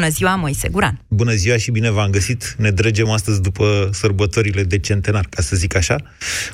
Bună 0.00 0.12
ziua, 0.12 0.34
Moise 0.34 0.68
Guran! 0.68 1.00
Bună 1.08 1.32
ziua 1.32 1.56
și 1.56 1.70
bine 1.70 1.90
v-am 1.90 2.10
găsit! 2.10 2.54
Ne 2.58 2.70
dregem 2.70 3.08
astăzi 3.10 3.40
după 3.40 3.88
sărbătorile 3.92 4.62
de 4.62 4.78
centenar, 4.78 5.26
ca 5.30 5.42
să 5.42 5.56
zic 5.56 5.74
așa, 5.76 5.96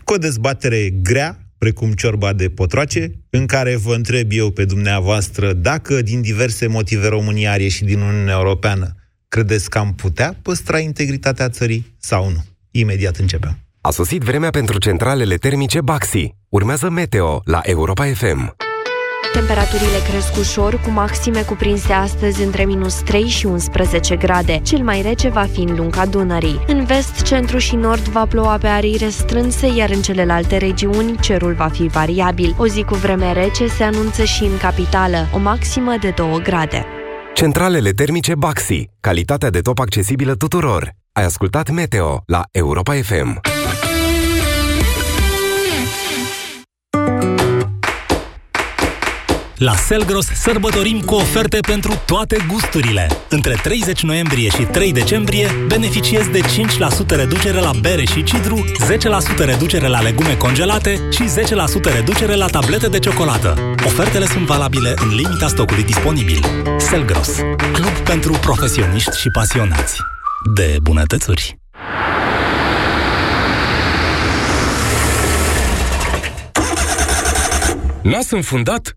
cu 0.04 0.12
o 0.12 0.16
dezbatere 0.16 0.90
grea, 1.02 1.38
precum 1.58 1.92
ciorba 1.92 2.32
de 2.32 2.48
potroace, 2.48 3.12
în 3.30 3.46
care 3.46 3.76
vă 3.76 3.94
întreb 3.94 4.30
eu 4.32 4.50
pe 4.50 4.64
dumneavoastră 4.64 5.52
dacă 5.52 6.02
din 6.02 6.20
diverse 6.20 6.66
motive 6.66 7.08
România 7.08 7.52
are 7.52 7.68
și 7.68 7.84
din 7.84 8.00
Uniunea 8.00 8.34
Europeană, 8.34 8.94
credeți 9.28 9.70
că 9.70 9.78
am 9.78 9.94
putea 9.94 10.38
păstra 10.42 10.78
integritatea 10.78 11.48
țării 11.48 11.94
sau 11.98 12.30
nu? 12.30 12.44
Imediat 12.70 13.16
începem. 13.16 13.58
A 13.80 13.90
sosit 13.90 14.22
vremea 14.22 14.50
pentru 14.50 14.78
centralele 14.78 15.34
termice 15.34 15.80
Baxi. 15.80 16.34
Urmează 16.48 16.90
Meteo 16.90 17.40
la 17.44 17.60
Europa 17.62 18.04
FM. 18.04 18.56
Temperaturile 19.32 19.98
cresc 20.10 20.36
ușor, 20.36 20.80
cu 20.80 20.90
maxime 20.90 21.42
cuprinse 21.42 21.92
astăzi 21.92 22.42
între 22.42 22.64
minus 22.64 22.94
3 22.94 23.28
și 23.28 23.46
11 23.46 24.16
grade. 24.16 24.60
Cel 24.62 24.78
mai 24.78 25.02
rece 25.02 25.28
va 25.28 25.46
fi 25.52 25.60
în 25.60 25.76
lunga 25.76 26.06
Dunării. 26.06 26.64
În 26.66 26.84
vest, 26.84 27.22
centru 27.22 27.58
și 27.58 27.74
nord 27.74 28.08
va 28.08 28.26
ploua 28.26 28.56
pe 28.56 28.66
arii 28.66 28.96
restrânse, 28.96 29.66
iar 29.76 29.90
în 29.90 30.02
celelalte 30.02 30.56
regiuni 30.56 31.16
cerul 31.20 31.54
va 31.54 31.68
fi 31.68 31.86
variabil. 31.86 32.54
O 32.58 32.66
zi 32.66 32.82
cu 32.82 32.94
vreme 32.94 33.32
rece 33.32 33.66
se 33.66 33.82
anunță 33.82 34.24
și 34.24 34.42
în 34.42 34.56
capitală, 34.56 35.28
o 35.34 35.38
maximă 35.38 35.94
de 36.00 36.10
2 36.16 36.40
grade. 36.42 36.86
Centralele 37.34 37.90
termice 37.90 38.34
Baxi. 38.34 38.88
Calitatea 39.00 39.50
de 39.50 39.60
top 39.60 39.78
accesibilă 39.78 40.34
tuturor. 40.34 40.90
Ai 41.12 41.24
ascultat 41.24 41.70
Meteo 41.70 42.22
la 42.26 42.42
Europa 42.50 42.92
FM. 42.92 43.55
La 49.56 49.74
Selgros 49.74 50.26
sărbătorim 50.26 51.00
cu 51.00 51.14
oferte 51.14 51.58
pentru 51.60 52.02
toate 52.06 52.46
gusturile. 52.48 53.08
Între 53.28 53.58
30 53.62 54.02
noiembrie 54.02 54.48
și 54.48 54.62
3 54.62 54.92
decembrie 54.92 55.50
beneficiezi 55.66 56.30
de 56.30 56.40
5% 56.40 57.06
reducere 57.08 57.60
la 57.60 57.70
bere 57.80 58.04
și 58.04 58.22
cidru, 58.22 58.64
10% 59.34 59.44
reducere 59.44 59.86
la 59.86 60.00
legume 60.00 60.36
congelate 60.36 61.08
și 61.10 61.22
10% 61.90 61.94
reducere 61.94 62.34
la 62.34 62.46
tablete 62.46 62.88
de 62.88 62.98
ciocolată. 62.98 63.74
Ofertele 63.84 64.24
sunt 64.24 64.46
valabile 64.46 64.94
în 64.96 65.08
limita 65.08 65.48
stocului 65.48 65.84
disponibil. 65.84 66.38
Selgros, 66.78 67.34
club 67.72 67.98
pentru 68.04 68.32
profesioniști 68.32 69.20
și 69.20 69.28
pasionați 69.28 70.00
de 70.54 70.76
bunătățuri. 70.82 71.58
Nas 78.02 78.30
înfundat? 78.30 78.96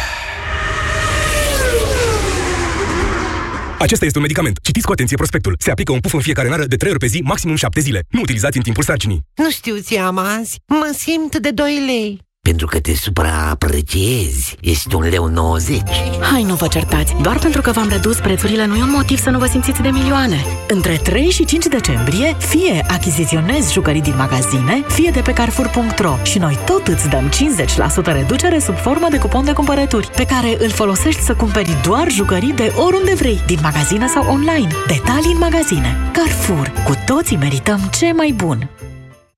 Acesta 3.81 4.05
este 4.05 4.17
un 4.17 4.23
medicament. 4.23 4.59
Citiți 4.61 4.85
cu 4.85 4.91
atenție 4.91 5.15
prospectul. 5.15 5.55
Se 5.59 5.71
aplică 5.71 5.91
un 5.91 5.99
puf 5.99 6.13
în 6.13 6.19
fiecare 6.19 6.49
nară 6.49 6.65
de 6.65 6.75
3 6.75 6.91
ori 6.91 6.99
pe 6.99 7.05
zi, 7.05 7.21
maximum 7.23 7.55
7 7.55 7.79
zile. 7.79 8.03
Nu 8.09 8.21
utilizați 8.21 8.57
în 8.57 8.63
timpul 8.63 8.83
sarcinii. 8.83 9.21
Nu 9.35 9.51
știu 9.51 9.77
ți 9.77 9.95
am 9.95 10.17
azi. 10.17 10.59
Mă 10.67 10.95
simt 10.97 11.37
de 11.37 11.51
2 11.51 11.83
lei. 11.85 12.19
Pentru 12.43 12.65
că 12.67 12.79
te 12.79 12.95
supraapreciezi. 12.95 14.57
Ești 14.61 14.95
un 14.95 15.01
leu 15.09 15.27
90. 15.27 15.81
Hai, 16.31 16.43
nu 16.43 16.55
vă 16.55 16.67
certați. 16.67 17.15
Doar 17.21 17.39
pentru 17.39 17.61
că 17.61 17.71
v-am 17.71 17.89
redus 17.89 18.19
prețurile 18.19 18.65
nu 18.65 18.75
e 18.75 18.81
un 18.81 18.91
motiv 18.95 19.19
să 19.19 19.29
nu 19.29 19.39
vă 19.39 19.45
simțiți 19.45 19.81
de 19.81 19.89
milioane. 19.89 20.45
Între 20.67 20.99
3 21.03 21.29
și 21.29 21.45
5 21.45 21.65
decembrie, 21.65 22.35
fie 22.39 22.85
achiziționezi 22.87 23.73
jucării 23.73 24.01
din 24.01 24.15
magazine, 24.17 24.83
fie 24.87 25.11
de 25.13 25.21
pe 25.21 25.33
Carrefour.ro 25.33 26.17
și 26.23 26.37
noi 26.37 26.57
tot 26.65 26.87
îți 26.87 27.09
dăm 27.09 27.29
50% 27.29 28.03
reducere 28.03 28.59
sub 28.59 28.75
formă 28.75 29.07
de 29.09 29.17
cupon 29.17 29.45
de 29.45 29.53
cumpărături, 29.53 30.07
pe 30.15 30.25
care 30.25 30.57
îl 30.59 30.69
folosești 30.69 31.21
să 31.21 31.35
cumperi 31.35 31.77
doar 31.83 32.11
jucării 32.11 32.53
de 32.53 32.73
oriunde 32.75 33.13
vrei, 33.13 33.41
din 33.45 33.59
magazine 33.61 34.07
sau 34.07 34.25
online. 34.31 34.71
Detalii 34.87 35.31
în 35.31 35.37
magazine. 35.37 35.97
Carrefour. 36.13 36.71
Cu 36.85 36.93
toții 37.05 37.37
merităm 37.37 37.89
ce 37.91 38.11
mai 38.11 38.33
bun. 38.35 38.69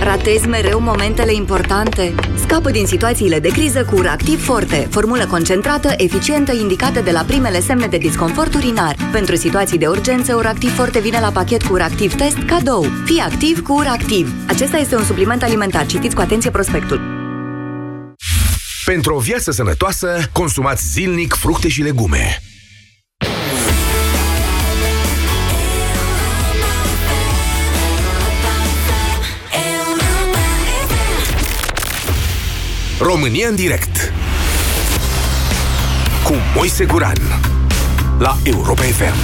Ratezi 0.00 0.46
mereu 0.46 0.80
momentele 0.80 1.34
importante? 1.34 2.14
Scapă 2.34 2.70
din 2.70 2.86
situațiile 2.86 3.38
de 3.38 3.48
criză 3.48 3.84
cu 3.84 3.94
Uractiv 3.96 4.44
Forte, 4.44 4.88
formulă 4.90 5.26
concentrată, 5.26 5.94
eficientă, 5.96 6.52
indicată 6.52 7.00
de 7.00 7.10
la 7.10 7.22
primele 7.22 7.60
semne 7.60 7.86
de 7.86 7.96
disconfort 7.96 8.54
urinar. 8.54 8.96
Pentru 9.12 9.36
situații 9.36 9.78
de 9.78 9.86
urgență, 9.86 10.34
Uractiv 10.34 10.74
Forte 10.74 11.00
vine 11.00 11.20
la 11.20 11.30
pachet 11.30 11.62
cu 11.62 11.72
Uractiv 11.72 12.14
Test 12.14 12.38
cadou. 12.46 12.86
Fii 13.04 13.18
activ 13.18 13.62
cu 13.62 13.72
Uractiv. 13.72 14.32
Acesta 14.48 14.76
este 14.76 14.96
un 14.96 15.04
supliment 15.04 15.42
alimentar. 15.42 15.86
Citiți 15.86 16.14
cu 16.14 16.20
atenție 16.20 16.50
prospectul. 16.50 17.00
Pentru 18.84 19.14
o 19.14 19.18
viață 19.18 19.50
sănătoasă, 19.50 20.18
consumați 20.32 20.90
zilnic 20.92 21.34
fructe 21.34 21.68
și 21.68 21.82
legume. 21.82 22.43
România 33.06 33.48
în 33.48 33.54
direct. 33.54 34.12
Cu 36.24 36.34
Moise 36.54 36.84
Guran 36.84 37.16
La 38.18 38.38
Europa 38.42 38.82
FM 38.82 39.14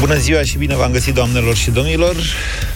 Bună 0.00 0.16
ziua 0.16 0.42
și 0.42 0.58
bine 0.58 0.74
v-am 0.74 0.92
găsit, 0.92 1.14
doamnelor 1.14 1.56
și 1.56 1.70
domnilor. 1.70 2.16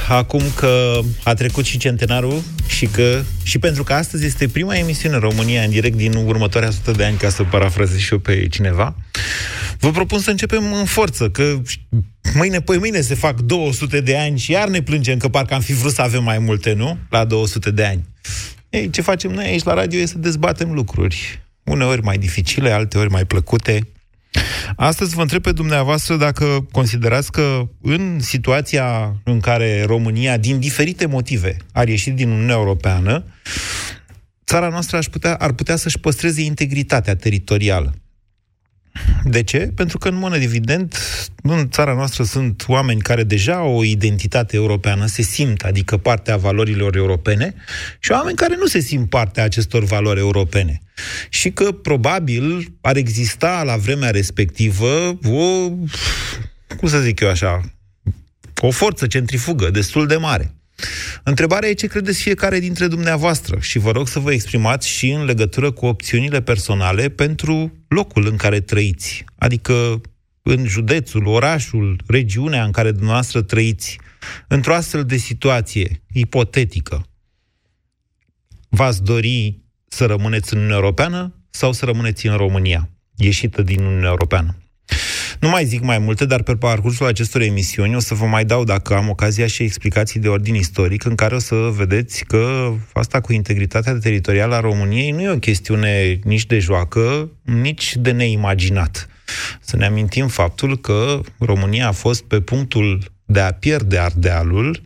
Acum 0.08 0.42
că 0.54 1.00
a 1.24 1.34
trecut 1.34 1.64
și 1.64 1.78
centenarul 1.78 2.42
și 2.66 2.86
că 2.86 3.22
și 3.42 3.58
pentru 3.58 3.84
că 3.84 3.92
astăzi 3.92 4.26
este 4.26 4.48
prima 4.48 4.76
emisiune 4.76 5.14
în 5.14 5.20
România 5.20 5.62
în 5.62 5.70
direct 5.70 5.96
din 5.96 6.14
următoarea 6.14 6.70
sută 6.70 6.90
de 6.90 7.04
ani, 7.04 7.16
ca 7.16 7.28
să 7.28 7.42
parafrazez 7.42 7.98
și 7.98 8.12
eu 8.12 8.18
pe 8.18 8.46
cineva, 8.48 8.94
vă 9.80 9.90
propun 9.90 10.18
să 10.18 10.30
începem 10.30 10.72
în 10.72 10.84
forță, 10.84 11.30
că 11.30 11.60
mâine, 12.34 12.60
păi 12.60 12.78
mâine 12.78 13.00
se 13.00 13.14
fac 13.14 13.40
200 13.40 14.00
de 14.00 14.16
ani 14.16 14.38
și 14.38 14.50
iar 14.50 14.68
ne 14.68 14.82
plângem 14.82 15.18
că 15.18 15.28
parcă 15.28 15.54
am 15.54 15.60
fi 15.60 15.72
vrut 15.72 15.92
să 15.92 16.02
avem 16.02 16.22
mai 16.22 16.38
multe, 16.38 16.72
nu? 16.72 16.98
La 17.10 17.24
200 17.24 17.70
de 17.70 17.84
ani. 17.84 18.04
Ei, 18.68 18.90
ce 18.90 19.02
facem 19.02 19.30
noi 19.30 19.44
aici 19.44 19.62
la 19.62 19.74
radio 19.74 19.98
e 19.98 20.06
să 20.06 20.18
dezbatem 20.18 20.72
lucruri. 20.72 21.42
Uneori 21.64 22.02
mai 22.02 22.18
dificile, 22.18 22.70
alteori 22.70 23.10
mai 23.10 23.24
plăcute. 23.24 23.88
Astăzi 24.76 25.14
vă 25.14 25.20
întreb 25.20 25.42
pe 25.42 25.52
dumneavoastră 25.52 26.16
dacă 26.16 26.66
considerați 26.72 27.32
că 27.32 27.68
în 27.82 28.20
situația 28.20 29.16
în 29.24 29.40
care 29.40 29.84
România, 29.84 30.36
din 30.36 30.58
diferite 30.58 31.06
motive, 31.06 31.56
ar 31.72 31.88
ieși 31.88 32.10
din 32.10 32.30
Uniunea 32.30 32.54
Europeană, 32.54 33.24
țara 34.46 34.68
noastră 34.68 34.96
ar 34.96 35.04
putea, 35.10 35.34
ar 35.34 35.52
putea 35.52 35.76
să-și 35.76 35.98
păstreze 35.98 36.42
integritatea 36.42 37.16
teritorială. 37.16 37.94
De 39.24 39.42
ce? 39.42 39.58
Pentru 39.74 39.98
că, 39.98 40.08
în 40.08 40.14
mod 40.14 40.34
evident, 40.34 40.98
în 41.42 41.70
țara 41.70 41.94
noastră 41.94 42.24
sunt 42.24 42.64
oameni 42.66 43.00
care 43.00 43.24
deja 43.24 43.54
au 43.54 43.76
o 43.76 43.84
identitate 43.84 44.56
europeană, 44.56 45.06
se 45.06 45.22
simt, 45.22 45.62
adică 45.62 45.96
partea 45.96 46.36
valorilor 46.36 46.96
europene, 46.96 47.54
și 47.98 48.10
oameni 48.10 48.36
care 48.36 48.56
nu 48.58 48.66
se 48.66 48.80
simt 48.80 49.08
partea 49.08 49.44
acestor 49.44 49.84
valori 49.84 50.20
europene. 50.20 50.80
Și 51.28 51.50
că, 51.50 51.72
probabil, 51.72 52.72
ar 52.80 52.96
exista 52.96 53.62
la 53.64 53.76
vremea 53.76 54.10
respectivă 54.10 55.18
o, 55.24 55.68
cum 56.76 56.88
să 56.88 57.00
zic 57.00 57.20
eu 57.20 57.28
așa, 57.28 57.60
o 58.60 58.70
forță 58.70 59.06
centrifugă 59.06 59.70
destul 59.70 60.06
de 60.06 60.16
mare. 60.16 60.54
Întrebarea 61.22 61.68
e 61.68 61.72
ce 61.72 61.86
credeți 61.86 62.22
fiecare 62.22 62.58
dintre 62.58 62.86
dumneavoastră 62.86 63.58
și 63.60 63.78
vă 63.78 63.90
rog 63.90 64.08
să 64.08 64.18
vă 64.18 64.32
exprimați 64.32 64.88
și 64.88 65.10
în 65.10 65.24
legătură 65.24 65.70
cu 65.70 65.86
opțiunile 65.86 66.42
personale 66.42 67.08
pentru 67.08 67.79
locul 67.90 68.26
în 68.26 68.36
care 68.36 68.60
trăiți. 68.60 69.24
Adică 69.38 70.00
în 70.42 70.66
județul, 70.66 71.26
orașul, 71.26 72.00
regiunea 72.06 72.64
în 72.64 72.70
care 72.70 72.90
dumneavoastră 72.90 73.42
trăiți, 73.42 73.98
într-o 74.48 74.74
astfel 74.74 75.04
de 75.04 75.16
situație 75.16 76.02
ipotetică, 76.12 77.06
v-ați 78.68 79.02
dori 79.02 79.58
să 79.88 80.06
rămâneți 80.06 80.52
în 80.52 80.58
Uniunea 80.58 80.80
Europeană 80.80 81.34
sau 81.50 81.72
să 81.72 81.84
rămâneți 81.84 82.26
în 82.26 82.36
România, 82.36 82.90
ieșită 83.16 83.62
din 83.62 83.82
Uniunea 83.82 84.08
Europeană? 84.08 84.59
Nu 85.40 85.48
mai 85.48 85.64
zic 85.64 85.82
mai 85.82 85.98
multe, 85.98 86.24
dar 86.24 86.42
pe 86.42 86.56
parcursul 86.56 87.06
acestor 87.06 87.40
emisiuni 87.40 87.96
o 87.96 87.98
să 87.98 88.14
vă 88.14 88.24
mai 88.24 88.44
dau, 88.44 88.64
dacă 88.64 88.94
am 88.94 89.08
ocazia, 89.08 89.46
și 89.46 89.62
explicații 89.62 90.20
de 90.20 90.28
ordin 90.28 90.54
istoric, 90.54 91.04
în 91.04 91.14
care 91.14 91.34
o 91.34 91.38
să 91.38 91.54
vedeți 91.54 92.24
că 92.24 92.72
asta 92.92 93.20
cu 93.20 93.32
integritatea 93.32 93.98
teritorială 93.98 94.54
a 94.54 94.60
României 94.60 95.10
nu 95.10 95.22
e 95.22 95.28
o 95.30 95.38
chestiune 95.38 96.20
nici 96.24 96.46
de 96.46 96.58
joacă, 96.58 97.30
nici 97.42 97.96
de 97.96 98.10
neimaginat. 98.10 99.08
Să 99.60 99.76
ne 99.76 99.86
amintim 99.86 100.28
faptul 100.28 100.78
că 100.78 101.20
România 101.38 101.88
a 101.88 101.92
fost 101.92 102.22
pe 102.22 102.40
punctul 102.40 103.12
de 103.24 103.40
a 103.40 103.52
pierde 103.52 103.98
Ardealul, 103.98 104.82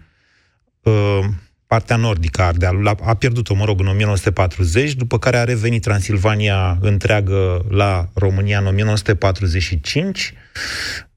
uh, 0.83 1.19
partea 1.67 1.97
nordică 1.97 2.43
a 2.43 2.47
Ardealului, 2.47 2.93
a 3.05 3.15
pierdut-o, 3.15 3.55
mă 3.55 3.65
rog, 3.65 3.81
în 3.81 3.87
1940, 3.87 4.95
după 4.95 5.19
care 5.19 5.37
a 5.37 5.45
revenit 5.45 5.83
Transilvania 5.83 6.79
întreagă 6.81 7.65
la 7.69 8.09
România 8.15 8.59
în 8.59 8.67
1945. 8.67 10.35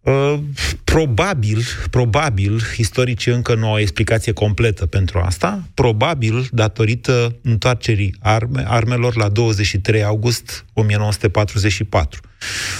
Uh, 0.07 0.39
probabil, 0.83 1.63
probabil, 1.89 2.61
istoricii 2.77 3.31
încă 3.31 3.55
nu 3.55 3.67
au 3.67 3.79
explicație 3.79 4.31
completă 4.31 4.85
pentru 4.85 5.19
asta, 5.19 5.63
probabil 5.73 6.47
datorită 6.51 7.35
întoarcerii 7.41 8.15
arme, 8.19 8.63
armelor 8.67 9.15
la 9.15 9.29
23 9.29 10.03
august 10.03 10.65
1944. 10.73 12.19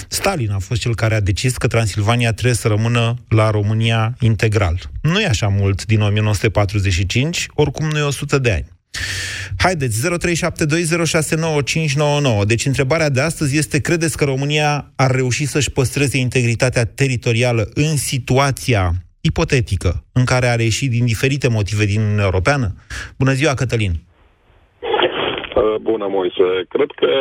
Stalin 0.08 0.52
a 0.52 0.60
fost 0.60 0.82
cel 0.82 0.96
care 0.96 1.16
a 1.16 1.20
decis 1.20 1.58
că 1.58 1.68
Transilvania 1.68 2.34
trebuie 2.34 2.56
să 2.56 2.68
rămână 2.68 3.16
la 3.30 3.50
România 3.50 4.16
integral. 4.20 4.80
Nu 5.02 5.20
e 5.20 5.28
așa 5.28 5.48
mult 5.48 5.86
din 5.86 6.02
1945, 6.02 7.48
oricum 7.54 7.90
nu 7.90 7.98
e 7.98 8.02
100 8.02 8.38
de 8.38 8.52
ani. 8.52 8.66
Haideți, 9.58 9.98
0372069599. 12.42 12.46
Deci 12.48 12.66
întrebarea 12.66 13.10
de 13.10 13.22
astăzi 13.22 13.58
este, 13.58 13.82
credeți 13.82 14.18
că 14.18 14.26
România 14.26 14.92
ar 14.96 15.12
reuși 15.12 15.46
să-și 15.46 15.72
păstreze 15.72 16.18
integritatea 16.18 16.86
teritorială 16.86 17.64
în 17.74 17.96
situația 17.96 18.92
ipotetică 19.22 20.04
în 20.14 20.26
care 20.26 20.48
are 20.48 20.64
ieșit 20.64 20.90
din 20.90 21.06
diferite 21.06 21.48
motive 21.50 21.86
din 21.86 22.02
Uniunea 22.02 22.24
Europeană? 22.24 22.68
Bună 23.18 23.34
ziua, 23.34 23.54
Cătălin! 23.54 23.94
Bună, 25.82 26.08
Moise. 26.18 26.48
Cred 26.74 26.90
că 27.02 27.12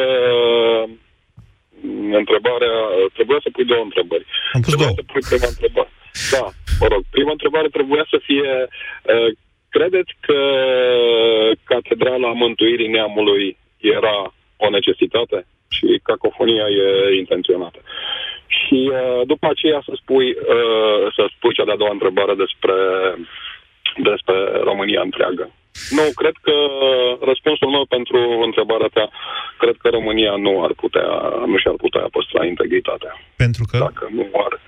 întrebarea, 2.22 2.74
trebuia 3.16 3.40
să 3.44 3.48
pui 3.54 3.70
două 3.72 3.82
întrebări. 3.88 4.26
Am 4.56 4.60
pus 4.60 4.72
trebuia 4.72 4.90
două. 4.90 4.98
să 5.00 5.04
pui 5.12 5.24
prima 5.30 5.48
întrebare. 5.54 5.90
Da, 6.34 6.44
mă 6.80 6.86
rog, 6.92 7.02
prima 7.16 7.32
întrebare 7.36 7.68
trebuia 7.76 8.04
să 8.12 8.18
fie, 8.28 8.50
uh, 9.12 9.28
credeți 9.76 10.12
că 10.26 10.40
Catedrala 11.64 12.32
Mântuirii 12.32 12.94
Neamului 12.96 13.56
era 13.81 14.19
o 14.56 14.69
necesitate 14.70 15.46
și 15.76 16.00
cacofonia 16.02 16.67
e 16.69 17.19
intenționată? 17.23 17.81
Și 18.46 18.78
uh, 18.93 19.20
după 19.26 19.46
aceea 19.50 19.81
să 19.87 19.93
spui, 20.02 20.28
uh, 20.31 21.02
să 21.17 21.23
spui 21.34 21.55
cea 21.55 21.64
de-a 21.64 21.82
doua 21.82 21.96
întrebare 21.99 22.34
despre, 22.44 22.76
despre 24.08 24.37
România 24.70 25.00
întreagă. 25.00 25.46
Nu, 25.90 26.05
cred 26.14 26.37
că 26.46 26.56
răspunsul 27.31 27.69
meu 27.76 27.84
pentru 27.96 28.19
întrebarea 28.49 28.90
ta, 28.96 29.11
cred 29.58 29.76
că 29.82 29.88
România 29.88 30.34
nu 30.46 30.64
ar 30.64 30.73
putea, 30.82 31.08
nu 31.46 31.56
și-ar 31.58 31.75
putea 31.84 32.05
păstra 32.17 32.44
integritatea. 32.44 33.12
Pentru 33.37 33.64
că? 33.70 33.78
Dacă 33.78 34.08
nu 34.19 34.26
are. 34.46 34.58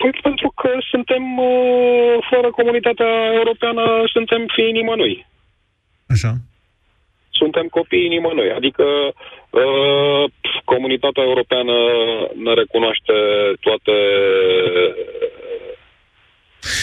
Păi 0.00 0.10
pentru 0.22 0.48
că 0.60 0.70
suntem, 0.90 1.38
uh, 1.38 2.14
fără 2.30 2.48
comunitatea 2.50 3.12
europeană, 3.40 3.82
suntem 4.14 4.42
fiii 4.54 4.72
nimănui. 4.78 5.26
Așa. 6.14 6.32
Suntem 7.30 7.66
copiii 7.78 8.08
nimănui. 8.08 8.50
Adică 8.58 8.84
uh, 9.50 10.24
comunitatea 10.64 11.22
europeană 11.22 11.72
ne 12.44 12.52
recunoaște 12.54 13.14
toate 13.60 13.94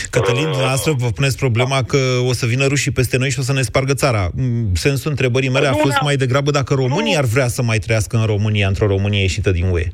Cătălin, 0.10 0.42
dumneavoastră 0.44 0.92
vă 0.98 1.10
puneți 1.16 1.38
problema 1.38 1.84
că 1.84 1.98
o 2.28 2.34
să 2.34 2.46
vină 2.46 2.66
rușii 2.66 2.92
peste 2.92 3.18
noi 3.18 3.30
și 3.30 3.40
o 3.40 3.42
să 3.42 3.54
ne 3.54 3.62
spargă 3.62 3.94
țara. 3.94 4.30
Mm, 4.36 4.74
Sensul 4.74 5.10
întrebării 5.10 5.50
mele 5.50 5.68
a 5.68 5.72
Nu, 5.72 5.78
fost 5.78 5.92
nu. 6.00 6.00
mai 6.04 6.16
degrabă 6.16 6.52
dacă 6.52 6.74
românii 6.74 7.18
ar 7.18 7.24
vrea 7.24 7.48
să 7.48 7.62
mai 7.62 7.78
trăiască 7.78 8.18
în 8.18 8.26
România, 8.26 8.68
într-o 8.68 8.88
Românie 8.88 9.22
ieșită 9.22 9.52
din 9.52 9.70
UE. 9.72 9.86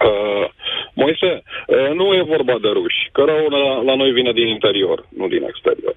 Uh, 0.00 0.50
Moise, 1.02 1.30
uh, 1.42 1.90
nu 2.00 2.06
e 2.18 2.22
vorba 2.34 2.54
de 2.64 2.70
ruși, 2.78 3.00
că 3.14 3.20
răul 3.30 3.50
la, 3.56 3.64
la 3.88 3.94
noi 4.00 4.10
vine 4.18 4.32
din 4.40 4.46
interior, 4.56 4.98
nu 5.18 5.24
din 5.34 5.42
exterior. 5.52 5.96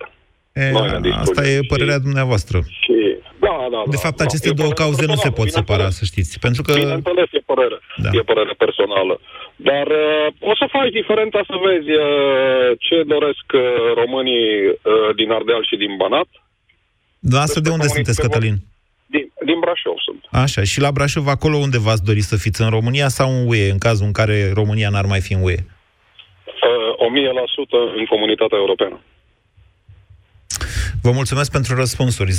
E, 0.53 0.71
Noi 0.77 0.87
ne 0.93 0.99
distrugem 1.07 1.19
asta 1.25 1.41
e 1.51 1.55
și- 1.61 1.69
părerea 1.73 1.99
dumneavoastră. 2.07 2.57
Și, 2.83 2.97
da, 3.45 3.55
da, 3.73 3.79
De 3.93 3.97
da, 3.97 4.03
fapt, 4.05 4.17
da, 4.21 4.23
aceste 4.27 4.47
e 4.49 4.59
două 4.61 4.71
părerea 4.73 4.83
cauze 4.83 5.03
nu 5.11 5.15
se 5.25 5.29
personală, 5.29 5.39
pot 5.39 5.49
separa, 5.57 5.85
bineînțeles. 5.87 5.99
să 6.01 6.11
știți. 6.11 6.31
Pentru 6.45 6.61
că... 6.65 6.71
Bineînțeles, 6.83 7.29
e 7.39 7.41
părere, 7.53 7.77
Da. 8.03 8.09
e 8.19 8.29
părere 8.31 8.53
personală. 8.65 9.15
Dar 9.69 9.87
uh, 10.03 10.49
o 10.51 10.53
să 10.59 10.65
faci 10.77 10.91
diferența 10.99 11.39
să 11.51 11.55
vezi 11.67 11.91
uh, 12.05 12.05
ce 12.85 12.97
doresc 13.13 13.45
uh, 13.53 13.63
românii 14.01 14.47
uh, 14.69 15.09
din 15.19 15.29
Ardeal 15.37 15.63
și 15.69 15.75
din 15.83 15.91
Banat. 16.01 16.29
Dumneavoastră 17.25 17.59
de 17.65 17.69
unde 17.75 17.85
comunic- 17.87 17.97
sunteți, 17.99 18.19
pe 18.21 18.27
Cătălin? 18.27 18.55
Din, 19.13 19.25
din 19.45 19.59
Brașov 19.63 19.97
sunt. 20.07 20.21
Așa, 20.43 20.61
și 20.63 20.79
la 20.85 20.91
Brașov, 20.91 21.27
acolo 21.27 21.57
unde 21.57 21.79
v-ați 21.79 22.03
dori 22.03 22.21
să 22.21 22.35
fiți? 22.43 22.61
În 22.61 22.69
România 22.69 23.07
sau 23.07 23.29
în 23.29 23.47
UE, 23.47 23.69
în 23.71 23.77
cazul 23.77 24.05
în 24.05 24.11
care 24.11 24.51
România 24.53 24.89
n-ar 24.89 25.05
mai 25.05 25.21
fi 25.21 25.33
în 25.33 25.41
UE? 25.43 25.59
Uh, 25.59 27.07
1000% 27.07 27.99
în 27.99 28.05
comunitatea 28.05 28.57
europeană. 28.57 28.99
Vă 31.01 31.11
mulțumesc 31.11 31.51
pentru 31.51 31.75
răspunsuri. 31.75 32.31
0372069599. 32.31 32.35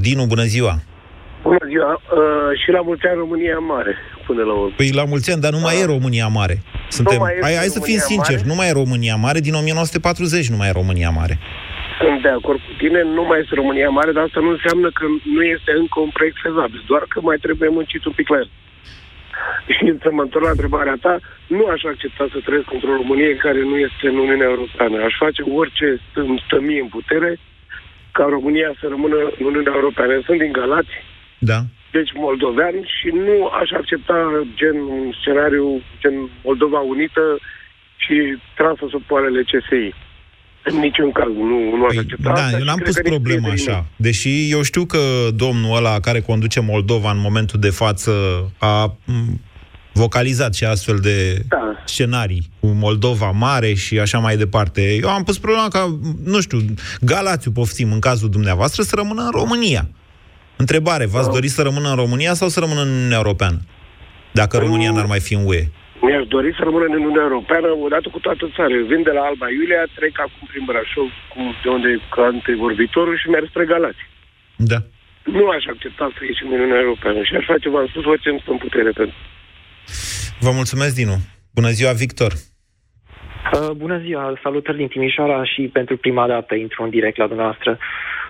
Dinu, 0.00 0.24
bună 0.26 0.42
ziua! 0.42 0.74
Bună 1.42 1.64
ziua! 1.68 1.92
Uh, 1.92 2.58
și 2.62 2.70
la 2.70 2.80
mulți 2.80 3.06
ani 3.06 3.16
România 3.16 3.58
Mare, 3.58 3.96
până 4.26 4.42
la 4.42 4.52
urmă. 4.52 4.74
Păi 4.76 4.90
la 4.92 5.04
mulți 5.04 5.32
ani, 5.32 5.40
dar 5.40 5.52
nu 5.52 5.58
mai 5.58 5.80
e 5.80 5.84
România 5.84 6.26
mare. 6.26 6.62
Suntem... 6.88 7.18
mai 7.18 7.32
este 7.34 7.44
hai, 7.44 7.54
hai 7.56 7.66
să 7.66 7.80
fim 7.80 7.98
România 7.98 8.04
sinceri, 8.04 8.40
mare? 8.40 8.48
nu 8.48 8.54
mai 8.54 8.68
e 8.68 8.72
România 8.72 9.16
mare, 9.16 9.40
din 9.40 9.54
1940 9.54 10.48
nu 10.48 10.56
mai 10.56 10.68
e 10.68 10.72
România 10.72 11.10
mare. 11.10 11.38
Sunt 12.00 12.22
de 12.22 12.28
acord 12.28 12.58
cu 12.66 12.72
tine, 12.78 13.02
nu 13.02 13.22
mai 13.24 13.40
este 13.40 13.54
România 13.54 13.88
Mare, 13.88 14.12
dar 14.12 14.24
asta 14.24 14.40
nu 14.40 14.50
înseamnă 14.50 14.88
că 14.90 15.04
nu 15.36 15.42
este 15.42 15.72
încă 15.82 16.00
un 16.00 16.10
proiect 16.16 16.38
fezabil, 16.46 16.82
doar 16.86 17.04
că 17.08 17.20
mai 17.20 17.36
trebuie 17.36 17.68
muncit 17.68 18.04
un 18.04 18.12
pic 18.12 18.28
la 18.28 18.36
el. 18.36 18.50
Și 19.74 19.84
să 20.02 20.08
mă 20.12 20.22
întorc 20.22 20.44
la 20.44 20.50
întrebarea 20.56 20.96
ta, 21.00 21.18
nu 21.46 21.64
aș 21.66 21.82
accepta 21.84 22.28
să 22.32 22.38
trăiesc 22.44 22.72
într-o 22.72 22.98
Românie 23.00 23.36
care 23.36 23.60
nu 23.70 23.76
este 23.78 24.04
în 24.08 24.16
Uniunea 24.16 24.48
Europeană. 24.48 24.96
Aș 25.04 25.14
face 25.24 25.42
orice 25.42 26.00
îmi 26.14 26.42
stă 26.46 26.60
mie 26.60 26.80
în 26.80 26.88
putere 26.88 27.38
ca 28.12 28.24
România 28.28 28.70
să 28.80 28.86
rămână 28.88 29.16
în 29.38 29.46
Uniunea 29.46 29.72
Europeană. 29.74 30.20
Sunt 30.24 30.38
din 30.38 30.52
Galați, 30.52 30.94
Da. 31.38 31.58
deci 31.90 32.12
moldovean 32.14 32.76
și 32.96 33.08
nu 33.26 33.46
aș 33.60 33.70
accepta 33.70 34.46
gen 34.54 34.76
un 34.76 35.12
scenariu 35.20 35.80
gen 36.00 36.14
Moldova 36.44 36.80
unită 36.80 37.38
și 37.96 38.36
trasă 38.54 38.84
sub 38.88 39.02
poalele 39.02 39.42
CSI. 39.42 39.94
În 40.72 40.78
niciun 40.78 41.12
caz 41.12 41.26
nu, 41.26 41.76
nu 41.76 41.84
aș 41.84 41.96
accepta 41.96 42.32
Da, 42.32 42.32
asta 42.32 42.50
eu 42.52 42.58
și 42.58 42.64
n-am 42.66 42.74
cred 42.76 42.86
pus 42.86 42.94
că 42.94 43.00
nici 43.02 43.10
problema 43.10 43.40
prietenii 43.48 43.68
așa. 43.72 43.86
Deși 43.96 44.50
eu 44.50 44.62
știu 44.62 44.84
că 44.84 44.98
domnul 45.34 45.76
ăla 45.76 46.00
care 46.00 46.20
conduce 46.20 46.60
Moldova 46.60 47.10
în 47.10 47.18
momentul 47.20 47.60
de 47.60 47.70
față 47.70 48.12
a 48.58 48.96
m, 49.04 49.40
vocalizat 49.92 50.54
și 50.54 50.64
astfel 50.64 50.96
de 50.96 51.44
Da. 51.48 51.56
scenarii 51.84 52.50
cu 52.60 52.66
Moldova 52.66 53.30
mare 53.30 53.74
și 53.74 53.98
așa 53.98 54.18
mai 54.18 54.36
departe. 54.36 54.94
Eu 54.94 55.08
am 55.08 55.22
pus 55.24 55.38
problema 55.38 55.68
ca, 55.68 55.98
nu 56.24 56.40
știu, 56.40 56.58
Galațiu 57.00 57.50
poftim 57.50 57.92
în 57.92 57.98
cazul 57.98 58.30
dumneavoastră 58.30 58.82
să 58.82 58.92
rămână 58.96 59.22
în 59.22 59.30
România. 59.30 59.88
Întrebare, 60.56 61.04
Da. 61.04 61.10
v-ați 61.10 61.30
dori 61.30 61.48
să 61.48 61.62
rămână 61.62 61.88
în 61.88 61.94
România 61.96 62.34
sau 62.34 62.48
să 62.48 62.60
rămână 62.60 62.80
în 62.82 62.88
Uniunea 62.88 63.16
Europeană? 63.16 63.60
Dacă 64.32 64.58
România 64.58 64.90
n-ar 64.90 65.06
mai 65.06 65.20
fi 65.20 65.34
în 65.34 65.42
UE. 65.46 65.68
Mi-aș 66.06 66.24
dori 66.34 66.50
să 66.56 66.62
rămână 66.64 66.84
în 66.84 66.98
Uniunea 67.00 67.26
Europeană 67.28 67.68
odată 67.86 68.08
cu 68.08 68.20
toată 68.26 68.44
țara. 68.54 68.72
Eu 68.80 68.86
vin 68.92 69.02
de 69.08 69.14
la 69.18 69.22
Alba 69.30 69.48
Iulia, 69.50 69.82
trec 69.98 70.14
acum 70.20 70.44
prin 70.50 70.64
Brașov, 70.68 71.10
cum, 71.32 71.44
de 71.62 71.68
unde 71.76 71.88
e 71.88 72.00
antevorbitorul 72.30 73.16
și 73.18 73.28
merg 73.28 73.46
spre 73.48 73.64
Galați. 73.72 74.02
Da. 74.56 74.78
Nu 75.36 75.48
aș 75.48 75.64
accepta 75.72 76.04
să 76.16 76.20
ieșim 76.24 76.48
din 76.48 76.58
Uniunea 76.58 76.84
Europeană 76.86 77.20
și 77.22 77.34
aș 77.34 77.44
face, 77.52 77.68
v-am 77.68 77.86
spus, 77.90 78.04
orice 78.04 78.28
îmi 78.28 78.40
stă 78.42 78.50
în 78.50 78.62
putere 78.64 78.90
pentru. 79.00 79.18
Vă 80.40 80.50
mulțumesc, 80.50 80.94
Dinu. 80.94 81.16
Bună 81.54 81.70
ziua, 81.78 81.92
Victor. 81.92 82.32
Uh, 83.52 83.70
bună 83.70 83.98
ziua, 83.98 84.38
salutări 84.42 84.76
din 84.76 84.88
Timișoara 84.88 85.44
și 85.44 85.62
pentru 85.72 85.96
prima 85.96 86.26
dată 86.26 86.54
intru 86.54 86.82
în 86.82 86.90
direct 86.90 87.16
la 87.16 87.26
dumneavoastră. 87.26 87.78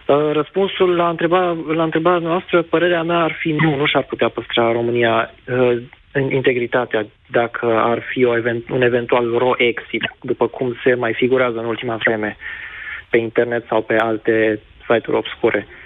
Uh, 0.07 0.31
răspunsul 0.33 0.97
la, 0.97 1.09
întreba, 1.09 1.57
la 1.75 1.83
întrebarea 1.83 2.29
noastră, 2.29 2.63
părerea 2.63 3.03
mea 3.03 3.19
ar 3.19 3.37
fi 3.41 3.51
nu, 3.53 3.77
nu 3.77 3.87
și-ar 3.87 4.03
putea 4.03 4.29
păstra 4.29 4.73
România 4.73 5.35
uh, 5.45 5.57
în 5.57 5.83
integritatea 6.19 7.07
dacă 7.31 7.67
ar 7.67 8.03
fi 8.13 8.25
o 8.25 8.37
event, 8.37 8.69
un 8.69 8.83
eventual 8.83 9.39
ro-exit, 9.39 10.03
după 10.21 10.47
cum 10.47 10.77
se 10.85 10.95
mai 10.95 11.15
figurează 11.15 11.59
în 11.59 11.65
ultima 11.65 11.97
vreme 11.97 12.37
pe 13.11 13.17
internet 13.17 13.65
sau 13.67 13.83
pe 13.83 13.97
alte 13.97 14.61
site-uri 14.87 15.17
obscure. 15.17 15.67
Uh, 15.67 15.79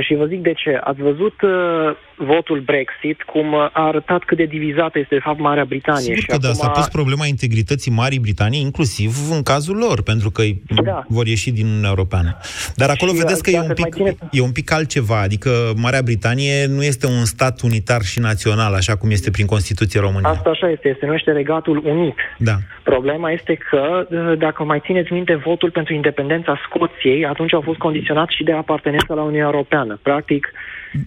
și 0.00 0.14
vă 0.14 0.24
zic 0.24 0.40
de 0.40 0.52
ce. 0.52 0.80
Ați 0.84 1.00
văzut 1.00 1.42
uh, 1.42 1.96
votul 2.16 2.60
Brexit, 2.60 3.22
cum 3.22 3.54
a 3.54 3.70
arătat 3.72 4.24
cât 4.24 4.36
de 4.36 4.44
divizată 4.44 4.98
este 4.98 5.14
de 5.14 5.20
fapt 5.20 5.38
Marea 5.38 5.64
Britanie. 5.64 6.00
Sigur 6.00 6.18
și 6.18 6.26
că 6.26 6.36
da, 6.36 6.48
acum... 6.48 6.60
s-a 6.60 6.68
pus 6.68 6.88
problema 6.88 7.26
integrității 7.26 7.90
Marii 7.92 8.18
Britanii, 8.18 8.60
inclusiv 8.60 9.10
în 9.30 9.42
cazul 9.42 9.76
lor, 9.76 10.02
pentru 10.02 10.30
că 10.30 10.42
Da. 10.84 11.04
vor 11.08 11.26
ieși 11.26 11.50
din 11.50 11.66
Uniunea 11.66 11.88
Europeană. 11.88 12.36
Dar 12.76 12.88
acolo 12.90 13.10
Și, 13.12 13.16
vedeți 13.18 13.42
că 13.42 13.50
e 13.50 13.52
dacă 13.52 13.66
un, 13.66 13.74
mai 13.78 13.88
pic, 13.88 13.94
ține- 13.94 14.16
e 14.30 14.40
un 14.40 14.52
pic 14.52 14.72
altceva, 14.72 15.20
adică 15.20 15.50
Marea 15.76 16.02
Britanie 16.02 16.66
nu 16.66 16.82
este 16.82 17.06
un 17.06 17.24
stat 17.24 17.60
unitar 17.60 18.02
și 18.02 18.18
național, 18.20 18.74
așa 18.74 18.96
cum 18.96 19.10
este 19.10 19.30
prin 19.30 19.46
Constituție 19.46 20.00
România. 20.00 20.28
Asta 20.28 20.50
așa 20.50 20.70
este, 20.70 20.88
este 20.88 21.04
numește 21.06 21.32
Regatul 21.32 21.82
Unit. 21.84 22.16
Da. 22.38 22.56
Problema 22.82 23.30
este 23.30 23.58
că, 23.70 24.06
uh, 24.10 24.38
dacă 24.38 24.64
mai 24.64 24.80
țineți 24.84 25.12
minte, 25.12 25.34
votul 25.34 25.70
pentru 25.70 25.94
independența 25.94 26.60
Scoției, 26.68 27.26
atunci 27.26 27.54
au 27.54 27.60
fost 27.60 27.78
condiționat 27.78 28.28
și 28.28 28.42
de 28.44 28.52
apartenența 28.52 29.14
la 29.14 29.22
Uniunea 29.22 29.50
Europeană. 29.52 29.98
Practic, 30.02 30.52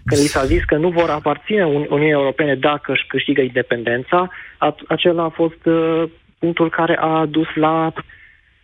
când 0.05 0.21
li 0.21 0.27
s-a 0.27 0.45
zis 0.45 0.63
că 0.63 0.75
nu 0.75 0.89
vor 0.89 1.09
aparține 1.09 1.63
Uni- 1.65 1.87
Uniunii 1.89 2.09
Europene 2.21 2.55
dacă 2.55 2.91
își 2.91 3.05
câștigă 3.07 3.41
independența, 3.41 4.29
at- 4.57 4.87
acela 4.87 5.23
a 5.23 5.29
fost 5.29 5.65
uh, 5.65 6.03
punctul 6.39 6.69
care 6.69 6.97
a 6.99 7.25
dus 7.25 7.47
la 7.55 7.93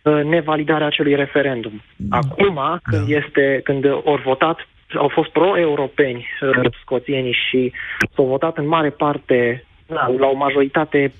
uh, 0.02 0.22
nevalidarea 0.24 0.86
acelui 0.86 1.14
referendum. 1.14 1.82
Acum, 2.10 2.80
când, 2.82 3.08
este, 3.08 3.60
când 3.64 3.84
au 3.86 4.20
votat, 4.24 4.68
au 4.96 5.08
fost 5.08 5.30
pro-europeni 5.30 6.26
uh, 6.40 6.70
scoțienii 6.80 7.36
și 7.50 7.72
s-au 8.14 8.26
votat 8.26 8.56
în 8.56 8.66
mare 8.66 8.90
parte 8.90 9.64
na, 9.86 10.14
la 10.18 10.26
o 10.26 10.34
majoritate 10.36 11.12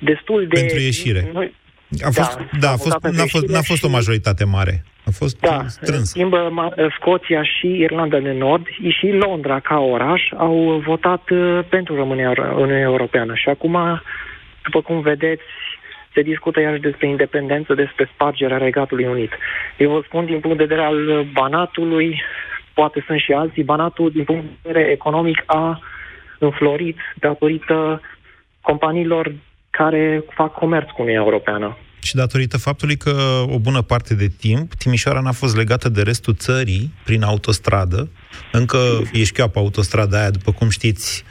destul 0.00 0.46
de... 0.46 0.58
Pentru 0.60 0.78
ieșire. 0.78 1.30
Noi- 1.32 1.54
A 2.02 2.10
fost, 2.10 2.38
da, 2.60 2.66
s-a 2.66 2.72
a 2.72 2.76
fost, 2.76 2.82
votat 2.82 3.00
pentru 3.00 3.20
n-a, 3.20 3.26
fost, 3.26 3.42
ieșire 3.42 3.52
n-a 3.52 3.62
fost 3.62 3.84
o 3.84 3.86
și- 3.86 3.92
majoritate 3.92 4.44
mare. 4.44 4.84
A 5.06 5.10
fost 5.12 5.40
da, 5.40 5.56
în 5.56 5.68
strâns. 5.68 6.08
schimb, 6.08 6.34
ma- 6.34 6.74
Scoția 6.98 7.42
și 7.42 7.66
Irlanda 7.66 8.18
de 8.18 8.32
Nord 8.32 8.66
și 8.98 9.06
Londra 9.08 9.60
ca 9.60 9.78
oraș 9.78 10.22
au 10.36 10.82
votat 10.86 11.30
uh, 11.30 11.60
pentru 11.68 11.94
România, 11.94 12.32
Uniunea 12.54 12.80
Europeană. 12.80 13.34
Și 13.34 13.48
acum, 13.48 14.02
după 14.62 14.80
cum 14.80 15.00
vedeți, 15.00 15.42
se 16.14 16.22
discută 16.22 16.60
iarăși 16.60 16.80
despre 16.80 17.08
independență, 17.08 17.74
despre 17.74 18.10
spargerea 18.14 18.56
Regatului 18.58 19.06
Unit. 19.06 19.30
Eu 19.76 19.90
vă 19.90 20.00
spun 20.04 20.24
din 20.24 20.40
punct 20.40 20.56
de 20.56 20.64
vedere 20.64 20.86
al 20.86 21.26
Banatului, 21.32 22.22
poate 22.74 23.04
sunt 23.06 23.20
și 23.20 23.32
alții, 23.32 23.62
Banatul 23.62 24.10
din 24.10 24.24
punct 24.24 24.42
de 24.42 24.48
vedere 24.62 24.90
economic 24.90 25.42
a 25.46 25.80
înflorit 26.38 26.98
datorită 27.14 28.00
companiilor 28.60 29.32
care 29.70 30.22
fac 30.34 30.52
comerț 30.52 30.88
cu 30.88 31.02
Uniunea 31.02 31.22
Europeană. 31.22 31.76
Și 32.04 32.14
datorită 32.14 32.56
faptului 32.58 32.96
că 32.96 33.44
o 33.48 33.58
bună 33.58 33.82
parte 33.82 34.14
de 34.14 34.28
timp 34.28 34.74
Timișoara 34.74 35.20
n-a 35.20 35.32
fost 35.32 35.56
legată 35.56 35.88
de 35.88 36.02
restul 36.02 36.34
țării 36.34 36.94
prin 37.04 37.22
autostradă. 37.22 38.08
Încă 38.52 38.78
e 39.12 39.24
șchioapă 39.24 39.58
autostrada 39.58 40.18
aia, 40.20 40.30
după 40.30 40.52
cum 40.52 40.68
știți. 40.68 41.24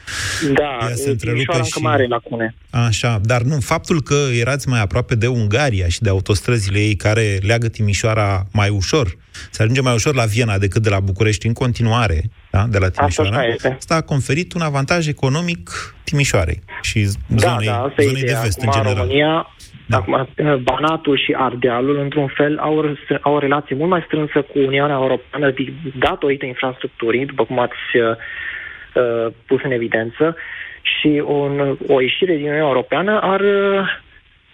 Da, 0.53 0.63
Ea 0.82 0.88
se 0.88 0.94
Timișoara 0.94 1.12
întrerupe 1.12 1.53
încă 1.56 1.65
și- 1.68 1.82
mai 1.82 1.94
are 1.94 2.08
lacune. 2.08 2.56
Așa, 2.70 3.20
dar 3.24 3.42
nu, 3.42 3.60
faptul 3.60 4.01
că 4.01 4.15
erați 4.39 4.68
mai 4.70 4.82
aproape 4.82 5.15
de 5.15 5.27
Ungaria 5.27 5.88
și 5.88 6.01
de 6.01 6.10
autostrăzile 6.10 6.80
ei 6.80 6.96
care 6.96 7.39
leagă 7.42 7.68
Timișoara 7.68 8.48
mai 8.51 8.70
ușor, 8.70 9.18
se 9.50 9.62
ajunge 9.62 9.82
mai 9.82 9.94
ușor 9.94 10.15
la 10.15 10.25
Viena 10.25 10.58
decât 10.58 10.82
de 10.82 10.89
la 10.89 11.00
București 11.00 11.48
în 11.48 11.53
continuare, 11.53 12.30
da, 12.51 12.65
de 12.70 12.77
la 12.77 12.89
Timișoara, 12.89 13.38
așa 13.38 13.48
este. 13.48 13.75
asta 13.77 13.96
a 13.96 14.01
conferit 14.01 14.53
un 14.53 14.62
avantaj 14.62 15.08
economic 15.08 15.96
Timișoarei 16.03 16.62
și 16.82 17.10
Da, 17.27 17.38
zonei, 17.51 17.68
da, 17.68 17.82
asta 17.82 18.01
e 18.01 18.06
zonei 18.06 18.22
de 18.22 18.27
ideea. 18.27 18.42
vest 18.42 18.58
în 18.62 18.68
Acum, 18.68 18.82
general. 18.82 19.03
România, 19.06 19.48
da. 19.86 19.98
acum, 19.98 20.28
Banatul 20.63 21.18
și 21.18 21.34
Ardealul, 21.38 21.98
într-un 21.98 22.28
fel, 22.28 22.58
au, 22.58 22.78
o- 22.78 23.16
au 23.22 23.34
o 23.34 23.40
relație 23.40 23.75
mult 23.75 23.90
mai 23.90 24.04
strânsă 24.06 24.42
cu 24.42 24.60
Uniunea 24.60 24.96
Europeană 24.96 25.52
di- 25.52 25.74
datorită 26.00 26.46
infrastructurii, 26.46 27.25
după 27.25 27.44
cum 27.44 27.60
ați 27.60 27.75
uh, 27.94 28.16
uh, 28.94 29.34
pus 29.46 29.62
în 29.63 29.72
evidență, 29.72 30.36
și 30.82 31.24
un, 31.25 31.78
o 31.88 32.02
ieșire 32.02 32.32
din 32.34 32.42
Uniunea 32.42 32.68
Europeană 32.68 33.20
ar 33.22 33.40
uh, 33.40 33.88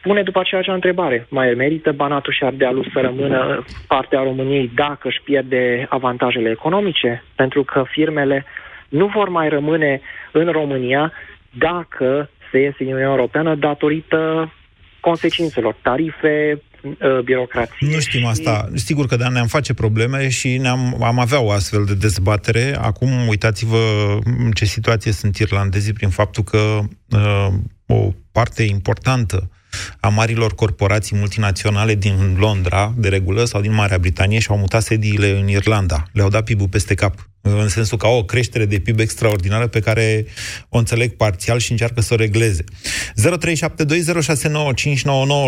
pune 0.02 0.22
după 0.24 0.40
aceea 0.40 0.62
acea 0.62 0.74
întrebare. 0.74 1.26
Mai 1.30 1.54
merită 1.54 1.92
Banatul 1.92 2.34
și 2.34 2.44
Ardealul 2.44 2.90
să 2.94 3.00
rămână 3.00 3.66
partea 3.88 4.24
României 4.24 4.72
dacă 4.76 5.08
își 5.08 5.22
pierde 5.24 5.86
avantajele 5.90 6.50
economice? 6.50 7.24
Pentru 7.36 7.64
că 7.64 7.84
firmele 7.88 8.46
nu 8.90 9.06
vor 9.06 9.30
mai 9.30 9.50
rămâne 9.50 10.02
în 10.32 10.48
România 10.52 11.12
dacă 11.52 12.30
se 12.52 12.60
iese 12.60 12.76
din 12.78 12.88
Uniunea 12.88 13.10
Europeană 13.10 13.56
datorită 13.56 14.54
consecințelor, 15.02 15.76
tarife, 15.82 16.62
uh, 16.84 17.20
birocrație. 17.24 17.88
Nu 17.94 18.00
știm 18.00 18.26
asta. 18.26 18.70
Sigur 18.74 19.06
că 19.06 19.16
da, 19.16 19.30
ne-am 19.30 19.48
face 19.48 19.74
probleme 19.74 20.30
și 20.30 20.58
ne-am, 20.58 21.04
am 21.04 21.20
avea 21.20 21.42
o 21.42 21.52
astfel 21.52 21.86
de 21.86 21.96
dezbatere. 21.96 22.76
Acum, 22.82 23.28
uitați-vă 23.28 24.18
în 24.24 24.52
ce 24.52 24.66
situație 24.66 25.12
sunt 25.12 25.38
irlandezii 25.38 25.94
prin 25.94 26.10
faptul 26.10 26.44
că 26.44 26.80
uh, 27.10 27.48
o 27.86 28.14
parte 28.32 28.64
importantă 28.64 29.50
a 30.00 30.08
marilor 30.08 30.54
corporații 30.56 31.18
multinaționale 31.18 31.96
din 31.96 32.36
Londra, 32.40 32.92
de 32.98 33.10
regulă, 33.10 33.44
sau 33.44 33.62
din 33.62 33.74
Marea 33.74 33.98
Britanie, 33.98 34.40
și-au 34.40 34.58
mutat 34.58 34.82
sediile 34.82 35.30
în 35.42 35.48
Irlanda. 35.48 36.04
Le-au 36.14 36.30
dat 36.30 36.44
PIB-ul 36.44 36.68
peste 36.68 36.94
cap. 36.94 37.14
În 37.42 37.68
sensul 37.68 37.98
că 37.98 38.06
au 38.06 38.18
o 38.18 38.24
creștere 38.24 38.66
de 38.66 38.80
PIB 38.84 39.00
extraordinară 39.00 39.68
pe 39.68 39.80
care 39.80 40.26
o 40.70 40.78
înțeleg 40.78 41.16
parțial 41.16 41.58
și 41.58 41.72
încearcă 41.72 42.02
să 42.02 42.14
o 42.14 42.18
regleze. 42.18 42.64
0372069599 42.64 42.72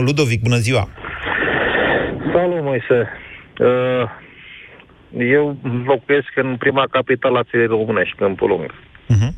Ludovic, 0.06 0.42
bună 0.42 0.58
ziua! 0.58 0.90
Salut, 2.34 2.64
Moise. 2.64 3.10
Uh, 3.60 4.10
Eu 5.18 5.58
locuiesc 5.86 6.32
în 6.36 6.56
prima 6.58 6.88
capitală 6.92 7.40
a 7.40 7.44
țării 7.44 7.68
românești, 7.68 8.16
Câmpul 8.16 8.48
Lung. 8.48 8.72
Uh-huh. 8.72 9.32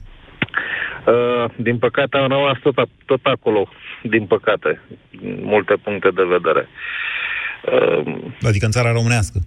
Uh, 1.08 1.46
Din 1.56 1.78
păcate, 1.78 2.18
am 2.18 2.28
rămas 2.28 2.58
tot, 2.62 2.78
a- 2.78 2.96
tot 3.06 3.20
acolo, 3.24 3.68
din 4.02 4.26
păcate, 4.26 4.82
din 5.10 5.40
multe 5.44 5.76
puncte 5.84 6.10
de 6.10 6.24
vedere. 6.24 6.68
Uh, 7.72 8.16
Adică 8.42 8.66
în 8.66 8.72
țara 8.72 8.92
românească. 8.92 9.40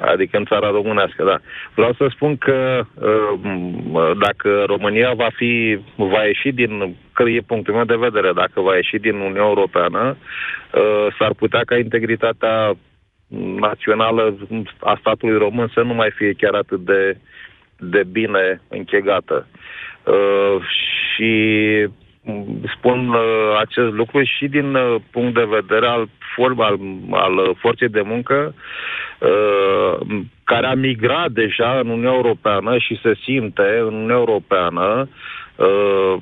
Adică 0.00 0.36
în 0.36 0.44
țara 0.44 0.70
românească, 0.70 1.24
da. 1.24 1.38
Vreau 1.74 1.92
să 1.92 2.06
spun 2.10 2.36
că 2.36 2.84
uh, 2.94 3.40
m- 3.42 4.18
dacă 4.18 4.64
România 4.66 5.12
va 5.14 5.28
fi, 5.36 5.78
va 5.96 6.24
ieși 6.24 6.50
din, 6.52 6.96
că 7.12 7.22
e 7.22 7.40
punctul 7.46 7.74
meu 7.74 7.84
de 7.84 7.96
vedere, 7.96 8.32
dacă 8.32 8.60
va 8.60 8.74
ieși 8.76 8.96
din 8.96 9.14
Uniunea 9.14 9.42
Europeană, 9.42 10.16
uh, 10.16 11.06
s-ar 11.18 11.32
putea 11.34 11.60
ca 11.66 11.76
integritatea 11.76 12.76
națională 13.58 14.36
a 14.80 14.96
statului 15.00 15.38
român 15.38 15.70
să 15.74 15.80
nu 15.80 15.94
mai 15.94 16.10
fie 16.14 16.32
chiar 16.32 16.54
atât 16.54 16.80
de, 16.84 17.16
de 17.78 18.02
bine 18.12 18.60
închegată. 18.68 19.46
Uh, 20.04 20.56
și 21.14 21.32
m, 22.22 22.44
spun 22.76 23.08
uh, 23.08 23.58
acest 23.58 23.92
lucru 23.92 24.22
și 24.22 24.46
din 24.46 24.74
uh, 24.74 24.94
punct 25.10 25.34
de 25.34 25.46
vedere 25.48 25.86
al, 25.86 26.08
form, 26.34 26.60
al, 26.60 26.78
al 27.10 27.36
uh, 27.36 27.50
forței 27.58 27.88
de 27.88 28.00
muncă 28.00 28.54
uh, 29.18 30.06
care 30.44 30.66
a 30.66 30.74
migrat 30.74 31.30
deja 31.30 31.78
în 31.78 31.88
Uniunea 31.88 32.12
Europeană 32.14 32.78
și 32.78 33.00
se 33.02 33.14
simte 33.22 33.78
în 33.78 33.94
Uniunea 33.94 34.16
Europeană 34.16 35.08
uh, 35.56 36.16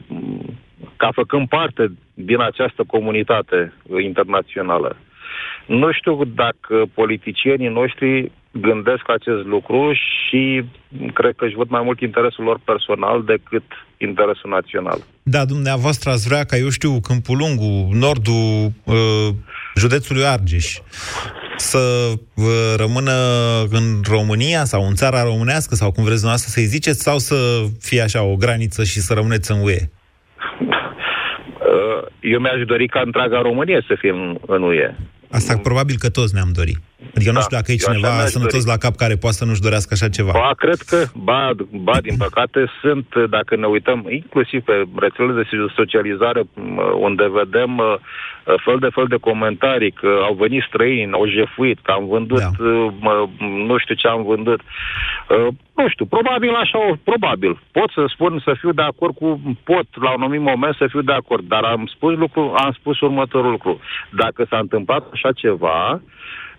ca 0.96 1.10
făcând 1.12 1.48
parte 1.48 1.92
din 2.14 2.40
această 2.40 2.84
comunitate 2.86 3.72
uh, 3.82 4.02
internațională. 4.02 4.96
Nu 5.66 5.92
știu 5.92 6.24
dacă 6.24 6.84
politicienii 6.94 7.68
noștri 7.68 8.30
gândesc 8.52 9.04
acest 9.06 9.44
lucru 9.44 9.92
și 9.92 10.64
cred 11.12 11.34
că 11.36 11.44
își 11.44 11.54
văd 11.54 11.68
mai 11.68 11.82
mult 11.82 12.00
interesul 12.00 12.44
lor 12.44 12.60
personal 12.64 13.24
decât 13.24 13.64
interesul 13.96 14.50
național. 14.50 14.98
Da, 15.22 15.44
dumneavoastră 15.44 16.10
ați 16.10 16.28
vrea 16.28 16.44
ca, 16.44 16.56
eu 16.56 16.68
știu, 16.68 17.00
Câmpul 17.00 17.36
Lungu, 17.36 17.88
nordul 17.92 18.72
uh, 18.84 19.28
județului 19.76 20.24
Argeș, 20.24 20.78
să 21.56 22.12
uh, 22.34 22.44
rămână 22.76 23.12
în 23.70 23.84
România 24.10 24.64
sau 24.64 24.86
în 24.86 24.94
țara 24.94 25.22
românească, 25.22 25.74
sau 25.74 25.92
cum 25.92 26.04
vreți 26.04 26.20
dumneavoastră 26.20 26.60
să-i 26.60 26.72
ziceți, 26.74 27.02
sau 27.02 27.18
să 27.18 27.36
fie 27.80 28.00
așa 28.00 28.22
o 28.22 28.36
graniță 28.36 28.84
și 28.84 28.98
să 29.00 29.14
rămâneți 29.14 29.50
în 29.50 29.58
UE? 29.62 29.80
Uh, 30.60 32.06
Eu 32.20 32.40
mi-aș 32.40 32.64
dori 32.66 32.86
ca 32.86 33.00
întreaga 33.04 33.40
Românie 33.40 33.84
să 33.88 33.94
fie 33.98 34.10
în, 34.10 34.38
în 34.46 34.62
UE. 34.62 34.94
Asta 35.30 35.58
probabil 35.58 35.96
că 35.98 36.10
toți 36.10 36.34
ne-am 36.34 36.50
dorit. 36.54 36.78
Adică 37.16 37.30
nu 37.30 37.40
Da, 37.40 37.44
știu 37.46 37.56
dacă 37.56 37.70
e 37.72 37.76
eu 37.78 37.80
așa 37.82 37.92
cineva 37.92 38.14
mi-aș 38.16 38.28
sănătos 38.36 38.64
dori. 38.64 38.72
la 38.74 38.82
cap 38.84 38.94
care 39.02 39.14
poate 39.16 39.36
să 39.36 39.44
nu-și 39.44 39.64
dorească 39.66 39.90
așa 39.94 40.08
ceva. 40.08 40.32
Ba, 40.32 40.50
cred 40.56 40.80
că, 40.90 40.98
ba, 41.14 41.50
ba, 41.88 41.96
din 42.06 42.16
păcate, 42.16 42.60
sunt, 42.80 43.06
dacă 43.36 43.56
ne 43.56 43.66
uităm, 43.66 44.06
inclusiv 44.20 44.60
pe 44.62 44.76
rețelele 45.04 45.42
de 45.42 45.48
socializare, 45.74 46.40
m, 46.54 46.78
unde 47.08 47.24
vedem 47.40 47.78
uh, 47.78 47.84
uh, 47.84 48.54
fel 48.64 48.78
de 48.84 48.88
fel 48.96 49.06
de 49.08 49.16
comentarii, 49.28 49.92
că 50.00 50.10
au 50.28 50.34
venit 50.34 50.62
străini, 50.68 51.12
au 51.12 51.26
jefuit, 51.26 51.78
că 51.82 51.90
am 51.92 52.04
vândut, 52.06 52.38
da. 52.38 52.50
uh, 52.64 52.92
mă, 53.00 53.28
nu 53.68 53.78
știu 53.78 53.94
ce 53.94 54.08
am 54.08 54.22
vândut. 54.22 54.60
Uh, 54.60 55.48
nu 55.76 55.88
știu, 55.88 56.04
probabil 56.04 56.54
așa, 56.54 56.78
probabil. 57.04 57.52
Pot 57.72 57.90
să 57.90 58.02
spun 58.14 58.40
să 58.44 58.56
fiu 58.60 58.72
de 58.72 58.82
acord 58.82 59.14
cu, 59.14 59.40
pot 59.64 59.86
la 60.04 60.10
un 60.14 60.22
anumit 60.22 60.40
moment 60.40 60.74
să 60.74 60.86
fiu 60.90 61.02
de 61.02 61.12
acord, 61.12 61.44
dar 61.48 61.64
am 61.64 61.90
spus 61.94 62.12
lucru, 62.16 62.54
am 62.64 62.72
spus 62.78 63.00
următorul 63.00 63.50
lucru. 63.50 63.80
Dacă 64.10 64.46
s-a 64.48 64.58
întâmplat 64.58 65.02
așa 65.12 65.32
ceva, 65.32 65.78
Uh, 65.92 66.51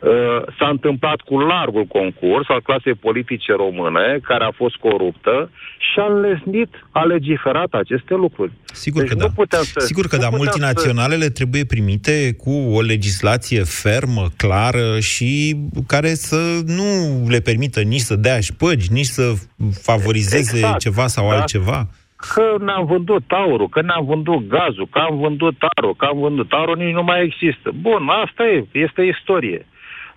s-a 0.60 0.69
întâmplat 0.69 1.22
cu 1.22 1.39
largul 1.39 1.86
concurs 1.86 2.50
al 2.50 2.62
clasei 2.62 2.93
politice 2.93 3.53
române, 3.53 4.19
care 4.24 4.43
a 4.43 4.51
fost 4.51 4.75
coruptă 4.75 5.50
și 5.77 6.00
a 6.00 6.13
înlesnit, 6.13 6.69
a 6.91 7.03
legiferat 7.03 7.74
aceste 7.74 8.13
lucruri. 8.13 8.51
Sigur 8.65 9.01
deci 9.01 9.12
că 9.12 9.15
da. 9.15 9.57
Să, 9.62 9.79
Sigur 9.79 10.07
că 10.07 10.17
da, 10.17 10.29
multinaționalele 10.29 11.24
să... 11.24 11.29
trebuie 11.29 11.65
primite 11.65 12.36
cu 12.38 12.51
o 12.51 12.81
legislație 12.81 13.62
fermă, 13.63 14.25
clară 14.38 15.00
și 15.00 15.55
care 15.88 16.13
să 16.13 16.62
nu 16.65 16.89
le 17.29 17.39
permită 17.39 17.81
nici 17.81 18.00
să 18.00 18.15
dea 18.15 18.39
șpăgi, 18.39 18.91
nici 18.91 19.05
să 19.05 19.33
favorizeze 19.81 20.57
exact, 20.57 20.79
ceva 20.79 21.07
sau 21.07 21.29
da? 21.29 21.36
altceva 21.36 21.88
că 22.33 22.63
ne-am 22.63 22.86
vândut 22.86 23.24
aurul, 23.27 23.69
că 23.69 23.81
ne-am 23.81 24.05
vândut 24.05 24.48
gazul, 24.48 24.88
că 24.91 25.00
am 25.00 25.17
vândut 25.17 25.55
aurul, 25.75 25.95
că 25.95 26.05
am 26.05 26.19
vândut 26.19 26.51
aurul, 26.51 26.77
nici 26.77 26.93
nu 26.93 27.03
mai 27.03 27.24
există. 27.24 27.72
Bun, 27.81 28.10
asta 28.25 28.43
e, 28.43 28.65
este 28.72 29.01
istorie. 29.01 29.65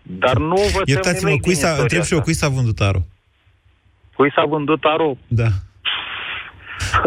Dar 0.07 0.37
nu 0.37 0.55
vă 0.55 0.83
Iertați-mă, 0.85 1.37
cui 1.41 1.55
s-a, 1.55 1.77
întreb 1.81 2.03
și 2.03 2.15
eu, 2.15 2.21
cui 2.21 2.35
s-a 2.35 2.49
vândut 2.49 2.81
Aro? 2.81 2.99
Cui 4.17 4.33
s-a 4.35 4.45
vândut 4.49 4.85
Aro? 4.85 5.17
Da. 5.29 5.47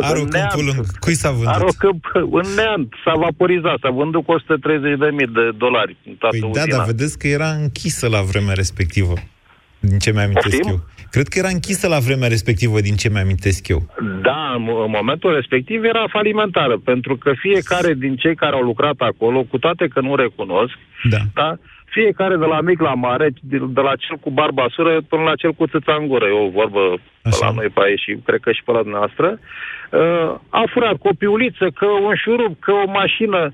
Aro 0.02 0.24
Câmpul 0.24 0.66
Lung, 0.66 0.98
cui 1.00 1.16
s-a 1.16 1.32
vândut? 1.32 1.48
Aro 1.48 1.68
Câmp, 1.78 2.06
în 2.14 2.54
neant, 2.56 2.94
s-a 3.04 3.14
vaporizat, 3.16 3.78
s-a 3.82 3.90
vândut 3.90 4.26
cu 4.26 4.36
130.000 4.40 4.46
de 5.34 5.52
dolari. 5.58 5.98
Păi 6.30 6.50
da, 6.54 6.64
dar 6.70 6.86
vedeți 6.86 7.18
că 7.18 7.28
era 7.28 7.50
închisă 7.50 8.08
la 8.08 8.22
vremea 8.22 8.54
respectivă, 8.54 9.14
din 9.80 10.00
ce 10.00 10.12
mi-amintesc 10.12 10.58
Poftim? 10.58 10.72
eu. 10.72 10.80
Cred 11.12 11.28
că 11.28 11.40
era 11.40 11.48
închisă 11.48 11.88
la 11.88 12.00
vremea 12.00 12.28
respectivă, 12.28 12.80
din 12.80 12.96
ce 12.96 13.10
mi-amintesc 13.10 13.68
eu. 13.68 13.82
Da, 14.22 14.54
în, 14.56 14.64
în 14.86 14.92
momentul 15.00 15.34
respectiv 15.34 15.84
era 15.84 16.04
falimentară, 16.10 16.78
pentru 16.78 17.18
că 17.18 17.32
fiecare 17.36 17.94
din 17.94 18.16
cei 18.16 18.36
care 18.36 18.56
au 18.56 18.62
lucrat 18.62 18.96
acolo, 18.98 19.44
cu 19.44 19.58
toate 19.58 19.88
că 19.88 20.02
nu 20.02 20.16
recunosc, 20.16 20.78
da. 21.10 21.18
da 21.34 21.58
fiecare 21.90 22.36
de 22.36 22.46
la 22.46 22.62
mic 22.62 22.80
la 22.82 22.94
mare, 22.94 23.30
de, 23.42 23.58
de 23.78 23.82
la 23.82 23.96
cel 23.96 24.18
cu 24.18 24.30
barba 24.30 24.66
sură 24.70 25.02
până 25.10 25.24
la 25.24 25.36
cel 25.36 25.54
cu 25.54 25.68
țâța 25.68 25.96
în 26.00 26.08
gură, 26.08 26.26
e 26.26 26.46
o 26.46 26.50
vorbă 26.50 26.80
Așa. 27.22 27.38
pe 27.38 27.46
la 27.46 27.52
noi 27.52 27.70
pe 27.74 27.82
aici 27.84 28.00
și 28.00 28.18
cred 28.26 28.40
că 28.40 28.52
și 28.52 28.64
pe 28.66 28.72
la 28.72 28.82
dumneavoastră, 28.82 29.40
uh, 29.40 30.30
a 30.50 30.64
furat 30.74 30.96
cu 30.98 31.08
o 31.08 31.18
piuliță, 31.18 31.66
că 31.80 31.86
un 31.86 32.16
șurub, 32.24 32.54
că 32.60 32.72
o 32.72 32.92
mașină, 32.92 33.54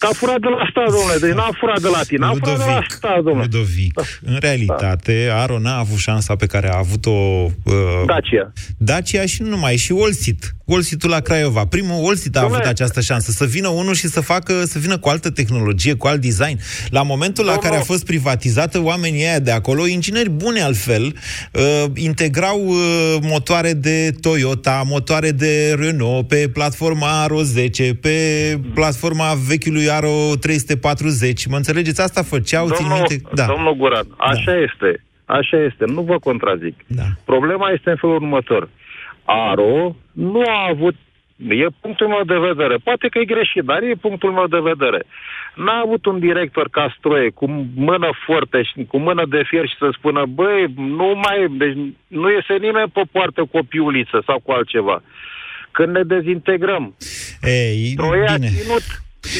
Că 0.00 0.06
a 0.06 0.14
furat 0.14 0.40
de 0.40 0.48
la 0.48 0.66
stat, 0.70 0.90
domnule, 0.90 1.18
deci 1.20 1.32
n-a 1.32 1.50
furat 1.58 1.80
de 1.80 1.88
la 1.88 2.02
tine, 2.02 2.26
a 2.26 2.28
furat 2.28 2.58
de 2.58 2.64
la 2.64 2.84
stat, 2.88 3.22
domnule. 3.22 3.48
Ludovic, 3.50 3.92
da. 3.94 4.02
în 4.22 4.36
realitate, 4.40 5.24
da. 5.26 5.40
Aro 5.42 5.58
n-a 5.58 5.78
avut 5.78 5.98
șansa 5.98 6.36
pe 6.36 6.46
care 6.46 6.68
a 6.72 6.78
avut-o... 6.78 7.10
Uh, 7.10 8.02
Dacia. 8.06 8.52
Dacia 8.76 9.26
și 9.26 9.42
nu 9.42 9.48
numai, 9.48 9.76
și 9.76 9.92
Olsit. 9.92 10.54
Olsitul 10.72 11.10
la 11.10 11.20
Craiova. 11.20 11.66
Primul 11.66 12.04
Olsit 12.04 12.36
a 12.36 12.42
avut 12.42 12.64
această 12.64 13.00
șansă, 13.00 13.30
să 13.30 13.44
vină 13.44 13.68
unul 13.68 13.94
și 13.94 14.08
să 14.08 14.20
facă, 14.20 14.64
să 14.64 14.78
vină 14.78 14.98
cu 14.98 15.08
altă 15.08 15.30
tehnologie, 15.30 15.94
cu 15.94 16.06
alt 16.06 16.20
design. 16.20 16.60
La 16.88 17.02
momentul 17.02 17.44
la 17.44 17.56
care 17.56 17.76
a 17.76 17.80
fost 17.80 18.04
privatizată, 18.04 18.80
oamenii 18.82 19.26
aia 19.26 19.38
de 19.38 19.50
acolo, 19.50 19.86
ingineri 19.86 20.30
buni 20.30 20.60
altfel, 20.60 21.16
uh, 21.52 21.84
integrau 21.94 22.66
uh, 22.66 23.16
motoare 23.22 23.72
de 23.72 24.14
Toyota, 24.20 24.82
motoare 24.86 25.30
de 25.30 25.76
Renault, 25.78 26.28
pe 26.28 26.50
platforma 26.52 27.22
Aro 27.22 27.42
10, 27.42 27.94
pe 27.94 28.10
platforma 28.74 29.38
vechiului 29.46 29.89
Aro 29.90 30.36
340. 30.40 31.46
Mă 31.46 31.56
înțelegeți? 31.56 32.00
Asta 32.00 32.22
făceau, 32.22 32.68
domnul, 32.68 33.06
țin 33.06 33.16
minte... 33.18 33.28
Da. 33.34 33.46
Domnul 33.46 33.74
Guran, 33.74 34.06
da. 34.08 34.24
așa 34.24 34.52
da. 34.52 34.58
este. 34.58 35.04
Așa 35.24 35.56
este, 35.56 35.84
nu 35.86 36.02
vă 36.02 36.18
contrazic. 36.18 36.74
Da. 36.86 37.02
Problema 37.24 37.70
este 37.70 37.90
în 37.90 37.96
felul 37.96 38.14
următor. 38.14 38.68
Aro 39.24 39.96
nu 40.12 40.40
a 40.46 40.68
avut, 40.68 40.94
e 41.48 41.66
punctul 41.80 42.08
meu 42.08 42.22
de 42.26 42.38
vedere, 42.48 42.76
poate 42.84 43.08
că 43.08 43.18
e 43.18 43.24
greșit, 43.24 43.62
dar 43.64 43.82
e 43.82 43.94
punctul 44.00 44.32
meu 44.32 44.46
de 44.46 44.58
vedere. 44.72 45.02
N-a 45.54 45.78
avut 45.84 46.06
un 46.06 46.18
director 46.18 46.68
ca 46.68 46.94
Stroie 46.98 47.30
cu 47.30 47.46
mână 47.74 48.10
foarte 48.26 48.62
și 48.62 48.84
cu 48.88 48.98
mână 48.98 49.24
de 49.28 49.42
fier 49.46 49.66
și 49.68 49.76
să 49.78 49.88
spună, 49.98 50.22
băi, 50.28 50.74
nu 50.76 51.20
mai, 51.24 51.38
deci 51.58 51.76
nu 52.06 52.30
iese 52.30 52.54
nimeni 52.66 52.90
pe 52.92 53.02
poartă 53.12 53.40
cu 53.50 53.56
o 53.58 53.62
piuliță 53.68 54.22
sau 54.26 54.40
cu 54.44 54.50
altceva. 54.52 55.02
Când 55.70 55.96
ne 55.96 56.02
dezintegrăm, 56.02 56.94
Ei, 57.42 57.86
Stroie 57.92 58.28
bine. 58.34 58.46
a 58.46 58.50
ținut 58.50 58.84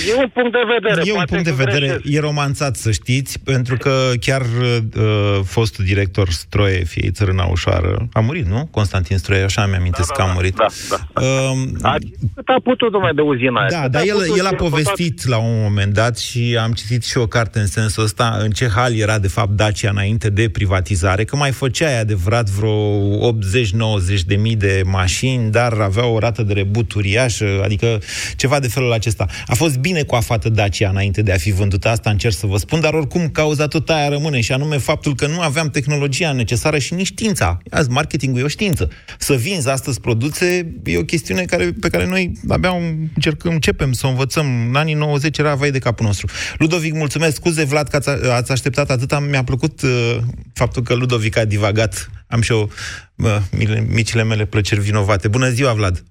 E 0.08 0.14
un 0.14 0.28
punct 0.28 0.52
de 0.52 0.58
vedere. 0.78 1.02
E 1.04 1.12
un 1.12 1.24
punct 1.24 1.44
de 1.44 1.50
vedere, 1.50 1.86
greșesc. 1.86 2.04
e 2.04 2.20
romanțat, 2.20 2.76
să 2.76 2.90
știți, 2.90 3.38
pentru 3.38 3.76
că 3.76 4.10
chiar 4.20 4.40
uh, 4.40 5.40
fostul 5.44 5.84
director 5.84 6.28
Stroie, 6.28 6.84
fie 6.84 7.10
țărâna 7.10 7.44
ușoară, 7.44 8.08
a 8.12 8.20
murit, 8.20 8.46
nu? 8.46 8.68
Constantin 8.70 9.18
Stroie, 9.18 9.42
așa 9.42 9.66
mi 9.66 9.74
amintesc 9.74 10.08
da, 10.08 10.14
că 10.14 10.22
a 10.22 10.26
da, 10.26 10.32
murit. 10.32 10.54
Da, 10.54 10.66
da. 10.88 11.20
Uh, 11.20 11.58
a, 11.82 11.96
a 12.44 12.60
putut, 12.62 12.92
domnule, 12.92 13.12
de 13.14 13.20
uzina 13.20 13.66
Da, 13.68 13.88
dar 13.88 14.02
el, 14.06 14.16
el 14.38 14.46
a 14.46 14.54
povestit 14.54 15.26
la 15.26 15.38
un 15.38 15.60
moment 15.62 15.92
dat 15.92 16.18
și 16.18 16.58
am 16.60 16.72
citit 16.72 17.04
și 17.04 17.18
o 17.18 17.26
carte 17.26 17.58
în 17.58 17.66
sensul 17.66 18.02
ăsta, 18.02 18.36
în 18.40 18.50
ce 18.50 18.68
hal 18.68 18.96
era, 18.96 19.18
de 19.18 19.28
fapt, 19.28 19.50
Dacia 19.50 19.90
înainte 19.90 20.30
de 20.30 20.48
privatizare, 20.48 21.24
că 21.24 21.36
mai 21.36 21.50
făcea 21.50 21.98
adevărat 21.98 22.48
vreo 22.48 23.32
80-90 23.32 24.20
de 24.26 24.36
mii 24.36 24.56
de 24.56 24.82
mașini, 24.84 25.50
dar 25.50 25.72
avea 25.72 26.06
o 26.06 26.18
rată 26.18 26.42
de 26.42 26.52
rebut 26.52 26.92
uriașă, 26.92 27.60
adică 27.64 27.98
ceva 28.36 28.60
de 28.60 28.68
felul 28.68 28.92
acesta. 28.92 29.26
A 29.46 29.54
fost 29.54 29.69
fost 29.70 29.82
bine 29.82 30.02
coafată 30.02 30.48
Dacia 30.48 30.88
înainte 30.88 31.22
de 31.22 31.32
a 31.32 31.36
fi 31.36 31.50
vândută, 31.50 31.88
asta 31.88 32.10
încerc 32.10 32.34
să 32.34 32.46
vă 32.46 32.56
spun, 32.56 32.80
dar 32.80 32.94
oricum 32.94 33.28
cauza 33.28 33.66
tot 33.66 33.90
aia 33.90 34.08
rămâne 34.08 34.40
și 34.40 34.52
anume 34.52 34.78
faptul 34.78 35.14
că 35.14 35.26
nu 35.26 35.40
aveam 35.40 35.70
tehnologia 35.70 36.32
necesară 36.32 36.78
și 36.78 36.94
nici 36.94 37.06
știința. 37.06 37.58
Azi 37.70 37.90
marketingul 37.90 38.40
e 38.40 38.44
o 38.44 38.48
știință. 38.48 38.90
Să 39.18 39.34
vinzi 39.34 39.68
astăzi 39.68 40.00
produse 40.00 40.74
e 40.84 40.98
o 40.98 41.04
chestiune 41.04 41.44
care, 41.44 41.72
pe 41.80 41.88
care 41.88 42.06
noi 42.06 42.32
abia 42.48 42.70
încercăm, 43.14 43.52
începem 43.52 43.92
să 43.92 44.06
o 44.06 44.08
învățăm. 44.08 44.46
În 44.68 44.74
anii 44.74 44.94
90 44.94 45.38
era 45.38 45.54
vai 45.54 45.70
de 45.70 45.78
capul 45.78 46.06
nostru. 46.06 46.26
Ludovic, 46.58 46.94
mulțumesc. 46.94 47.34
Scuze, 47.34 47.64
Vlad, 47.64 47.88
că 47.88 47.96
ați, 47.96 48.08
ați 48.08 48.52
așteptat 48.52 48.90
atât. 48.90 49.28
Mi-a 49.28 49.44
plăcut 49.44 49.82
uh, 49.82 50.16
faptul 50.52 50.82
că 50.82 50.94
Ludovic 50.94 51.36
a 51.36 51.44
divagat. 51.44 52.10
Am 52.26 52.40
și 52.40 52.52
eu 52.52 52.70
uh, 53.16 53.36
micile 53.88 54.22
mele 54.22 54.44
plăceri 54.44 54.80
vinovate. 54.80 55.28
Bună 55.28 55.48
ziua, 55.48 55.72
Vlad! 55.72 56.04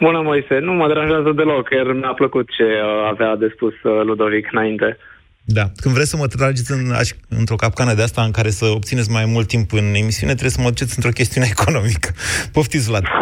Bună, 0.00 0.20
Moise. 0.22 0.58
Nu 0.58 0.72
mă 0.72 0.86
deranjează 0.86 1.32
deloc, 1.32 1.68
chiar 1.68 1.92
mi-a 1.92 2.12
plăcut 2.14 2.46
ce 2.56 2.62
uh, 2.62 3.08
avea 3.10 3.36
de 3.36 3.52
spus 3.54 3.74
uh, 3.82 4.02
Ludovic 4.04 4.48
înainte. 4.52 4.98
Da. 5.44 5.64
Când 5.82 5.94
vreți 5.94 6.10
să 6.10 6.16
mă 6.16 6.26
trageți 6.26 6.72
în, 6.72 6.84
într-o 7.28 7.56
capcană 7.56 7.94
de 7.94 8.02
asta 8.02 8.22
în 8.22 8.30
care 8.30 8.48
să 8.48 8.64
obțineți 8.74 9.10
mai 9.10 9.24
mult 9.34 9.46
timp 9.46 9.72
în 9.72 9.94
emisiune, 10.02 10.32
trebuie 10.32 10.58
să 10.58 10.60
mă 10.60 10.68
duceți 10.68 10.94
într-o 10.96 11.18
chestiune 11.18 11.46
economică. 11.56 12.08
Poftiți, 12.52 12.88
Vlad. 12.88 13.04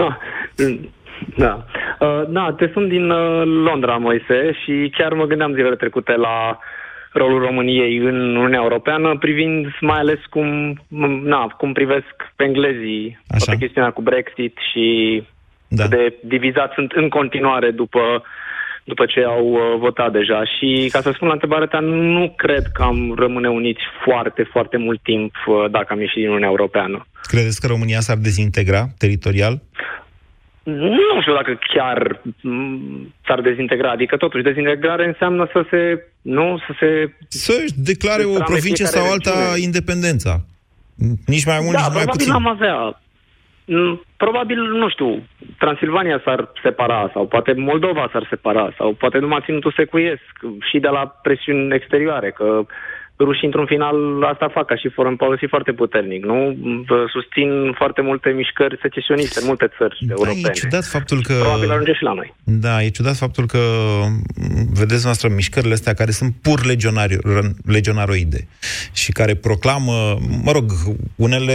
Da. 1.36 1.64
Uh, 2.00 2.22
da, 2.28 2.54
te 2.56 2.70
sunt 2.72 2.88
din 2.88 3.10
uh, 3.10 3.42
Londra, 3.44 3.96
Moise, 3.96 4.52
și 4.64 4.92
chiar 4.96 5.12
mă 5.12 5.24
gândeam 5.24 5.54
zilele 5.54 5.76
trecute 5.76 6.12
la 6.12 6.58
rolul 7.12 7.40
României 7.40 7.96
în 7.96 8.36
Uniunea 8.36 8.60
Europeană, 8.62 9.16
privind 9.18 9.66
mai 9.80 9.98
ales 9.98 10.18
cum, 10.30 10.80
na, 11.22 11.46
cum 11.46 11.72
privesc 11.72 12.14
pe 12.36 12.44
englezii 12.44 13.22
Așa. 13.28 13.50
pe 13.50 13.56
chestiunea 13.56 13.90
cu 13.90 14.02
Brexit 14.02 14.56
și 14.72 14.86
da. 15.68 15.86
de 15.86 16.14
divizați 16.24 16.74
sunt 16.74 16.92
în 16.92 17.08
continuare 17.08 17.70
după, 17.70 18.22
după 18.84 19.06
ce 19.06 19.20
au 19.20 19.46
uh, 19.46 19.60
votat 19.78 20.12
deja. 20.12 20.44
Și 20.44 20.88
ca 20.92 21.00
să 21.00 21.10
spun 21.14 21.26
la 21.26 21.32
întrebarea 21.32 21.66
ta, 21.66 21.80
nu 21.80 22.32
cred 22.36 22.64
că 22.74 22.82
am 22.82 23.14
rămâne 23.18 23.48
uniți 23.48 23.82
foarte, 24.04 24.42
foarte 24.42 24.76
mult 24.76 25.02
timp 25.02 25.34
uh, 25.46 25.70
dacă 25.70 25.92
am 25.92 26.00
ieșit 26.00 26.16
din 26.16 26.26
Uniunea 26.26 26.48
Europeană. 26.48 27.06
Credeți 27.22 27.60
că 27.60 27.66
România 27.66 28.00
s-ar 28.00 28.16
dezintegra 28.16 28.86
teritorial? 28.98 29.60
Nu 30.66 31.20
știu 31.20 31.34
dacă 31.34 31.58
chiar 31.74 32.20
mm, 32.40 33.14
s-ar 33.26 33.40
dezintegra. 33.40 33.90
Adică, 33.90 34.16
totuși, 34.16 34.42
dezintegrare 34.42 35.06
înseamnă 35.06 35.48
să 35.52 35.64
se... 35.70 36.06
Nu, 36.22 36.58
să 36.66 36.72
se... 36.80 37.12
Să-și 37.28 37.72
declare 37.76 38.24
o 38.24 38.42
provincie 38.44 38.84
sau 38.84 39.10
alta 39.10 39.30
regiune. 39.30 39.60
independența. 39.60 40.44
Nici 41.26 41.44
mai 41.44 41.58
mult, 41.62 41.76
da, 41.76 41.82
nici 41.86 41.94
mai 41.94 42.04
puțin. 42.04 42.32
am 42.32 42.46
avea. 42.46 43.00
Mm, 43.68 44.00
probabil, 44.16 44.58
nu 44.58 44.88
știu, 44.88 45.22
Transilvania 45.58 46.20
s-ar 46.24 46.48
separa 46.62 47.10
sau 47.12 47.26
poate 47.26 47.52
Moldova 47.52 48.08
s-ar 48.12 48.26
separa 48.28 48.72
sau 48.76 48.92
poate 48.92 49.18
numai 49.18 49.42
ținutul 49.44 49.72
secuiesc 49.76 50.22
și 50.70 50.78
de 50.78 50.88
la 50.88 51.06
presiuni 51.22 51.74
exterioare, 51.74 52.30
că 52.30 52.62
rușii, 53.18 53.46
într-un 53.46 53.66
final, 53.66 53.96
asta 54.32 54.48
fac 54.48 54.66
ca 54.66 54.76
și 54.76 54.88
forum 54.88 55.16
policy 55.16 55.46
foarte 55.46 55.72
puternic, 55.72 56.24
nu? 56.24 56.56
Susțin 57.12 57.72
foarte 57.76 58.00
multe 58.00 58.30
mișcări 58.30 58.78
secesioniste 58.82 59.40
în 59.40 59.46
multe 59.46 59.70
țări 59.78 59.96
da, 60.00 60.14
europene. 60.16 60.48
E 60.48 60.50
ciudat 60.50 60.84
faptul 60.84 61.22
că... 61.22 61.32
Probabil 61.32 61.70
ajunge 61.70 61.92
și 61.92 62.02
la 62.02 62.12
noi. 62.12 62.34
Da, 62.44 62.82
e 62.82 62.88
ciudat 62.88 63.16
faptul 63.16 63.46
că, 63.46 63.58
vedeți 64.72 65.04
noastră, 65.04 65.28
mișcările 65.28 65.72
astea 65.72 65.94
care 65.94 66.10
sunt 66.10 66.34
pur 66.42 66.64
legionari, 66.64 67.18
legionaroide 67.64 68.48
și 68.92 69.12
care 69.12 69.34
proclamă, 69.34 70.18
mă 70.42 70.52
rog, 70.52 70.72
unele 71.16 71.54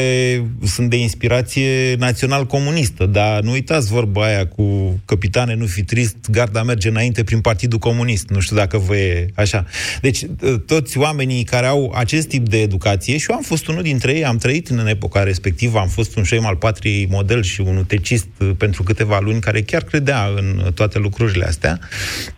sunt 0.63 0.89
de 0.89 0.97
inspirație 0.97 1.95
național-comunistă, 1.95 3.05
dar 3.05 3.41
nu 3.41 3.51
uitați 3.51 3.91
vorba 3.91 4.23
aia 4.23 4.47
cu 4.47 4.99
capitane, 5.05 5.55
nu 5.55 5.65
fi 5.65 5.83
trist, 5.83 6.29
garda 6.31 6.63
merge 6.63 6.89
înainte 6.89 7.23
prin 7.23 7.41
Partidul 7.41 7.79
Comunist. 7.79 8.29
Nu 8.29 8.39
știu 8.39 8.55
dacă 8.55 8.77
vă 8.77 8.95
e 8.95 9.27
așa. 9.35 9.65
Deci, 10.01 10.25
toți 10.65 10.97
oamenii 10.97 11.43
care 11.51 11.65
au 11.65 11.93
acest 11.95 12.27
tip 12.27 12.49
de 12.49 12.61
educație, 12.61 13.17
și 13.17 13.25
eu 13.29 13.35
am 13.35 13.41
fost 13.41 13.67
unul 13.67 13.81
dintre 13.81 14.13
ei, 14.13 14.25
am 14.25 14.37
trăit 14.37 14.67
în 14.67 14.87
epoca 14.87 15.23
respectivă, 15.23 15.79
am 15.79 15.87
fost 15.87 16.15
un 16.15 16.23
șeim 16.23 16.45
al 16.45 16.55
patriei 16.55 17.07
model 17.09 17.43
și 17.43 17.61
un 17.61 17.77
utecist 17.77 18.27
pentru 18.57 18.83
câteva 18.83 19.19
luni 19.19 19.39
care 19.39 19.61
chiar 19.61 19.83
credea 19.83 20.29
în 20.35 20.71
toate 20.73 20.99
lucrurile 20.99 21.45
astea. 21.45 21.79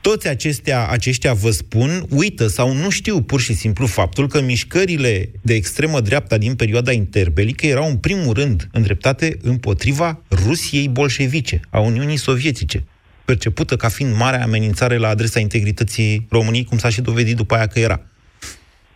Toți 0.02 0.28
acestea, 0.28 0.88
aceștia 0.88 1.34
vă 1.34 1.52
spun, 1.52 2.06
uită 2.10 2.48
sau 2.48 2.74
nu 2.74 2.90
știu 2.90 3.22
pur 3.22 3.42
și 3.42 3.54
simplu 3.54 3.86
faptul 3.86 4.28
că 4.28 4.42
mișcările 4.42 5.30
de 5.42 5.54
extremă 5.54 6.00
dreapta 6.00 6.38
din 6.38 6.56
perioada 6.56 6.92
interbelică 6.92 7.66
erau 7.66 7.90
în 7.90 7.98
primul 7.98 8.34
rând 8.34 8.70
îndreptate 8.72 9.38
împotriva 9.42 10.22
Rusiei 10.30 10.88
bolșevice, 10.88 11.60
a 11.70 11.80
Uniunii 11.80 12.18
Sovietice 12.18 12.84
percepută 13.26 13.76
ca 13.76 13.88
fiind 13.90 14.16
marea 14.16 14.44
amenințare 14.44 14.98
la 14.98 15.08
adresa 15.08 15.40
integrității 15.40 16.28
României, 16.30 16.64
cum 16.64 16.78
s-a 16.78 16.90
și 16.90 17.02
dovedit 17.02 17.36
după 17.36 17.56
aia 17.56 17.68
că 17.68 17.80
era. 17.80 18.02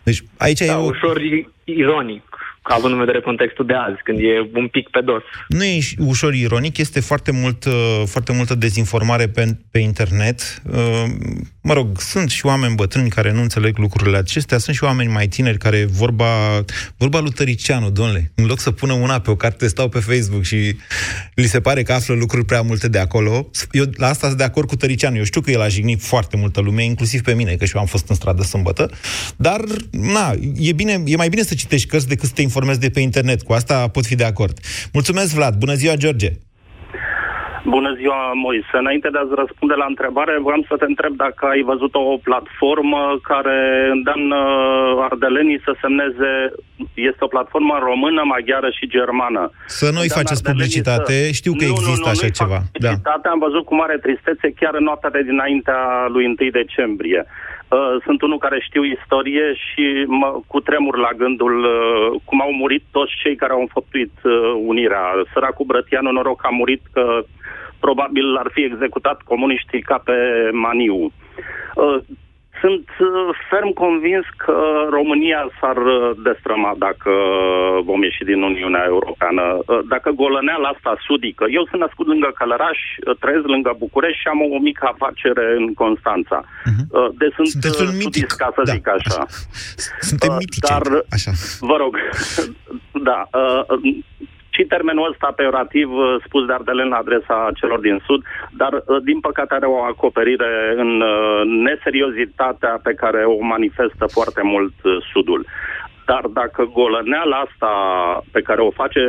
Deci 0.08 0.22
aici 0.36 0.58
da, 0.58 0.72
e 0.72 0.74
o... 0.74 0.84
ușor 0.84 1.20
ironic 1.64 2.27
având 2.68 2.92
în 2.92 2.98
vedere 2.98 3.20
contextul 3.20 3.66
de 3.66 3.74
azi, 3.74 4.02
când 4.04 4.18
e 4.18 4.50
un 4.54 4.68
pic 4.68 4.88
pe 4.88 5.00
dos. 5.00 5.22
Nu 5.48 5.64
e 5.64 5.78
ușor 5.98 6.34
ironic, 6.34 6.78
este 6.78 7.00
foarte, 7.00 7.30
mult, 7.32 7.64
uh, 7.64 8.02
foarte 8.06 8.32
multă 8.32 8.54
dezinformare 8.54 9.28
pe, 9.28 9.56
pe 9.70 9.78
internet. 9.78 10.62
Uh, 10.72 11.04
mă 11.62 11.72
rog, 11.72 12.00
sunt 12.00 12.30
și 12.30 12.46
oameni 12.46 12.74
bătrâni 12.74 13.08
care 13.08 13.32
nu 13.32 13.40
înțeleg 13.40 13.76
lucrurile 13.76 14.16
acestea, 14.16 14.58
sunt 14.58 14.76
și 14.76 14.84
oameni 14.84 15.12
mai 15.12 15.26
tineri 15.26 15.58
care 15.58 15.84
vorba, 15.90 16.64
vorba 16.96 17.20
lui 17.20 17.30
Tăricianu, 17.30 17.90
domnule, 17.90 18.32
în 18.34 18.46
loc 18.46 18.58
să 18.60 18.70
pună 18.70 18.92
una 18.92 19.18
pe 19.18 19.30
o 19.30 19.36
carte, 19.36 19.68
stau 19.68 19.88
pe 19.88 19.98
Facebook 19.98 20.42
și 20.42 20.76
li 21.34 21.46
se 21.46 21.60
pare 21.60 21.82
că 21.82 21.92
află 21.92 22.14
lucruri 22.14 22.44
prea 22.44 22.62
multe 22.62 22.88
de 22.88 22.98
acolo. 22.98 23.50
Eu 23.70 23.84
la 23.96 24.06
asta 24.06 24.26
sunt 24.26 24.38
de 24.38 24.44
acord 24.44 24.68
cu 24.68 24.76
Tăricianu. 24.76 25.16
Eu 25.16 25.24
știu 25.24 25.40
că 25.40 25.50
el 25.50 25.60
a 25.60 25.68
jignit 25.68 26.02
foarte 26.02 26.36
multă 26.36 26.60
lume, 26.60 26.84
inclusiv 26.84 27.20
pe 27.20 27.34
mine, 27.34 27.54
că 27.54 27.64
și 27.64 27.74
eu 27.74 27.80
am 27.80 27.86
fost 27.86 28.08
în 28.08 28.14
stradă 28.14 28.42
sâmbătă, 28.42 28.90
dar, 29.36 29.60
na, 29.90 30.34
e, 30.56 30.72
bine, 30.72 31.02
e 31.04 31.16
mai 31.16 31.28
bine 31.28 31.42
să 31.42 31.54
citești 31.54 31.88
cărți 31.88 32.08
decât 32.08 32.28
să 32.28 32.34
te 32.34 32.42
informezi 32.42 32.56
de 32.66 32.90
pe 32.90 33.00
internet. 33.00 33.42
Cu 33.42 33.52
asta 33.52 33.88
pot 33.88 34.04
fi 34.04 34.14
de 34.14 34.24
acord. 34.24 34.58
Mulțumesc, 34.92 35.34
Vlad. 35.34 35.54
Bună 35.54 35.74
ziua, 35.74 35.94
George. 35.94 36.30
Bună 37.76 37.90
ziua, 38.00 38.20
Moise. 38.46 38.74
Înainte 38.84 39.08
de 39.12 39.18
a-ți 39.20 39.40
răspunde 39.42 39.74
la 39.82 39.90
întrebare, 39.92 40.34
vreau 40.48 40.62
să 40.70 40.74
te 40.76 40.86
întreb 40.92 41.14
dacă 41.24 41.42
ai 41.54 41.62
văzut 41.72 41.92
o 41.94 42.16
platformă 42.28 43.02
care 43.30 43.58
îndeamnă 43.96 44.38
ardelenii 45.08 45.60
să 45.66 45.72
semneze... 45.82 46.30
Este 47.10 47.22
o 47.24 47.34
platformă 47.36 47.74
română, 47.88 48.20
maghiară 48.32 48.70
și 48.78 48.92
germană. 48.94 49.42
Să 49.80 49.86
nu-i 49.94 50.16
faceți 50.18 50.42
publicitate. 50.48 51.16
Să... 51.26 51.38
Știu 51.40 51.52
că 51.60 51.64
nu, 51.64 51.70
există 51.70 52.08
nu, 52.08 52.10
nu, 52.10 52.14
așa 52.14 52.28
ceva. 52.40 52.58
Da. 52.86 52.92
Am 53.34 53.40
văzut 53.46 53.64
cu 53.68 53.74
mare 53.82 53.96
tristețe 54.04 54.46
chiar 54.60 54.74
în 54.78 54.84
noaptea 54.88 55.10
de 55.16 55.22
dinaintea 55.30 55.80
lui 56.14 56.24
1 56.24 56.34
decembrie. 56.60 57.20
Uh, 57.68 57.96
sunt 58.04 58.22
unul 58.22 58.38
care 58.38 58.58
știu 58.60 58.84
istorie 58.84 59.54
și 59.54 60.04
mă, 60.06 60.40
cu 60.46 60.60
tremur 60.60 60.98
la 60.98 61.12
gândul 61.16 61.64
uh, 61.64 62.20
cum 62.24 62.40
au 62.40 62.52
murit 62.52 62.84
toți 62.90 63.12
cei 63.22 63.36
care 63.36 63.52
au 63.52 63.60
înfăptuit 63.60 64.12
uh, 64.24 64.32
unirea. 64.66 65.02
Săracul 65.32 65.66
Brătianu, 65.66 66.10
noroc, 66.10 66.44
a 66.44 66.48
murit 66.48 66.82
că 66.92 67.22
probabil 67.80 68.36
ar 68.36 68.50
fi 68.52 68.62
executat 68.64 69.22
comuniștii 69.22 69.82
ca 69.82 70.00
pe 70.04 70.12
Maniu. 70.52 71.12
Uh, 72.58 72.68
sunt 72.68 72.88
uh, 72.98 73.08
ferm 73.50 73.70
convins 73.84 74.26
că 74.36 74.56
România 74.90 75.50
s-ar 75.60 75.76
uh, 75.76 76.10
destrăma 76.26 76.74
dacă 76.78 77.12
vom 77.88 78.02
ieși 78.02 78.24
din 78.24 78.42
Uniunea 78.42 78.84
Europeană. 78.86 79.44
Uh, 79.58 79.78
dacă 79.88 80.10
golăneala 80.10 80.68
asta 80.68 80.92
sudică, 81.06 81.44
eu 81.58 81.64
sunt 81.70 81.80
născut 81.80 82.06
lângă 82.06 82.30
Călăraș, 82.34 82.78
trăiesc 83.20 83.46
lângă 83.46 83.70
București 83.78 84.20
și 84.20 84.28
am 84.28 84.40
o 84.56 84.58
mică 84.58 84.84
afacere 84.92 85.44
în 85.58 85.74
Constanța. 85.74 86.38
Uh-huh. 86.44 86.86
Deci 87.20 87.34
sunt 87.34 87.46
Sunteți 87.46 87.82
un 87.82 87.96
mitic, 87.96 88.26
ca 88.26 88.48
să 88.54 88.62
da, 88.64 88.72
zic 88.72 88.88
așa. 88.88 89.20
Suntem 90.08 90.32
mitice, 90.38 90.72
Dar, 90.72 90.86
așa. 91.16 91.32
vă 91.60 91.76
rog, 91.82 91.92
da, 93.08 93.20
și 94.58 94.64
termenul 94.74 95.10
ăsta 95.10 95.32
peorativ 95.36 95.88
uh, 95.92 96.16
spus 96.26 96.46
de 96.46 96.52
Ardelen 96.52 96.88
la 96.88 96.96
adresa 96.96 97.50
celor 97.60 97.80
din 97.80 97.98
Sud, 98.06 98.20
dar 98.60 98.72
uh, 98.72 99.02
din 99.08 99.20
păcate 99.20 99.54
are 99.54 99.66
o 99.66 99.82
acoperire 99.92 100.52
în 100.76 101.00
uh, 101.00 101.40
neseriozitatea 101.66 102.80
pe 102.82 102.94
care 103.02 103.24
o 103.24 103.44
manifestă 103.54 104.04
foarte 104.06 104.42
mult 104.42 104.74
Sudul. 105.12 105.46
Dar 106.10 106.24
dacă 106.40 106.62
golăneala 106.72 107.36
asta 107.36 107.72
pe 108.32 108.40
care 108.40 108.60
o 108.60 108.70
face 108.70 109.02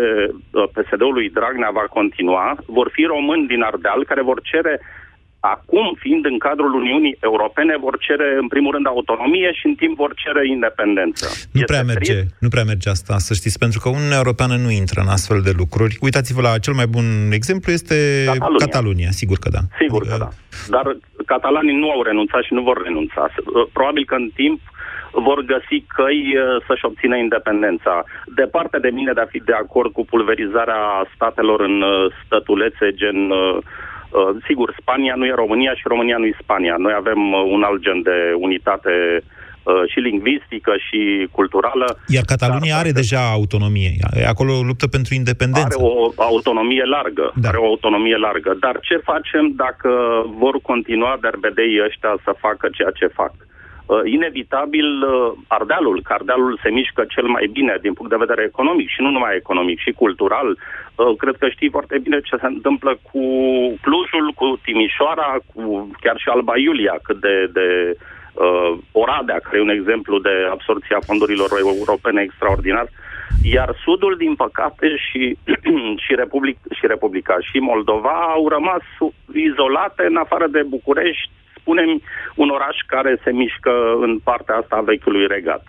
PSD-ul 0.73 1.13
lui 1.13 1.29
Dragnea 1.29 1.69
va 1.73 1.85
continua, 1.97 2.55
vor 2.65 2.89
fi 2.91 3.03
români 3.03 3.47
din 3.47 3.61
Ardeal 3.61 4.05
care 4.05 4.21
vor 4.21 4.39
cere 4.41 4.79
acum, 5.39 5.95
fiind 5.99 6.25
în 6.25 6.37
cadrul 6.37 6.73
Uniunii 6.73 7.17
Europene, 7.19 7.77
vor 7.77 7.97
cere 7.97 8.37
în 8.41 8.47
primul 8.47 8.71
rând 8.71 8.87
autonomie 8.87 9.51
și 9.53 9.65
în 9.65 9.75
timp 9.75 9.95
vor 9.97 10.13
cere 10.23 10.47
independență. 10.47 11.25
Nu 11.51 11.61
prea, 11.65 11.83
merge, 11.83 12.17
nu 12.39 12.47
prea 12.47 12.63
merge 12.63 12.89
asta, 12.89 13.17
să 13.17 13.33
știți, 13.33 13.57
pentru 13.57 13.79
că 13.79 13.89
Uniunea 13.89 14.17
Europeană 14.23 14.55
nu 14.55 14.71
intră 14.71 15.01
în 15.01 15.07
astfel 15.07 15.41
de 15.41 15.53
lucruri. 15.57 15.97
Uitați-vă 16.01 16.41
la 16.41 16.57
cel 16.57 16.73
mai 16.73 16.87
bun 16.87 17.05
exemplu 17.31 17.71
este 17.71 17.95
Catalunia, 18.25 18.65
Catalunia 18.65 19.11
sigur 19.11 19.37
că 19.37 19.49
da. 19.49 19.61
Sigur 19.79 20.01
adică... 20.01 20.17
că 20.17 20.23
da. 20.23 20.29
Dar 20.75 20.97
catalanii 21.25 21.79
nu 21.83 21.89
au 21.91 22.01
renunțat 22.03 22.43
și 22.43 22.53
nu 22.53 22.61
vor 22.61 22.81
renunța. 22.83 23.29
Probabil 23.73 24.05
că 24.05 24.15
în 24.15 24.29
timp 24.35 24.59
vor 25.11 25.39
găsi 25.41 25.77
căi 25.95 26.21
uh, 26.37 26.63
să-și 26.67 26.85
obțină 26.85 27.15
independența. 27.15 28.03
Departe 28.35 28.77
de 28.79 28.89
mine 28.89 29.11
de 29.13 29.21
a 29.21 29.31
fi 29.33 29.39
de 29.39 29.53
acord 29.53 29.91
cu 29.91 30.05
pulverizarea 30.05 30.81
statelor 31.15 31.59
în 31.61 31.81
uh, 31.81 32.13
stătulețe 32.25 32.87
gen 33.01 33.29
uh, 33.29 33.57
Uh, 33.59 33.63
sigur, 34.47 34.75
Spania 34.79 35.13
nu 35.15 35.25
e 35.25 35.41
România 35.43 35.73
și 35.73 35.81
România 35.85 36.17
nu 36.17 36.25
e 36.25 36.41
Spania. 36.41 36.75
Noi 36.77 36.93
avem 36.97 37.31
uh, 37.33 37.43
un 37.55 37.63
alt 37.63 37.81
gen 37.81 38.01
de 38.01 38.17
unitate 38.37 38.93
uh, 39.21 39.83
și 39.91 39.99
lingvistică 39.99 40.73
și 40.87 41.27
culturală. 41.31 41.99
Iar 42.07 42.23
Catalunia 42.25 42.75
are 42.77 42.91
deja 42.91 43.31
autonomie. 43.31 43.93
Acolo 44.27 44.53
luptă 44.61 44.87
pentru 44.87 45.13
independență. 45.13 45.77
Are 45.77 45.89
o 45.89 46.11
autonomie 46.15 46.83
largă. 46.83 47.31
Da. 47.35 47.47
Are 47.47 47.57
o 47.57 47.65
autonomie 47.65 48.17
largă. 48.17 48.57
Dar 48.59 48.79
ce 48.81 48.97
facem 48.97 49.53
dacă 49.55 49.91
vor 50.37 50.55
continua 50.61 51.17
derbedeii 51.21 51.83
ăștia 51.87 52.13
să 52.23 52.31
facă 52.39 52.69
ceea 52.77 52.91
ce 52.99 53.07
fac? 53.07 53.33
Uh, 53.89 54.01
inevitabil 54.05 54.89
uh, 55.03 55.31
Ardealul, 55.47 56.01
că 56.03 56.13
Ardealul 56.13 56.59
se 56.63 56.69
mișcă 56.69 57.01
cel 57.15 57.27
mai 57.35 57.45
bine 57.51 57.77
din 57.81 57.93
punct 57.93 58.11
de 58.11 58.23
vedere 58.25 58.43
economic 58.43 58.89
și 58.89 59.01
nu 59.01 59.09
numai 59.09 59.35
economic, 59.35 59.79
și 59.79 59.91
cultural. 59.91 60.49
Uh, 60.49 61.15
cred 61.17 61.35
că 61.39 61.47
știi 61.49 61.69
foarte 61.69 61.97
bine 62.05 62.19
ce 62.21 62.35
se 62.41 62.45
întâmplă 62.45 62.91
cu 63.09 63.23
Clujul, 63.85 64.27
cu 64.35 64.59
Timișoara, 64.63 65.29
cu 65.53 65.91
chiar 65.99 66.17
și 66.17 66.29
Alba 66.29 66.57
Iulia, 66.57 66.95
cât 67.03 67.19
de, 67.19 67.35
de 67.57 67.67
uh, 68.33 68.71
Oradea, 68.91 69.39
care 69.43 69.57
e 69.57 69.67
un 69.67 69.77
exemplu 69.79 70.19
de 70.19 70.35
absorție 70.51 70.95
a 70.95 71.05
fondurilor 71.09 71.49
europene 71.59 72.21
extraordinar. 72.21 72.87
Iar 73.43 73.75
Sudul, 73.83 74.15
din 74.17 74.35
păcate, 74.35 74.87
și, 75.09 75.37
și, 76.05 76.15
Republic, 76.15 76.57
și 76.77 76.87
Republica 76.87 77.35
și 77.39 77.57
Moldova 77.57 78.17
au 78.35 78.47
rămas 78.47 78.85
izolate 79.33 80.03
în 80.09 80.15
afară 80.15 80.47
de 80.47 80.61
București, 80.67 81.31
spunem, 81.69 82.01
un 82.35 82.49
oraș 82.57 82.77
care 82.87 83.11
se 83.23 83.31
mișcă 83.31 83.71
în 84.05 84.19
partea 84.29 84.55
asta 84.55 84.75
a 84.75 84.87
vechiului 84.91 85.27
regat. 85.27 85.63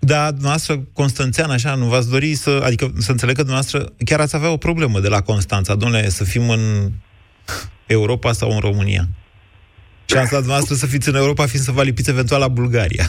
Da, 0.00 0.22
dumneavoastră, 0.30 0.74
Constanțean, 0.92 1.50
așa, 1.50 1.74
nu 1.74 1.86
v-ați 1.86 2.10
dori 2.10 2.34
să... 2.34 2.60
Adică 2.64 2.84
să 2.98 3.10
înțeleg 3.10 3.34
că 3.34 3.42
dumneavoastră 3.42 3.78
chiar 4.04 4.20
ați 4.20 4.36
avea 4.36 4.50
o 4.50 4.56
problemă 4.56 5.00
de 5.00 5.08
la 5.08 5.20
Constanța. 5.20 5.74
Domnule, 5.74 6.08
să 6.08 6.24
fim 6.24 6.50
în 6.50 6.64
Europa 7.86 8.32
sau 8.32 8.50
în 8.50 8.58
România? 8.58 9.04
Șansa 10.04 10.36
dumneavoastră 10.36 10.74
să 10.74 10.86
fiți 10.86 11.08
în 11.08 11.14
Europa 11.14 11.46
fiind 11.46 11.64
să 11.64 11.72
vă 11.72 11.82
lipiți 11.82 12.10
eventual 12.10 12.40
la 12.40 12.48
Bulgaria 12.48 13.04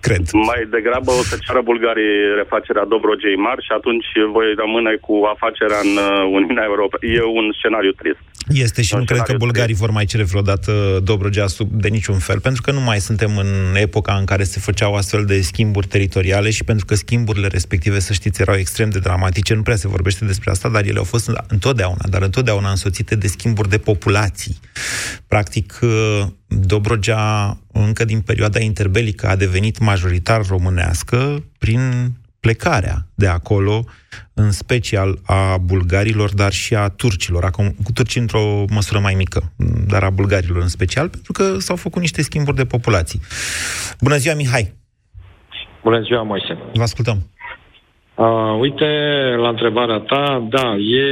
cred. 0.00 0.24
Mai 0.50 0.60
degrabă 0.76 1.10
o 1.20 1.22
să 1.30 1.34
ceară 1.44 1.60
bulgarii 1.70 2.14
refacerea 2.40 2.84
Dobrogei 2.84 3.36
mari 3.36 3.64
și 3.66 3.72
atunci 3.78 4.08
voi 4.36 4.48
rămâne 4.62 4.92
cu 5.06 5.14
afacerea 5.34 5.80
în 5.86 5.92
uh, 5.96 6.22
Uniunea 6.38 6.66
Europeană. 6.72 7.04
E 7.14 7.22
un 7.40 7.46
scenariu 7.58 7.92
trist. 8.00 8.22
Este 8.64 8.82
și 8.82 8.94
un 8.94 9.00
nu 9.00 9.04
cred 9.10 9.20
că 9.20 9.34
bulgarii 9.46 9.74
trist. 9.74 9.80
vor 9.84 9.90
mai 9.98 10.04
cere 10.04 10.22
vreodată 10.32 10.72
Dobrogea 11.10 11.46
sub, 11.46 11.68
de 11.84 11.88
niciun 11.88 12.18
fel, 12.18 12.40
pentru 12.40 12.62
că 12.62 12.70
nu 12.72 12.80
mai 12.80 12.98
suntem 13.08 13.32
în 13.36 13.50
epoca 13.74 14.14
în 14.14 14.24
care 14.24 14.44
se 14.44 14.60
făceau 14.60 14.94
astfel 14.94 15.24
de 15.24 15.40
schimburi 15.40 15.86
teritoriale 15.86 16.50
și 16.50 16.64
pentru 16.64 16.84
că 16.84 16.94
schimburile 16.94 17.46
respective, 17.46 17.98
să 17.98 18.12
știți, 18.12 18.40
erau 18.40 18.54
extrem 18.54 18.90
de 18.90 18.98
dramatice. 18.98 19.54
Nu 19.54 19.62
prea 19.62 19.76
se 19.76 19.88
vorbește 19.88 20.24
despre 20.24 20.50
asta, 20.50 20.68
dar 20.68 20.82
ele 20.84 20.98
au 20.98 21.04
fost 21.04 21.30
întotdeauna, 21.48 22.04
dar 22.10 22.22
întotdeauna 22.22 22.70
însoțite 22.70 23.14
de 23.14 23.26
schimburi 23.26 23.68
de 23.68 23.78
populații. 23.78 24.56
Practic, 25.26 25.78
uh, 25.82 26.22
Dobrogea 26.48 27.56
încă 27.82 28.04
din 28.04 28.20
perioada 28.20 28.60
interbelică, 28.60 29.26
a 29.26 29.36
devenit 29.36 29.78
majoritar 29.78 30.46
românească 30.46 31.44
prin 31.58 31.80
plecarea 32.40 32.96
de 33.14 33.26
acolo, 33.26 33.84
în 34.34 34.50
special 34.50 35.18
a 35.26 35.56
bulgarilor, 35.56 36.34
dar 36.34 36.52
și 36.52 36.74
a 36.74 36.88
turcilor, 36.88 37.44
acum 37.44 37.74
cu 37.84 37.92
turcii 37.92 38.20
într-o 38.20 38.64
măsură 38.70 38.98
mai 38.98 39.14
mică, 39.14 39.52
dar 39.86 40.02
a 40.02 40.10
bulgarilor 40.10 40.62
în 40.62 40.68
special, 40.68 41.08
pentru 41.08 41.32
că 41.32 41.58
s-au 41.58 41.76
făcut 41.76 42.00
niște 42.00 42.22
schimburi 42.22 42.56
de 42.56 42.64
populații. 42.64 43.20
Bună 44.00 44.16
ziua, 44.16 44.34
Mihai! 44.34 44.74
Bună 45.82 46.00
ziua, 46.00 46.22
Moise! 46.22 46.58
Vă 46.74 46.82
ascultăm! 46.82 47.30
Uh, 48.14 48.58
uite, 48.60 48.84
la 49.36 49.48
întrebarea 49.48 49.98
ta, 49.98 50.46
da, 50.50 50.74
e 50.74 51.04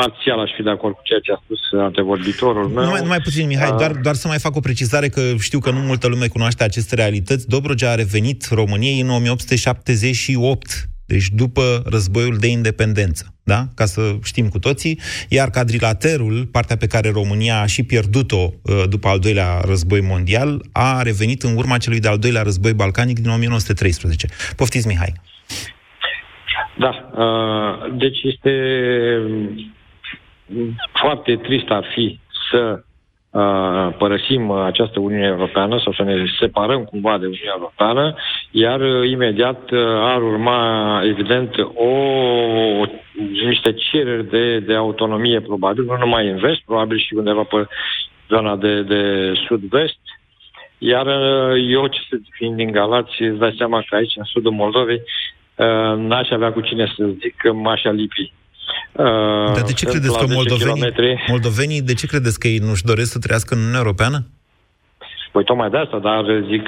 parțial 0.00 0.38
aș 0.40 0.50
fi 0.56 0.62
de 0.62 0.70
acord 0.70 0.94
cu 0.94 1.00
ceea 1.04 1.20
ce 1.20 1.32
a 1.32 1.40
spus 1.44 1.80
antevorbitorul 1.80 2.68
meu. 2.68 2.84
Numai, 2.84 3.00
numai 3.00 3.20
puțin, 3.20 3.46
Mihai, 3.46 3.70
uh, 3.70 3.76
doar, 3.76 3.92
doar 3.92 4.14
să 4.14 4.28
mai 4.28 4.38
fac 4.38 4.56
o 4.56 4.60
precizare, 4.60 5.08
că 5.08 5.20
știu 5.38 5.58
că 5.58 5.70
nu 5.70 5.78
multă 5.78 6.06
lume 6.06 6.26
cunoaște 6.26 6.64
aceste 6.64 6.94
realități. 6.94 7.48
Dobrogea 7.48 7.90
a 7.90 7.94
revenit 7.94 8.48
României 8.50 9.00
în 9.00 9.10
1878, 9.10 10.88
deci 11.06 11.28
după 11.28 11.82
războiul 11.84 12.36
de 12.36 12.46
independență, 12.46 13.24
da? 13.44 13.60
Ca 13.74 13.84
să 13.84 14.00
știm 14.24 14.48
cu 14.48 14.58
toții. 14.58 15.00
Iar 15.28 15.50
cadrilaterul, 15.50 16.46
partea 16.52 16.76
pe 16.76 16.86
care 16.86 17.10
România 17.10 17.60
a 17.60 17.66
și 17.66 17.82
pierdut-o 17.82 18.42
uh, 18.44 18.82
după 18.88 19.08
al 19.08 19.18
doilea 19.18 19.60
război 19.64 20.00
mondial, 20.00 20.60
a 20.72 21.02
revenit 21.02 21.42
în 21.42 21.56
urma 21.56 21.76
celui 21.76 22.00
de-al 22.00 22.18
doilea 22.18 22.42
război 22.42 22.72
balcanic 22.72 23.18
din 23.18 23.30
1913. 23.30 24.28
Poftiți, 24.56 24.86
Mihai. 24.86 25.12
Da, 26.78 26.92
uh, 27.22 27.92
deci 27.98 28.18
este 28.22 28.50
foarte 30.92 31.36
trist 31.36 31.68
ar 31.68 31.84
fi 31.94 32.18
să 32.50 32.82
uh, 33.30 33.94
părăsim 33.98 34.50
această 34.50 35.00
Uniune 35.00 35.26
Europeană 35.26 35.80
sau 35.84 35.92
să 35.92 36.02
ne 36.02 36.24
separăm 36.38 36.84
cumva 36.84 37.18
de 37.18 37.26
Uniunea 37.26 37.54
Europeană, 37.56 38.14
iar 38.50 38.80
uh, 38.80 39.08
imediat 39.10 39.70
uh, 39.70 39.78
ar 39.86 40.22
urma, 40.22 41.00
evident, 41.04 41.54
o, 41.74 41.90
niște 43.44 43.72
cereri 43.72 44.30
de, 44.30 44.58
de 44.58 44.74
autonomie, 44.74 45.40
probabil, 45.40 45.84
nu 45.84 45.96
numai 45.96 46.28
în 46.28 46.36
vest, 46.36 46.60
probabil 46.64 46.98
și 46.98 47.14
undeva 47.14 47.42
pe 47.42 47.66
zona 48.28 48.56
de, 48.56 48.82
de 48.82 49.32
sud-vest, 49.46 49.98
iar 50.78 51.06
uh, 51.06 51.64
eu, 51.68 51.86
ce 51.86 52.00
să 52.08 52.16
fiind 52.30 52.56
din 52.56 52.70
Galați, 52.70 53.22
îți 53.22 53.38
dai 53.38 53.54
seama 53.58 53.84
că 53.88 53.96
aici, 53.96 54.16
în 54.16 54.24
sudul 54.24 54.52
Moldovei, 54.52 55.02
uh, 55.56 55.96
n-aș 55.96 56.30
avea 56.30 56.52
cu 56.52 56.60
cine 56.60 56.92
să 56.96 57.06
zic 57.06 57.36
că 57.36 57.52
m-aș 57.52 57.84
alipi. 57.84 58.32
Uh, 58.92 59.54
Dar 59.54 59.62
de 59.62 59.72
ce 59.72 59.86
credeți 59.86 60.18
că 60.18 60.26
moldovenii, 60.28 60.92
moldovenii, 61.28 61.82
de 61.82 61.94
ce 61.94 62.06
credeți 62.06 62.38
că 62.38 62.48
ei 62.48 62.58
nu-și 62.58 62.84
doresc 62.84 63.10
să 63.10 63.18
trăiască 63.18 63.54
în 63.54 63.60
Uniunea 63.60 63.80
Europeană? 63.80 64.26
Păi 65.32 65.44
tocmai 65.44 65.70
de 65.70 65.76
asta, 65.76 65.98
dar 65.98 66.24
zic, 66.50 66.62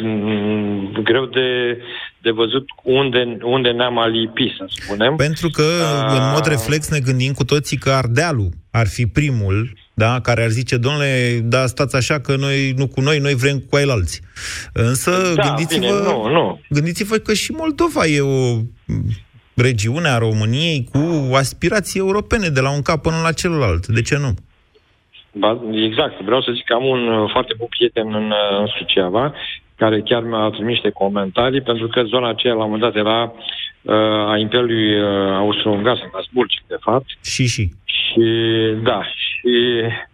greu 1.03 1.25
de, 1.25 1.79
de 2.19 2.31
văzut 2.31 2.65
unde, 2.83 3.39
unde 3.43 3.71
ne-am 3.71 3.99
alipi, 3.99 4.55
să 4.59 4.65
spunem. 4.69 5.17
Pentru 5.17 5.49
că, 5.49 5.63
uh... 5.63 6.19
în 6.19 6.31
mod 6.33 6.47
reflex, 6.47 6.91
ne 6.91 7.01
gândim 7.01 7.33
cu 7.33 7.45
toții 7.45 7.77
că 7.77 7.91
Ardealul 7.91 8.49
ar 8.71 8.87
fi 8.87 9.07
primul, 9.07 9.73
da, 9.95 10.21
care 10.21 10.43
ar 10.43 10.49
zice, 10.49 10.77
domnule, 10.77 11.41
da, 11.43 11.67
stați 11.67 11.97
așa 11.97 12.21
că 12.21 12.37
noi, 12.37 12.73
nu 12.77 12.87
cu 12.87 13.01
noi, 13.01 13.19
noi 13.19 13.35
vrem 13.35 13.59
cu 13.59 13.77
alții. 13.91 14.21
Însă, 14.73 15.33
da, 15.35 15.43
gândiți-vă, 15.43 15.81
bine, 15.81 15.91
nu, 15.91 16.29
nu. 16.29 16.61
gândiți-vă 16.69 17.17
că 17.17 17.35
și 17.35 17.53
Moldova 17.53 18.07
e 18.07 18.21
o 18.21 18.61
regiunea 19.61 20.18
României 20.18 20.88
cu 20.92 21.35
aspirații 21.35 22.01
europene 22.01 22.49
de 22.49 22.61
la 22.61 22.71
un 22.71 22.83
cap 22.83 23.03
până 23.03 23.16
la 23.23 23.33
celălalt. 23.33 23.87
De 23.87 24.03
ce 24.03 24.18
nu? 24.18 24.35
Ba, 25.33 25.61
exact. 25.73 26.21
Vreau 26.21 26.42
să 26.42 26.53
zic 26.55 26.64
că 26.64 26.75
am 26.75 26.85
un 26.85 27.09
uh, 27.09 27.31
foarte 27.33 27.55
bun 27.59 27.66
prieten 27.71 28.14
în, 28.14 28.31
uh, 28.31 28.59
în 28.61 28.66
Suceava, 28.79 29.35
care 29.77 30.01
chiar 30.01 30.23
mi-a 30.23 30.49
trimis 30.49 30.73
niște 30.73 30.90
comentarii, 30.90 31.61
pentru 31.61 31.87
că 31.88 32.03
zona 32.03 32.29
aceea 32.29 32.55
la 32.55 32.64
un 32.64 32.71
moment 32.71 32.92
dat 32.92 32.97
era 33.05 33.33
uh, 33.83 34.33
a 34.33 34.37
Imperiului 34.38 35.01
uh, 35.01 35.33
Austro-Ungar, 35.33 35.97
sau 35.97 36.11
Habsburgic, 36.12 36.62
de 36.66 36.77
fapt. 36.81 37.07
Și, 37.23 37.47
și. 37.47 37.68
Și, 37.85 38.25
da, 38.83 39.03
și 39.03 39.49
uh, 39.85 40.08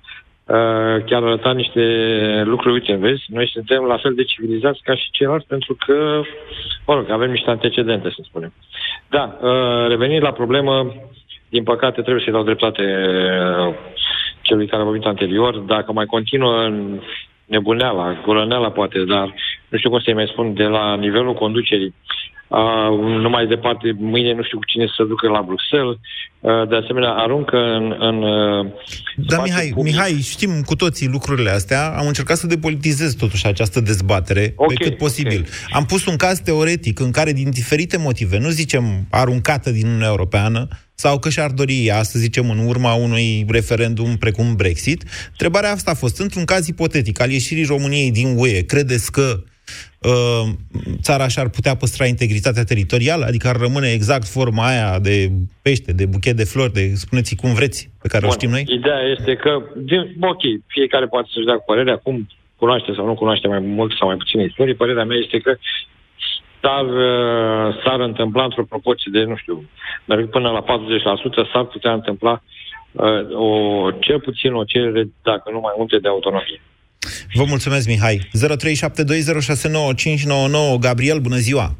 chiar 1.07 1.23
arăta 1.23 1.53
niște 1.53 1.83
lucruri, 2.45 2.75
uite, 2.75 2.95
vezi, 2.95 3.25
noi 3.29 3.49
suntem 3.49 3.83
la 3.83 3.97
fel 3.97 4.15
de 4.15 4.25
civilizați 4.25 4.81
ca 4.83 4.95
și 4.95 5.11
ceilalți, 5.11 5.47
pentru 5.47 5.77
că, 5.87 6.21
mă 6.87 6.95
rog, 6.95 7.11
avem 7.11 7.31
niște 7.31 7.51
antecedente, 7.51 8.09
să 8.09 8.21
spunem. 8.23 8.53
Da, 9.09 9.39
uh, 9.41 9.89
revenind 9.89 10.23
la 10.23 10.33
problemă, 10.33 10.95
din 11.49 11.63
păcate 11.63 12.03
trebuie 12.03 12.23
să-i 12.25 12.33
dau 12.33 12.43
dreptate 12.43 12.83
uh, 12.83 13.75
celui 14.41 14.67
care 14.67 14.83
a 14.83 14.85
vorbit 14.85 15.05
anterior. 15.05 15.57
Dacă 15.57 15.93
mai 15.93 16.07
continuă 16.07 16.63
în 16.63 17.01
nebuneala, 17.47 18.21
gurăneala 18.25 18.71
poate, 18.71 19.05
dar 19.05 19.35
nu 19.75 19.81
știu 19.81 19.91
cum 19.91 20.01
să-i 20.01 20.21
mai 20.21 20.31
spun, 20.33 20.55
de 20.55 20.65
la 20.65 20.97
nivelul 20.97 21.35
conducerii, 21.35 21.95
Uh, 22.49 23.21
nu 23.21 23.29
mai 23.29 23.47
departe, 23.47 23.97
mâine 23.99 24.33
nu 24.33 24.43
știu 24.43 24.59
cu 24.59 24.65
cine 24.65 24.87
să 24.97 25.05
ducă 25.05 25.29
la 25.29 25.43
Bruxelles. 25.47 25.97
Uh, 26.41 26.69
de 26.69 26.77
asemenea, 26.77 27.11
aruncă 27.11 27.57
în... 27.57 27.97
în 27.99 28.23
uh, 28.23 28.67
da, 29.17 29.43
Mihai, 29.43 29.71
public. 29.75 29.95
Mihai, 29.95 30.13
știm 30.13 30.63
cu 30.65 30.77
toții 30.77 31.09
lucrurile 31.09 31.51
astea. 31.51 31.95
Am 31.99 32.07
încercat 32.07 32.37
să 32.37 32.47
depolitizez 32.47 33.15
totuși 33.15 33.47
această 33.47 33.81
dezbatere 33.81 34.53
okay, 34.57 34.75
pe 34.79 34.85
cât 34.85 34.97
posibil. 34.97 35.39
Okay. 35.39 35.69
Am 35.71 35.85
pus 35.85 36.07
un 36.07 36.17
caz 36.17 36.39
teoretic 36.39 37.01
în 37.01 37.11
care, 37.11 37.33
din 37.33 37.51
diferite 37.51 37.97
motive, 37.99 38.39
nu 38.39 38.49
zicem 38.49 38.85
aruncată 39.11 39.71
din 39.71 39.87
Uniunea 39.87 40.09
Europeană, 40.09 40.69
sau 40.95 41.19
că 41.19 41.29
și-ar 41.29 41.51
dori 41.51 41.87
ea, 41.87 42.03
să 42.03 42.19
zicem, 42.19 42.51
în 42.51 42.67
urma 42.67 42.95
unui 42.95 43.47
referendum 43.49 44.17
precum 44.17 44.55
Brexit. 44.57 45.03
Întrebarea 45.31 45.71
asta 45.71 45.91
a 45.91 45.95
fost, 45.95 46.21
într-un 46.21 46.45
caz 46.45 46.67
ipotetic 46.67 47.21
al 47.21 47.31
ieșirii 47.31 47.65
României 47.65 48.13
din 48.13 48.35
UE, 48.39 48.63
credeți 48.63 49.13
că 49.13 49.23
Uh, 49.23 49.53
țara 51.03 51.29
și-ar 51.29 51.49
putea 51.49 51.75
păstra 51.77 52.07
integritatea 52.07 52.65
teritorială, 52.65 53.25
adică 53.25 53.49
ar 53.49 53.57
rămâne 53.57 53.91
exact 53.93 54.27
forma 54.27 54.67
aia 54.67 54.99
de 54.99 55.31
pește, 55.63 55.93
de 55.93 56.07
buchet 56.07 56.37
de 56.37 56.45
flori, 56.45 56.73
de 56.73 56.85
spuneți 56.95 57.37
cum 57.37 57.55
vreți, 57.55 57.91
pe 58.03 58.09
care 58.09 58.23
Bun. 58.27 58.31
o 58.31 58.39
știm 58.39 58.51
noi? 58.51 58.65
Ideea 58.69 59.01
este 59.17 59.35
că, 59.35 59.63
din, 59.77 60.01
ok, 60.21 60.43
fiecare 60.67 61.07
poate 61.07 61.29
să-și 61.33 61.47
dea 61.47 61.55
cu 61.55 61.65
părerea, 61.67 61.97
cum 61.97 62.29
cunoaște 62.57 62.93
sau 62.97 63.07
nu 63.07 63.15
cunoaște 63.15 63.49
mai 63.49 63.59
mult 63.59 63.93
sau 63.99 64.09
mai 64.09 64.17
puțin 64.17 64.41
istorie, 64.41 64.75
părerea 64.75 65.05
mea 65.05 65.17
este 65.25 65.39
că 65.39 65.57
s-ar, 66.63 66.85
uh, 66.85 67.83
s-ar 67.85 68.01
întâmpla 68.01 68.45
într-o 68.45 68.65
proporție 68.65 69.11
de, 69.13 69.25
nu 69.25 69.37
știu, 69.37 69.69
merg 70.05 70.31
până 70.31 70.51
la 70.51 70.63
40%, 70.63 70.67
s-ar 71.53 71.65
putea 71.65 71.93
întâmpla 71.93 72.43
uh, 72.93 73.23
o, 73.33 73.91
cel 73.91 74.21
puțin 74.21 74.53
o 74.53 74.65
cerere, 74.65 75.03
dacă 75.23 75.51
nu 75.51 75.61
mai 75.61 75.75
multe, 75.77 75.99
de 75.99 76.09
autonomie. 76.09 76.61
Vă 77.35 77.45
mulțumesc, 77.49 77.89
Mihai. 77.89 78.21
0372069599. 78.21 78.27
Gabriel, 80.81 81.19
bună 81.19 81.37
ziua! 81.37 81.75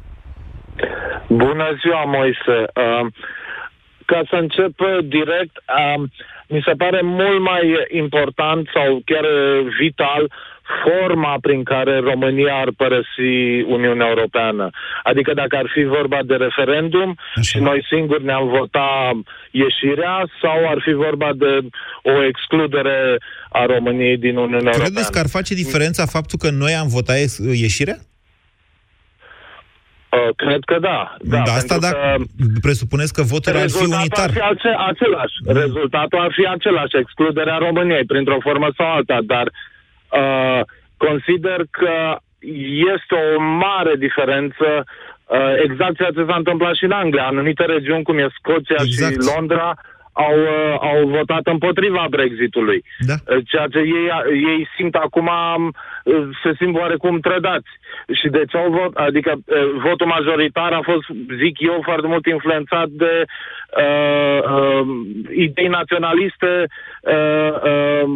Bună 1.27 1.77
ziua, 1.81 2.03
Moise! 2.05 2.57
Uh, 2.73 3.05
ca 4.05 4.21
să 4.29 4.35
încep 4.35 4.73
direct, 5.03 5.57
uh, 5.57 6.03
mi 6.47 6.61
se 6.65 6.73
pare 6.77 7.01
mult 7.03 7.41
mai 7.41 7.85
important 7.91 8.69
sau 8.73 9.01
chiar 9.05 9.25
vital 9.79 10.31
forma 10.83 11.37
prin 11.41 11.63
care 11.63 11.99
România 11.99 12.55
ar 12.55 12.69
părăsi 12.77 13.61
Uniunea 13.67 14.07
Europeană. 14.07 14.69
Adică 15.03 15.33
dacă 15.33 15.55
ar 15.55 15.67
fi 15.73 15.83
vorba 15.83 16.19
de 16.25 16.35
referendum 16.35 17.17
Așa. 17.35 17.41
și 17.41 17.57
noi 17.57 17.85
singuri 17.89 18.23
ne-am 18.23 18.47
vota 18.47 19.11
ieșirea 19.51 20.15
sau 20.41 20.57
ar 20.69 20.79
fi 20.85 20.93
vorba 20.93 21.29
de 21.35 21.53
o 22.03 22.23
excludere 22.23 23.17
a 23.49 23.65
României 23.65 24.17
din 24.17 24.35
Uniunea 24.35 24.59
Credeți 24.59 24.67
Europeană. 24.67 24.89
Credeți 24.89 25.11
că 25.11 25.19
ar 25.19 25.29
face 25.37 25.53
diferența 25.53 26.05
faptul 26.05 26.37
că 26.41 26.49
noi 26.49 26.73
am 26.73 26.87
votat 26.87 27.15
ieșirea? 27.67 27.97
Uh, 30.15 30.35
cred 30.35 30.61
că 30.65 30.77
da. 30.79 31.17
da 31.19 31.41
da 31.45 31.51
asta 31.51 31.77
dacă 31.77 31.97
că 31.97 32.23
presupuneți 32.61 33.13
că 33.13 33.21
votul 33.21 33.57
ar 33.57 33.69
fi 33.69 33.85
unitar. 33.99 34.29
Ar 34.29 34.31
fi 34.31 34.39
ace- 34.39 34.77
același. 34.91 35.35
Mm. 35.45 35.53
Rezultatul 35.61 36.19
ar 36.19 36.31
fi 36.37 36.43
același, 36.47 36.97
excluderea 37.03 37.57
României, 37.57 38.05
printr-o 38.05 38.37
formă 38.41 38.67
sau 38.77 38.87
alta, 38.91 39.19
dar 39.33 39.45
uh, 39.45 39.74
consider 40.97 41.61
că 41.71 42.17
este 42.93 43.15
o 43.35 43.41
mare 43.41 43.95
diferență 43.95 44.83
uh, 45.25 45.53
exact 45.63 45.95
ceea 45.95 46.11
ce 46.11 46.25
s-a 46.27 46.35
întâmplat 46.35 46.75
și 46.75 46.83
în 46.83 46.91
Anglia. 46.91 47.25
Anumite 47.25 47.65
regiuni, 47.65 48.03
cum 48.03 48.17
e 48.17 48.27
Scoția 48.37 48.75
exact. 48.79 49.11
și 49.11 49.29
Londra, 49.35 49.73
au, 50.15 50.37
uh, 50.39 50.75
au 50.79 51.07
votat 51.07 51.45
împotriva 51.47 52.05
Brexitului. 52.09 52.83
Da. 52.99 53.13
Uh, 53.13 53.37
ceea 53.45 53.67
ce 53.71 53.79
ei, 53.79 54.07
ei 54.51 54.67
simt 54.77 54.95
acum, 54.95 55.29
uh, 56.03 56.27
se 56.43 56.51
simt 56.59 56.75
oarecum 56.75 57.19
trădați. 57.19 57.71
Și 58.13 58.27
de 58.27 58.43
ce 58.49 58.57
au 58.57 58.69
vot, 58.71 58.95
adică 58.95 59.33
votul 59.83 60.07
majoritar 60.07 60.71
a 60.73 60.79
fost, 60.83 61.05
zic 61.37 61.59
eu, 61.59 61.81
foarte 61.83 62.07
mult 62.07 62.25
influențat 62.25 62.87
de 62.87 63.25
uh, 63.25 64.39
uh, 64.43 64.87
idei 65.35 65.67
naționaliste 65.67 66.67
uh, 67.01 67.51
uh, 67.63 68.09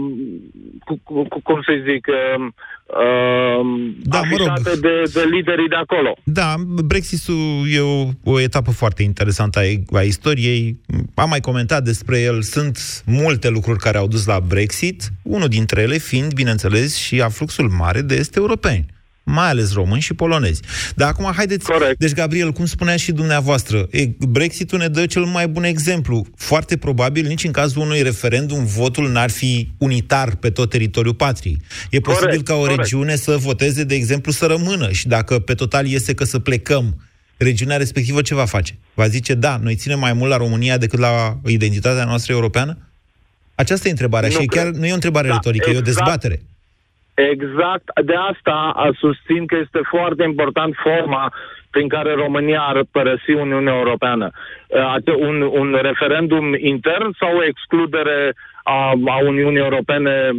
cu, 0.86 1.00
cu, 1.04 1.40
cum 1.44 1.62
să 1.62 1.74
zic, 1.84 2.08
uh, 2.08 2.48
uh, 2.94 3.94
da, 4.04 4.22
mă 4.30 4.36
rog. 4.38 4.80
de, 4.80 5.02
de 5.14 5.24
liderii 5.32 5.68
de 5.68 5.76
acolo. 5.76 6.16
Da, 6.24 6.56
Brexitul 6.86 7.66
e 7.72 7.80
o, 7.80 8.08
o 8.24 8.40
etapă 8.40 8.72
foarte 8.72 9.04
interesantă 9.04 9.60
a, 9.60 9.98
a 9.98 10.02
istoriei. 10.02 10.80
Am 11.14 11.30
mai 11.30 11.40
comentat 11.40 11.84
despre 11.84 12.20
el. 12.20 12.42
Sunt 12.42 13.04
multe 13.06 13.50
lucruri 13.50 13.80
care 13.80 13.98
au 13.98 14.08
dus 14.08 14.26
la 14.26 14.40
Brexit, 14.40 15.10
unul 15.24 15.48
dintre 15.48 15.82
ele 15.82 15.98
fiind, 15.98 16.34
bineînțeles, 16.34 16.96
și 16.96 17.22
afluxul 17.22 17.70
mare 17.70 18.02
de 18.02 18.16
est 18.16 18.36
europeni 18.36 18.86
mai 19.30 19.50
ales 19.50 19.74
români 19.74 20.02
și 20.02 20.14
polonezi. 20.14 20.62
Dar 20.96 21.08
acum, 21.08 21.32
haideți... 21.36 21.66
Corect. 21.66 22.00
Deci, 22.00 22.14
Gabriel, 22.14 22.52
cum 22.52 22.66
spunea 22.66 22.96
și 22.96 23.12
dumneavoastră, 23.12 23.88
e, 23.92 24.10
Brexitul 24.20 24.78
ne 24.78 24.88
dă 24.88 25.06
cel 25.06 25.24
mai 25.24 25.48
bun 25.48 25.64
exemplu. 25.64 26.26
Foarte 26.36 26.78
probabil, 26.78 27.28
nici 27.28 27.44
în 27.44 27.52
cazul 27.52 27.82
unui 27.82 28.02
referendum, 28.02 28.66
votul 28.66 29.12
n-ar 29.12 29.30
fi 29.30 29.72
unitar 29.78 30.36
pe 30.36 30.50
tot 30.50 30.70
teritoriul 30.70 31.14
patriei. 31.14 31.62
E 31.90 32.00
posibil 32.00 32.26
corect, 32.26 32.46
ca 32.46 32.54
o 32.54 32.60
corect. 32.60 32.80
regiune 32.80 33.16
să 33.16 33.38
voteze, 33.38 33.84
de 33.84 33.96
exemplu, 33.96 34.32
să 34.32 34.46
rămână 34.46 34.92
și 34.92 35.08
dacă 35.08 35.40
pe 35.40 35.54
total 35.54 35.86
iese 35.86 36.14
că 36.14 36.24
să 36.24 36.40
plecăm, 36.40 37.02
regiunea 37.38 37.78
respectivă 37.78 38.22
ce 38.22 38.34
va 38.34 38.46
face? 38.46 38.78
Va 38.94 39.08
zice, 39.08 39.34
da, 39.34 39.60
noi 39.62 39.76
ținem 39.76 40.00
mai 40.00 40.14
mult 40.14 40.30
la 40.30 40.38
România 40.38 40.78
decât 40.78 41.00
la 41.00 41.40
identitatea 41.46 42.04
noastră 42.04 42.34
europeană? 42.34 42.78
Aceasta 43.56 43.88
e 43.88 43.92
întrebarea 43.92 44.30
nu 44.30 44.40
și 44.40 44.46
chiar 44.46 44.68
nu 44.68 44.86
e 44.86 44.92
o 44.92 44.94
întrebare 44.94 45.28
da, 45.28 45.34
retorică, 45.34 45.70
exact. 45.70 45.88
e 45.88 45.90
o 45.90 45.90
exact. 45.90 46.06
dezbatere. 46.06 46.42
Exact, 47.32 47.86
de 48.06 48.14
asta 48.32 48.58
susțin 49.00 49.46
că 49.46 49.58
este 49.64 49.80
foarte 49.90 50.24
important 50.24 50.76
forma 50.84 51.34
prin 51.70 51.88
care 51.88 52.14
România 52.14 52.62
ar 52.62 52.84
părăsi 52.92 53.32
Uniunea 53.32 53.74
Europeană. 53.74 54.32
Un, 55.20 55.42
un 55.42 55.80
referendum 55.82 56.54
intern 56.54 57.16
sau 57.20 57.38
o 57.38 57.44
excludere 57.44 58.34
a, 58.64 58.94
a 59.06 59.18
Uniunii 59.26 59.60
Europene 59.60 60.32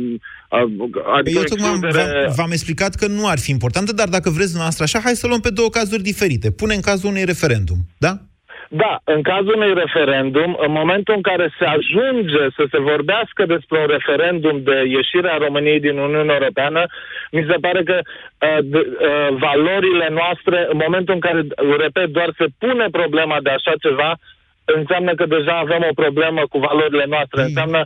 Adică 1.17 1.39
Eu 1.39 1.45
tocmai 1.45 1.71
excludere... 1.71 2.23
v-am, 2.25 2.33
v-am 2.37 2.51
explicat 2.51 2.95
că 2.95 3.07
nu 3.07 3.29
ar 3.29 3.39
fi 3.39 3.51
importantă, 3.51 3.93
dar 3.93 4.09
dacă 4.09 4.31
vreți 4.31 4.49
dumneavoastră 4.55 4.85
așa, 4.85 5.01
hai 5.05 5.15
să 5.15 5.27
luăm 5.27 5.41
pe 5.41 5.51
două 5.51 5.69
cazuri 5.69 6.03
diferite. 6.03 6.51
Pune 6.51 6.75
în 6.75 6.81
cazul 6.81 7.09
unui 7.09 7.25
referendum, 7.25 7.77
da? 7.99 8.19
Da, 8.73 9.01
în 9.05 9.23
cazul 9.23 9.55
unui 9.57 9.75
referendum, 9.75 10.59
în 10.61 10.73
momentul 10.73 11.15
în 11.15 11.23
care 11.23 11.55
se 11.59 11.65
ajunge 11.65 12.43
să 12.57 12.65
se 12.71 12.79
vorbească 12.81 13.47
despre 13.47 13.79
un 13.79 13.87
referendum 13.87 14.63
de 14.63 14.77
ieșire 14.87 15.31
a 15.31 15.37
României 15.37 15.81
din 15.81 15.99
Uniunea 15.99 16.35
Europeană, 16.35 16.85
mi 17.31 17.47
se 17.49 17.57
pare 17.61 17.83
că 17.83 17.99
uh, 18.03 18.59
d- 18.73 18.87
uh, 18.87 19.29
valorile 19.39 20.09
noastre, 20.11 20.67
în 20.71 20.79
momentul 20.85 21.15
în 21.15 21.21
care, 21.21 21.47
repet, 21.79 22.09
doar 22.09 22.31
se 22.39 22.47
pune 22.59 22.87
problema 22.91 23.39
de 23.43 23.51
așa 23.51 23.73
ceva, 23.81 24.15
înseamnă 24.65 25.15
că 25.15 25.27
deja 25.27 25.55
avem 25.59 25.83
o 25.91 25.95
problemă 26.03 26.43
cu 26.51 26.59
valorile 26.59 27.05
noastre. 27.09 27.43
Înseamnă 27.43 27.85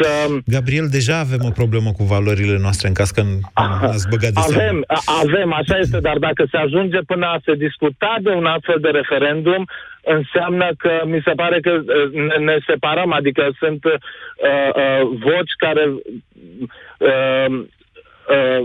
că... 0.00 0.10
Gabriel, 0.56 0.88
deja 0.98 1.16
avem 1.18 1.42
o 1.50 1.56
problemă 1.60 1.90
cu 1.98 2.04
valorile 2.14 2.58
noastre 2.66 2.88
în 2.88 2.94
caz 3.00 3.10
că 3.10 3.22
ați 3.94 4.08
băgat 4.12 4.30
de 4.34 4.40
Avem, 4.48 4.76
avem, 5.24 5.52
așa 5.52 5.76
este, 5.78 5.98
dar 6.08 6.18
dacă 6.28 6.42
se 6.50 6.56
ajunge 6.56 6.98
până 7.12 7.26
a 7.26 7.38
se 7.44 7.54
discuta 7.54 8.12
de 8.20 8.30
un 8.30 8.46
astfel 8.46 8.78
de 8.80 8.88
referendum, 9.00 9.62
înseamnă 10.04 10.68
că 10.78 10.92
mi 11.04 11.20
se 11.26 11.32
pare 11.42 11.60
că 11.60 11.72
ne, 12.12 12.36
ne 12.48 12.56
separăm, 12.66 13.12
adică 13.12 13.42
sunt 13.58 13.84
uh, 13.84 13.92
uh, 13.92 15.02
voci 15.28 15.52
care 15.56 15.84
uh, 15.88 17.48
uh, 18.34 18.60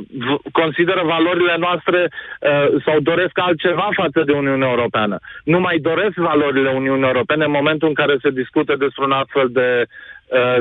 consideră 0.51 1.01
valorile 1.15 1.55
noastre 1.57 2.01
uh, 2.09 2.81
sau 2.85 2.99
doresc 2.99 3.35
altceva 3.39 3.87
față 3.95 4.23
de 4.25 4.31
Uniunea 4.31 4.69
Europeană. 4.69 5.17
Nu 5.43 5.59
mai 5.59 5.77
doresc 5.77 6.15
valorile 6.15 6.69
Uniunii 6.69 7.07
Europene 7.11 7.43
în 7.45 7.57
momentul 7.59 7.87
în 7.87 7.93
care 7.93 8.15
se 8.21 8.29
discută 8.29 8.75
despre 8.75 9.03
un 9.03 9.11
astfel 9.11 9.47
de, 9.51 9.69
uh, 9.81 9.87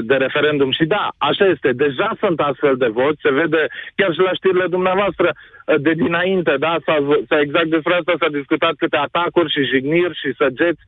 de 0.03 0.15
referendum. 0.15 0.71
Și 0.71 0.85
da, 0.85 1.09
așa 1.19 1.45
este. 1.47 1.73
Deja 1.73 2.11
sunt 2.19 2.41
astfel 2.41 2.77
de 2.77 2.87
voci. 2.87 3.21
Se 3.21 3.31
vede 3.31 3.67
chiar 3.95 4.13
și 4.13 4.21
la 4.21 4.33
știrile 4.33 4.67
dumneavoastră 4.67 5.29
uh, 5.33 5.75
de 5.81 5.93
dinainte. 5.93 6.57
Da? 6.59 6.77
S-a, 6.85 6.97
s-a 7.29 7.41
exact 7.41 7.67
despre 7.67 7.95
asta 7.95 8.15
s-a 8.19 8.29
discutat 8.29 8.75
câte 8.79 8.97
atacuri 8.97 9.53
și 9.53 9.71
jigniri 9.73 10.19
și 10.23 10.35
săgeți 10.37 10.83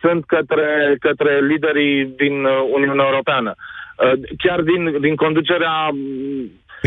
sunt 0.00 0.24
către, 0.24 0.96
către 1.00 1.46
liderii 1.46 2.04
din 2.04 2.44
uh, 2.44 2.52
Uniunea 2.74 3.04
Europeană. 3.04 3.54
Uh, 3.54 4.12
chiar 4.38 4.60
din, 4.60 5.00
din 5.00 5.16
conducerea 5.16 5.90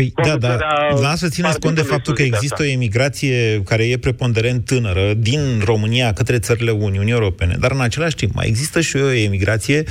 Păi 0.08 0.12
da, 0.24 0.36
da. 0.36 0.58
Lasă 1.00 1.16
să 1.16 1.28
țineți 1.28 1.58
cont 1.58 1.74
de 1.74 1.82
faptul 1.82 2.14
că 2.14 2.22
există 2.22 2.62
o 2.62 2.64
emigrație 2.64 3.62
care 3.62 3.84
e 3.88 3.98
preponderent 3.98 4.64
tânără 4.64 5.14
din 5.14 5.62
România 5.64 6.12
către 6.12 6.38
țările 6.38 6.70
Uniunii 6.70 7.12
Europene, 7.12 7.56
dar 7.60 7.70
în 7.70 7.80
același 7.80 8.14
timp 8.14 8.34
mai 8.34 8.46
există 8.46 8.80
și 8.80 8.96
o 8.96 9.12
emigrație, 9.12 9.84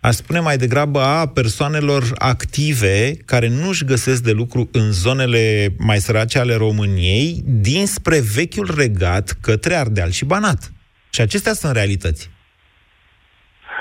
aș 0.00 0.14
spune 0.14 0.40
mai 0.40 0.56
degrabă, 0.56 1.00
a 1.00 1.26
persoanelor 1.26 2.12
active 2.14 3.16
care 3.24 3.48
nu-și 3.48 3.84
găsesc 3.84 4.22
de 4.22 4.32
lucru 4.32 4.68
în 4.72 4.92
zonele 4.92 5.74
mai 5.78 6.00
sărace 6.00 6.38
ale 6.38 6.54
României 6.54 7.42
dinspre 7.44 8.20
vechiul 8.34 8.74
regat 8.76 9.36
către 9.40 9.74
Ardeal 9.74 10.10
și 10.10 10.24
Banat. 10.24 10.72
Și 11.10 11.20
acestea 11.20 11.52
sunt 11.52 11.72
realități. 11.72 12.30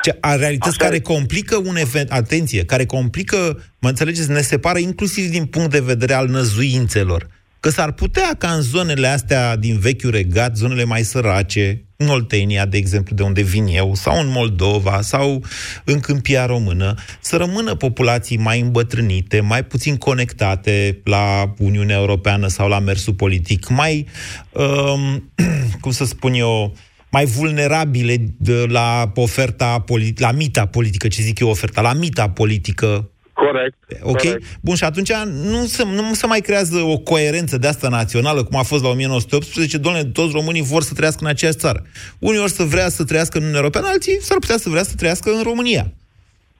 Ce, 0.04 0.18
a 0.20 0.36
realități 0.36 0.76
Așa 0.80 0.86
care 0.86 1.00
complică 1.00 1.58
un 1.66 1.76
event, 1.76 2.12
atenție, 2.12 2.66
care 2.66 2.86
complică, 2.86 3.64
mă 3.80 3.90
înțelegeți, 3.90 4.32
ne 4.32 4.42
separă 4.42 4.80
inclusiv 4.80 5.30
din 5.30 5.46
punct 5.46 5.72
de 5.72 5.80
vedere 5.80 6.14
al 6.14 6.28
năzuințelor. 6.28 7.28
Că 7.60 7.70
s-ar 7.70 7.92
putea 7.92 8.36
ca 8.38 8.52
în 8.52 8.62
zonele 8.62 9.08
astea 9.08 9.56
din 9.56 9.80
vechiul 9.80 10.12
regat, 10.12 10.56
zonele 10.56 10.84
mai 10.84 11.04
sărace, 11.04 11.84
în 11.96 12.08
Oltenia, 12.08 12.66
de 12.66 12.78
exemplu, 12.78 13.16
de 13.16 13.24
unde 13.24 13.42
vin 13.42 13.68
eu, 13.68 13.96
sau 13.96 14.20
în 14.20 14.28
Moldova, 14.28 15.02
sau 15.02 15.44
în 15.84 16.00
Câmpia 16.00 16.46
Română, 16.46 16.96
să 17.22 17.38
rămână 17.38 17.76
populații 17.76 18.38
mai 18.38 18.60
îmbătrânite, 18.60 19.40
mai 19.40 19.64
puțin 19.64 19.98
conectate 19.98 21.00
la 21.04 21.54
Uniunea 21.58 21.98
Europeană 21.98 22.48
sau 22.48 22.68
la 22.68 22.80
mersul 22.80 23.14
politic, 23.14 23.70
mai, 23.70 24.08
um, 24.52 25.32
cum 25.82 25.92
să 25.92 26.06
spun 26.06 26.34
eu, 26.34 26.76
mai 27.16 27.26
vulnerabile 27.26 28.16
de 28.40 28.58
la 28.78 28.88
oferta 29.16 29.84
politi- 29.90 30.22
la 30.28 30.32
mita 30.32 30.66
politică, 30.66 31.08
ce 31.08 31.22
zic 31.22 31.40
eu 31.40 31.50
oferta, 31.50 31.82
la 31.82 31.94
mita 31.94 32.30
politică. 32.30 33.10
Corect. 33.34 33.78
Ok? 34.02 34.22
Corect. 34.22 34.44
Bun, 34.62 34.76
și 34.76 34.84
atunci 34.84 35.12
nu 35.52 35.60
se, 35.76 35.84
nu 35.86 36.14
se 36.22 36.28
mai 36.28 36.40
creează 36.40 36.78
o 36.94 36.98
coerență 36.98 37.58
de 37.58 37.68
asta 37.68 37.90
națională, 37.90 38.44
cum 38.44 38.58
a 38.60 38.70
fost 38.72 38.84
la 38.84 38.90
1918, 38.90 39.78
doamne, 39.78 40.04
toți 40.04 40.36
românii 40.40 40.70
vor 40.74 40.82
să 40.82 40.94
trăiască 40.94 41.22
în 41.24 41.30
aceeași 41.30 41.58
țară. 41.58 41.80
Unii 42.20 42.40
vor 42.40 42.52
să 42.60 42.64
vrea 42.64 42.90
să 42.98 43.04
trăiască 43.04 43.36
în 43.38 43.44
Uniunea 43.44 43.64
Europeană, 43.64 43.88
alții 43.94 44.18
s-ar 44.28 44.38
putea 44.44 44.58
să 44.64 44.70
vrea 44.70 44.86
să 44.90 44.96
trăiască 44.96 45.30
în 45.38 45.44
România. 45.50 45.86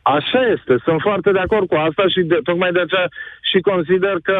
Așa 0.02 0.42
este, 0.56 0.74
sunt 0.86 1.00
foarte 1.08 1.30
de 1.32 1.44
acord 1.48 1.68
cu 1.68 1.76
asta 1.88 2.04
și 2.14 2.22
de, 2.32 2.38
tocmai 2.44 2.72
de 2.72 2.82
aceea 2.82 3.08
și 3.50 3.58
consider 3.72 4.16
că 4.30 4.40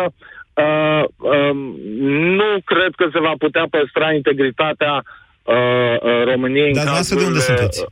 uh, 0.66 1.04
uh, 1.36 1.54
nu 2.40 2.52
cred 2.72 2.92
că 3.00 3.06
se 3.14 3.20
va 3.28 3.34
putea 3.46 3.66
păstra 3.76 4.08
integritatea 4.14 4.94
uh, 4.96 5.23
uh, 5.44 6.24
României. 6.32 6.74
Dar 6.74 6.84
dumneavoastră 6.84 7.20
de 7.20 7.26
unde 7.26 7.40
sunteți? 7.40 7.82
Uh, 7.82 7.88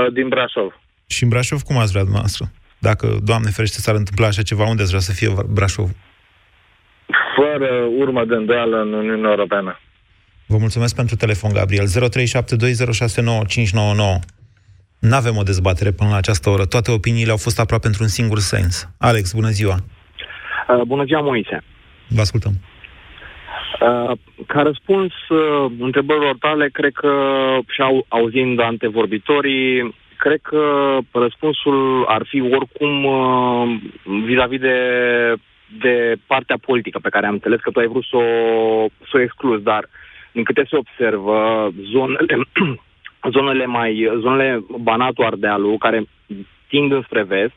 uh, 0.00 0.12
din 0.12 0.28
Brașov. 0.28 0.80
Și 1.06 1.22
în 1.22 1.28
Brașov 1.28 1.62
cum 1.62 1.76
ați 1.78 1.90
vrea 1.90 2.02
dumneavoastră? 2.02 2.50
Dacă, 2.78 3.18
Doamne 3.22 3.50
ferește, 3.50 3.78
s-ar 3.78 3.94
întâmpla 3.94 4.26
așa 4.26 4.42
ceva, 4.42 4.64
unde 4.64 4.82
ați 4.82 4.90
vrea 4.90 5.02
să 5.02 5.12
fie 5.12 5.34
Brașov? 5.48 5.90
Fără 7.36 7.70
urmă 7.98 8.24
de 8.24 8.34
îndoială 8.34 8.80
în 8.80 8.92
Uniunea 8.92 9.30
Europeană. 9.30 9.80
Vă 10.46 10.56
mulțumesc 10.58 10.94
pentru 10.94 11.16
telefon, 11.16 11.52
Gabriel. 11.52 11.86
0372069599. 11.86 11.90
Nu 14.98 15.14
avem 15.14 15.36
o 15.36 15.42
dezbatere 15.42 15.90
până 15.90 16.10
la 16.10 16.16
această 16.16 16.50
oră. 16.50 16.64
Toate 16.64 16.90
opiniile 16.90 17.30
au 17.30 17.36
fost 17.36 17.60
aproape 17.60 17.86
într-un 17.86 18.08
singur 18.08 18.38
sens. 18.38 18.88
Alex, 18.98 19.32
bună 19.32 19.48
ziua! 19.48 19.76
Uh, 20.68 20.82
bună 20.86 21.04
ziua, 21.04 21.20
Moise! 21.20 21.62
Vă 22.08 22.20
ascultăm. 22.20 22.52
Uh, 23.82 24.12
ca 24.46 24.62
răspuns 24.62 25.12
uh, 25.28 25.72
întrebărilor 25.78 26.36
tale, 26.38 26.68
cred 26.68 26.92
că 26.92 27.12
și 27.68 27.80
au, 27.80 28.04
auzind 28.08 28.60
antevorbitorii, 28.60 29.94
cred 30.16 30.38
că 30.42 30.98
răspunsul 31.12 32.04
ar 32.08 32.22
fi 32.28 32.40
oricum 32.40 33.04
uh, 33.04 33.80
vis-a-vis 34.24 34.60
de, 34.60 34.78
de 35.80 36.14
partea 36.26 36.56
politică 36.66 36.98
pe 36.98 37.08
care 37.08 37.26
am 37.26 37.32
înțeles 37.32 37.60
că 37.60 37.70
tu 37.70 37.78
ai 37.78 37.86
vrut 37.86 38.04
să 38.04 38.16
o, 38.16 38.86
să 39.10 39.16
o 39.16 39.20
excluzi, 39.20 39.62
dar 39.62 39.88
din 40.32 40.44
câte 40.44 40.66
se 40.68 40.76
observă, 40.76 41.70
zonele, 41.92 42.36
zonele 43.34 43.66
mai, 43.66 44.10
zonele 44.20 44.64
Banatul 44.80 45.24
Ardealul, 45.24 45.78
care 45.78 46.04
tind 46.68 46.92
înspre 46.92 47.22
vest, 47.22 47.56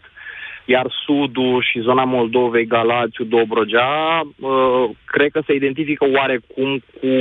iar 0.65 0.87
sudul 1.05 1.65
și 1.71 1.79
zona 1.79 2.03
Moldovei, 2.03 2.67
Galațiu, 2.67 3.23
Dobrogea, 3.23 4.21
uh, 4.39 4.89
cred 5.05 5.29
că 5.31 5.41
se 5.45 5.53
identifică 5.53 6.05
oarecum 6.17 6.83
cu 6.99 7.11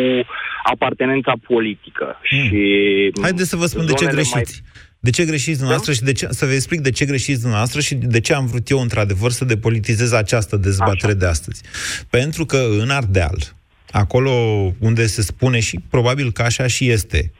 apartenența 0.62 1.32
politică. 1.46 2.20
Hmm. 2.22 2.46
Și 2.46 2.62
Haideți 3.22 3.48
să 3.48 3.56
vă 3.56 3.66
spun 3.66 3.86
de 3.86 3.92
ce 3.92 4.06
greșiți. 4.06 4.62
Mai... 4.62 4.82
De 5.00 5.10
ce 5.10 5.24
greșiți 5.24 5.58
dumneavoastră 5.58 5.92
da? 5.92 5.96
și 5.98 6.04
de 6.04 6.12
ce, 6.12 6.26
să 6.30 6.46
vă 6.46 6.52
explic 6.52 6.80
de 6.80 6.90
ce 6.90 7.04
greșiți 7.04 7.40
dumneavoastră 7.40 7.80
și 7.80 7.94
de 7.94 8.20
ce 8.20 8.34
am 8.34 8.46
vrut 8.46 8.68
eu, 8.68 8.78
într-adevăr, 8.80 9.30
să 9.30 9.44
depolitizez 9.44 10.12
această 10.12 10.56
dezbatere 10.56 11.12
Așa. 11.12 11.14
de 11.14 11.26
astăzi. 11.26 11.62
Pentru 12.10 12.44
că 12.44 12.66
în 12.80 12.90
Ardeal, 12.90 13.38
acolo 13.90 14.30
unde 14.78 15.06
se 15.06 15.22
spune 15.22 15.60
și 15.60 15.80
probabil 15.90 16.32
că 16.32 16.42
așa 16.42 16.66
și 16.66 16.90
este, 16.90 17.32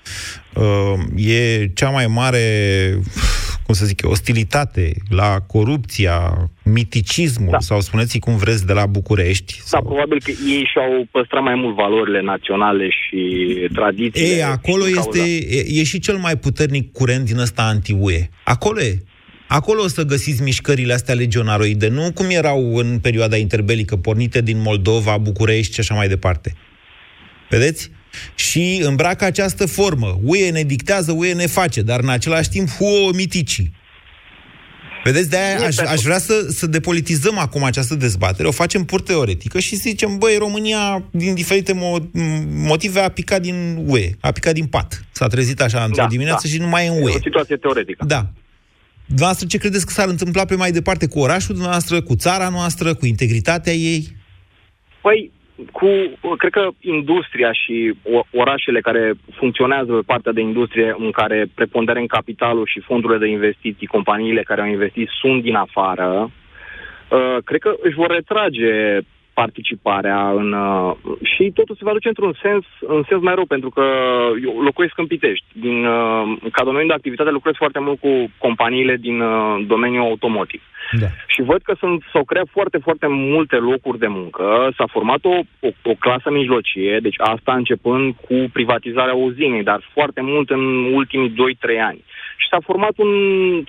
uh, 0.54 1.26
e 1.26 1.66
cea 1.66 1.88
mai 1.88 2.06
mare 2.06 2.40
cum 3.64 3.74
să 3.74 3.84
zic 3.84 4.02
eu, 4.02 4.10
ostilitate, 4.10 4.92
la 5.08 5.40
corupția, 5.46 6.16
miticismul, 6.64 7.50
da. 7.50 7.58
sau 7.58 7.80
spuneți 7.80 8.18
cum 8.18 8.36
vreți, 8.36 8.66
de 8.66 8.72
la 8.72 8.86
București. 8.86 9.54
Da, 9.56 9.62
sau... 9.64 9.82
probabil 9.82 10.20
că 10.24 10.30
ei 10.30 10.68
și-au 10.72 11.06
păstrat 11.10 11.42
mai 11.42 11.54
mult 11.54 11.74
valorile 11.74 12.22
naționale 12.22 12.88
și 12.88 13.20
tradițiile. 13.72 14.34
Ei, 14.34 14.42
acolo 14.42 14.88
este, 14.88 15.20
e, 15.56 15.80
e 15.80 15.84
și 15.84 15.98
cel 15.98 16.16
mai 16.16 16.36
puternic 16.36 16.92
curent 16.92 17.24
din 17.24 17.38
ăsta 17.38 17.62
anti-UE. 17.62 18.28
Acolo 18.44 18.80
e. 18.80 18.98
Acolo 19.48 19.82
o 19.82 19.88
să 19.88 20.04
găsiți 20.04 20.42
mișcările 20.42 20.92
astea 20.92 21.14
legionaroide, 21.14 21.88
nu 21.88 22.12
cum 22.14 22.26
erau 22.28 22.76
în 22.76 22.98
perioada 22.98 23.36
interbelică, 23.36 23.96
pornite 23.96 24.40
din 24.40 24.60
Moldova, 24.60 25.18
București 25.18 25.74
și 25.74 25.80
așa 25.80 25.94
mai 25.94 26.08
departe. 26.08 26.54
Vedeți? 27.50 27.90
Și 28.34 28.80
îmbracă 28.84 29.24
această 29.24 29.66
formă. 29.66 30.18
UE 30.22 30.50
ne 30.50 30.62
dictează, 30.62 31.12
UE 31.12 31.32
ne 31.32 31.46
face, 31.46 31.82
dar 31.82 32.00
în 32.00 32.08
același 32.08 32.48
timp 32.48 32.68
huo 32.68 33.12
miticii. 33.12 33.72
Vedeți, 35.04 35.30
de-aia 35.30 35.66
aș, 35.66 35.76
aș 35.76 36.00
vrea 36.00 36.18
să, 36.18 36.46
să 36.48 36.66
depolitizăm 36.66 37.38
acum 37.38 37.62
această 37.62 37.94
dezbatere, 37.94 38.48
o 38.48 38.50
facem 38.50 38.84
pur 38.84 39.00
teoretică 39.00 39.58
și 39.58 39.76
să 39.76 39.82
zicem, 39.86 40.18
băi, 40.18 40.36
România, 40.38 41.04
din 41.10 41.34
diferite 41.34 41.72
mo- 41.72 42.10
motive, 42.50 43.00
a 43.00 43.08
picat 43.08 43.40
din 43.40 43.84
UE, 43.86 44.10
a 44.20 44.30
picat 44.32 44.54
din 44.54 44.66
pat. 44.66 45.04
S-a 45.12 45.26
trezit 45.26 45.60
așa 45.60 45.84
într-o 45.84 46.02
da, 46.02 46.08
dimineață 46.08 46.46
da. 46.46 46.52
și 46.52 46.60
nu 46.60 46.66
mai 46.66 46.84
e 46.84 46.88
în 46.88 47.02
UE. 47.02 47.12
E 47.12 47.16
o 47.16 47.20
situație 47.22 47.56
teoretică. 47.56 48.04
Da. 48.04 48.26
Dumneavoastră, 49.06 49.46
ce 49.46 49.58
credeți 49.58 49.86
că 49.86 49.92
s-ar 49.92 50.08
întâmpla 50.08 50.44
pe 50.44 50.54
mai 50.54 50.72
departe 50.72 51.06
cu 51.06 51.18
orașul 51.18 51.54
dumneavoastră, 51.54 52.02
cu 52.02 52.14
țara 52.16 52.48
noastră, 52.48 52.94
cu 52.94 53.06
integritatea 53.06 53.72
ei? 53.72 54.16
Păi, 55.02 55.30
cu, 55.72 55.86
cred 56.36 56.52
că 56.52 56.68
industria 56.80 57.52
și 57.52 57.94
orașele 58.30 58.80
care 58.80 59.12
funcționează 59.32 59.92
pe 59.92 60.02
partea 60.06 60.32
de 60.32 60.40
industrie 60.40 60.94
în 60.98 61.10
care 61.10 61.46
preponderent 61.54 62.08
capitalul 62.08 62.66
și 62.66 62.80
fondurile 62.80 63.18
de 63.18 63.26
investiții, 63.26 63.86
companiile 63.86 64.42
care 64.42 64.60
au 64.60 64.66
investit 64.66 65.08
sunt 65.20 65.42
din 65.42 65.54
afară, 65.54 66.30
uh, 67.08 67.36
cred 67.44 67.60
că 67.60 67.74
își 67.82 67.94
vor 67.94 68.10
retrage 68.10 68.98
participarea 69.34 70.30
în, 70.30 70.52
uh, 70.52 70.92
și 71.22 71.50
totul 71.54 71.74
se 71.74 71.84
va 71.84 71.92
duce 71.92 72.08
într-un 72.08 72.34
sens, 72.42 72.64
în 72.80 73.02
sens 73.08 73.22
mai 73.22 73.34
rău, 73.34 73.44
pentru 73.44 73.70
că 73.70 73.84
eu 74.44 74.60
locuiesc 74.60 74.98
în 74.98 75.06
Pitești. 75.06 75.44
Din, 75.52 75.86
uh, 75.86 76.22
ca 76.52 76.64
domeniu 76.64 76.86
de 76.86 76.92
activitate 76.92 77.30
lucrez 77.30 77.54
foarte 77.56 77.78
mult 77.78 78.00
cu 78.00 78.30
companiile 78.38 78.96
din 78.96 79.20
uh, 79.20 79.64
domeniul 79.66 80.02
automotiv. 80.02 80.62
Da. 81.00 81.06
Și 81.26 81.42
văd 81.42 81.62
că 81.62 81.74
sunt, 81.78 82.02
s-au 82.12 82.24
creat 82.24 82.46
foarte, 82.50 82.78
foarte 82.78 83.06
multe 83.08 83.56
locuri 83.56 83.98
de 83.98 84.06
muncă, 84.06 84.70
s-a 84.76 84.86
format 84.86 85.24
o, 85.24 85.36
o, 85.60 85.68
o 85.82 85.94
clasă 85.98 86.30
mijlocie, 86.30 86.98
deci 87.02 87.18
asta 87.18 87.52
începând 87.54 88.14
cu 88.14 88.34
privatizarea 88.52 89.14
uzinei, 89.14 89.62
dar 89.62 89.80
foarte 89.92 90.20
mult 90.20 90.50
în 90.50 90.64
ultimii 90.92 91.30
2-3 91.30 91.34
ani 91.80 92.04
și 92.44 92.50
s-a 92.50 92.62
format 92.70 92.94
un, 92.96 93.12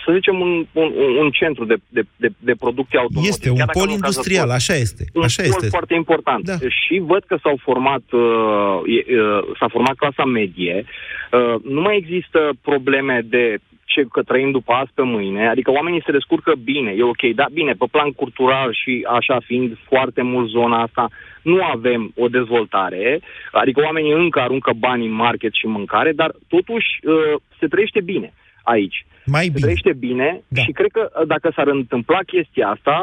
să 0.06 0.10
zicem, 0.14 0.40
un, 0.40 0.66
un, 0.72 0.88
un 1.24 1.30
centru 1.32 1.66
de, 1.66 1.76
de, 1.90 2.04
de, 2.16 2.30
de 2.40 2.56
producție 2.64 3.00
automotive. 3.00 3.34
Este 3.34 3.50
un 3.50 3.66
pol 3.72 3.90
industrial, 3.90 4.50
așa 4.50 4.76
este. 4.86 5.04
Un 5.14 5.24
așa 5.24 5.42
pol 5.44 5.52
este. 5.52 5.76
foarte 5.78 5.94
important. 5.94 6.44
Da. 6.46 6.58
Și 6.84 6.96
văd 7.12 7.24
că 7.28 7.38
s-au 7.44 7.58
format, 7.68 8.06
uh, 8.12 8.22
uh, 8.22 9.42
s-a 9.60 9.68
format 9.76 9.96
clasa 9.96 10.26
medie. 10.26 10.76
Uh, 10.86 11.56
nu 11.64 11.82
mai 11.82 11.96
există 11.98 12.40
probleme 12.62 13.22
de 13.36 13.58
ce 13.86 14.02
că 14.12 14.22
trăim 14.22 14.52
după 14.52 14.72
azi 14.74 14.92
pe 14.94 15.02
mâine, 15.02 15.48
adică 15.48 15.72
oamenii 15.72 16.06
se 16.06 16.12
descurcă 16.12 16.54
bine, 16.64 16.92
e 16.98 17.04
ok, 17.04 17.24
da, 17.36 17.46
bine, 17.52 17.72
pe 17.72 17.86
plan 17.92 18.12
cultural 18.12 18.74
și 18.74 19.06
așa 19.18 19.38
fiind 19.46 19.78
foarte 19.90 20.22
mult 20.22 20.50
zona 20.50 20.82
asta, 20.82 21.10
nu 21.42 21.64
avem 21.64 22.12
o 22.16 22.28
dezvoltare, 22.28 23.20
adică 23.52 23.82
oamenii 23.82 24.12
încă 24.12 24.40
aruncă 24.40 24.72
bani 24.78 25.06
în 25.06 25.12
market 25.12 25.54
și 25.54 25.66
mâncare, 25.66 26.12
dar 26.12 26.32
totuși 26.48 26.88
uh, 27.04 27.14
se 27.60 27.68
trăiește 27.68 28.02
bine 28.02 28.34
aici. 28.74 29.06
Mai 29.26 29.46
bine. 29.46 29.54
Se 29.56 29.62
trăiește 29.62 29.94
bine 30.08 30.30
da. 30.48 30.62
și 30.62 30.72
cred 30.72 30.92
că 30.92 31.04
uh, 31.10 31.28
dacă 31.28 31.52
s-ar 31.56 31.68
întâmpla 31.68 32.20
chestia 32.34 32.68
asta, 32.76 32.98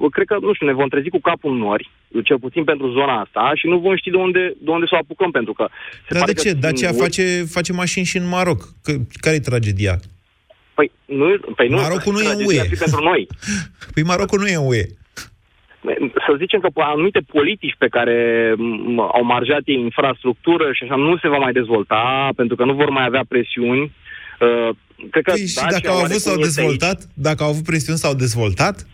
uh, 0.00 0.10
cred 0.10 0.26
că, 0.26 0.36
nu 0.40 0.54
știu, 0.54 0.66
ne 0.66 0.72
vom 0.80 0.88
trezi 0.88 1.08
cu 1.08 1.20
capul 1.20 1.52
în 1.52 1.58
nori, 1.58 1.90
cel 2.24 2.38
puțin 2.38 2.64
pentru 2.64 2.86
zona 2.92 3.20
asta, 3.20 3.52
și 3.54 3.66
nu 3.66 3.78
vom 3.78 3.96
ști 3.96 4.10
de 4.10 4.16
unde, 4.16 4.54
de 4.60 4.70
unde 4.70 4.86
să 4.86 4.94
o 4.94 5.02
apucăm, 5.02 5.30
pentru 5.30 5.52
că... 5.52 5.68
Se 6.08 6.18
Dar 6.18 6.26
de 6.26 6.32
ce? 6.32 6.52
Dacia 6.52 6.90
ur... 6.90 6.96
face, 7.02 7.24
face 7.56 7.72
mașini 7.72 8.04
și 8.04 8.16
în 8.16 8.28
Maroc. 8.28 8.60
Că, 8.82 8.92
care 9.20 9.36
e 9.36 9.50
tragedia? 9.50 9.94
Păi 10.74 10.90
nu, 11.04 11.26
păi 11.56 11.68
nu 11.68 11.76
Marocul 11.76 12.12
nu 12.12 12.20
e 12.20 12.32
în 12.32 12.44
UE. 12.46 12.62
pentru 12.78 13.02
noi. 13.02 13.26
Păi 13.94 14.02
Marocul 14.02 14.38
nu 14.38 14.46
e 14.46 14.54
în 14.54 14.66
UE 14.66 14.84
să 16.26 16.34
zicem 16.38 16.60
că 16.60 16.68
anumite 16.74 17.20
politici 17.20 17.74
pe 17.78 17.88
care 17.88 18.54
au 19.12 19.24
marjat 19.24 19.62
ei 19.64 19.80
infrastructură 19.80 20.72
și 20.72 20.84
așa 20.84 20.96
nu 20.96 21.16
se 21.16 21.28
va 21.28 21.36
mai 21.36 21.52
dezvolta 21.52 22.28
pentru 22.36 22.56
că 22.56 22.64
nu 22.64 22.74
vor 22.74 22.90
mai 22.90 23.04
avea 23.04 23.24
presiuni 23.28 23.92
Uh, 24.40 24.76
cred 25.10 25.24
că 25.24 25.30
păi, 25.30 25.46
și 25.46 25.54
dacă 25.54 25.88
au 25.88 25.96
avut 25.96 26.20
s-au 26.20 26.36
dezvoltat? 26.36 26.98
Aici. 26.98 27.08
Dacă 27.14 27.42
au 27.42 27.48
avut 27.48 27.64
presiuni 27.64 27.98
s-au 27.98 28.14
dezvoltat? 28.14 28.86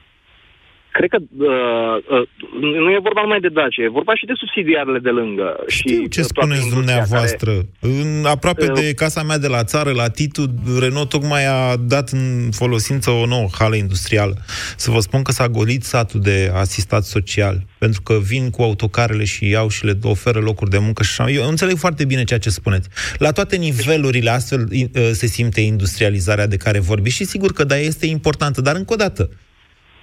Cred 0.93 1.09
că 1.11 1.19
uh, 1.21 2.21
uh, 2.21 2.29
nu 2.61 2.91
e 2.91 2.99
vorba 3.03 3.21
numai 3.21 3.41
de 3.41 3.49
Dacia, 3.49 3.83
e 3.83 3.89
vorba 3.89 4.15
și 4.15 4.25
de 4.25 4.33
subsidiarele 4.37 4.99
de 4.99 5.09
lângă. 5.11 5.65
Știu 5.67 6.03
și 6.03 6.09
ce 6.09 6.23
spuneți 6.23 6.69
dumneavoastră. 6.69 7.51
Care... 7.51 7.69
În, 7.81 8.25
aproape 8.25 8.67
uh, 8.71 8.73
de 8.73 8.95
casa 8.95 9.23
mea 9.23 9.39
de 9.39 9.47
la 9.47 9.65
țară, 9.65 9.91
la 9.91 10.09
Titu, 10.09 10.45
Renault 10.81 11.09
tocmai 11.09 11.47
a 11.47 11.77
dat 11.77 12.09
în 12.09 12.49
folosință 12.51 13.11
o 13.11 13.27
nouă 13.27 13.49
hală 13.59 13.77
industrială. 13.77 14.35
Să 14.77 14.91
vă 14.91 15.01
spun 15.01 15.23
că 15.23 15.33
s-a 15.33 15.49
golit 15.49 15.83
satul 15.83 16.21
de 16.21 16.53
asistat 16.55 17.05
social, 17.05 17.65
pentru 17.79 18.03
că 18.03 18.19
vin 18.23 18.51
cu 18.51 18.63
autocarele 18.63 19.25
și 19.25 19.49
iau 19.49 19.69
și 19.69 19.85
le 19.85 19.99
oferă 20.03 20.39
locuri 20.39 20.71
de 20.71 20.79
muncă 20.79 21.03
și 21.03 21.21
așa. 21.21 21.31
Eu 21.31 21.49
înțeleg 21.49 21.77
foarte 21.77 22.05
bine 22.05 22.25
ceea 22.25 22.39
ce 22.39 22.51
spuneți. 22.51 22.89
La 23.19 23.31
toate 23.31 23.57
nivelurile 23.57 24.31
astfel 24.31 24.69
uh, 24.71 24.87
se 25.13 25.27
simte 25.27 25.61
industrializarea 25.61 26.47
de 26.47 26.57
care 26.57 26.79
vorbiți 26.79 27.17
și 27.17 27.25
sigur 27.25 27.53
că 27.53 27.65
da, 27.65 27.77
este 27.77 28.07
importantă, 28.07 28.61
dar 28.61 28.77
încă 28.77 28.93
o 28.93 28.97
dată, 28.97 29.31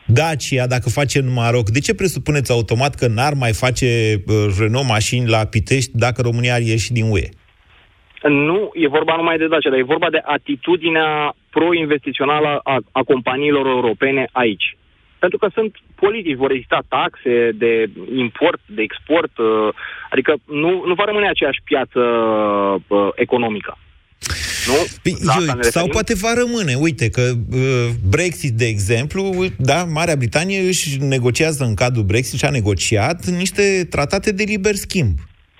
Dacia, 0.07 0.67
dacă 0.67 0.89
face 0.89 1.19
în 1.19 1.33
Maroc, 1.33 1.69
de 1.69 1.79
ce 1.79 1.95
presupuneți 1.95 2.51
automat 2.51 2.95
că 2.95 3.07
n-ar 3.07 3.33
mai 3.33 3.53
face 3.53 3.87
uh, 4.15 4.55
Renault 4.59 4.87
mașini 4.87 5.29
la 5.29 5.45
Pitești 5.45 5.91
dacă 5.93 6.21
România 6.21 6.53
ar 6.53 6.61
ieși 6.61 6.91
din 6.91 7.11
UE? 7.11 7.29
Nu, 8.23 8.71
e 8.73 8.87
vorba 8.87 9.15
numai 9.15 9.37
de 9.37 9.47
Dacia, 9.47 9.69
dar 9.69 9.79
e 9.79 9.93
vorba 9.95 10.09
de 10.09 10.21
atitudinea 10.23 11.35
pro-investițională 11.49 12.59
a, 12.63 12.77
a 12.91 13.01
companiilor 13.03 13.65
europene 13.65 14.29
aici. 14.31 14.77
Pentru 15.19 15.37
că 15.37 15.47
sunt 15.53 15.75
politici, 15.95 16.35
vor 16.35 16.51
exista 16.51 16.79
taxe 16.87 17.51
de 17.53 17.89
import, 18.15 18.59
de 18.65 18.81
export, 18.81 19.37
uh, 19.37 19.69
adică 20.11 20.33
nu, 20.45 20.83
nu 20.85 20.93
va 20.93 21.03
rămâne 21.05 21.27
aceeași 21.29 21.61
piață 21.63 21.99
uh, 22.87 23.09
economică. 23.15 23.77
Nu? 24.67 24.87
Păi, 25.01 25.17
eu, 25.21 25.61
sau 25.61 25.87
poate 25.87 26.13
va 26.13 26.33
rămâne. 26.33 26.75
Uite 26.75 27.09
că 27.09 27.33
uh, 27.53 27.89
Brexit, 28.07 28.53
de 28.53 28.65
exemplu, 28.65 29.45
da, 29.57 29.83
Marea 29.83 30.15
Britanie 30.15 30.59
își 30.59 30.97
negociază 30.97 31.63
în 31.63 31.73
cadrul 31.73 32.03
Brexit 32.03 32.39
și 32.39 32.45
a 32.45 32.49
negociat 32.49 33.25
niște 33.25 33.87
tratate 33.89 34.31
de 34.31 34.43
liber 34.43 34.75
schimb. 34.75 35.19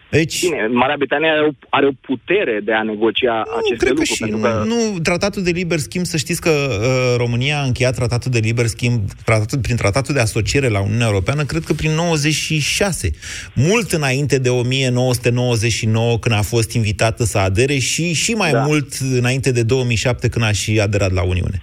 Deci... 0.09 0.41
Bine, 0.41 0.67
Marea 0.67 0.95
Britanie 0.97 1.29
are 1.29 1.45
o, 1.47 1.51
are 1.69 1.85
o 1.85 1.91
putere 2.01 2.59
de 2.63 2.73
a 2.73 2.83
negocia 2.83 3.43
nu, 3.45 3.55
aceste 3.55 3.85
cred 3.85 3.97
lucruri. 3.97 4.19
Că 4.19 4.25
și, 4.25 4.41
că... 4.41 4.63
Nu, 4.67 4.99
tratatul 4.99 5.43
de 5.43 5.51
liber 5.51 5.77
schimb, 5.77 6.05
să 6.05 6.17
știți 6.17 6.41
că 6.41 6.49
uh, 6.49 7.17
România 7.17 7.59
a 7.59 7.63
încheiat 7.63 7.95
tratatul 7.95 8.31
de 8.31 8.39
liber 8.39 8.65
schimb 8.65 9.01
tratatul, 9.25 9.59
prin 9.59 9.75
tratatul 9.75 10.13
de 10.13 10.19
asociere 10.19 10.67
la 10.67 10.79
Uniunea 10.79 11.07
Europeană, 11.07 11.43
cred 11.43 11.63
că 11.63 11.73
prin 11.73 11.91
96. 11.91 13.11
Mult 13.53 13.91
înainte 13.91 14.37
de 14.37 14.49
1999, 14.49 16.19
când 16.19 16.35
a 16.35 16.41
fost 16.41 16.71
invitată 16.71 17.23
să 17.23 17.37
adere 17.37 17.77
și, 17.77 18.13
și 18.13 18.31
mai 18.31 18.51
da. 18.51 18.59
mult 18.59 18.93
înainte 19.17 19.51
de 19.51 19.63
2007, 19.63 20.29
când 20.29 20.45
a 20.45 20.51
și 20.51 20.79
aderat 20.79 21.11
la 21.11 21.23
Uniune. 21.23 21.61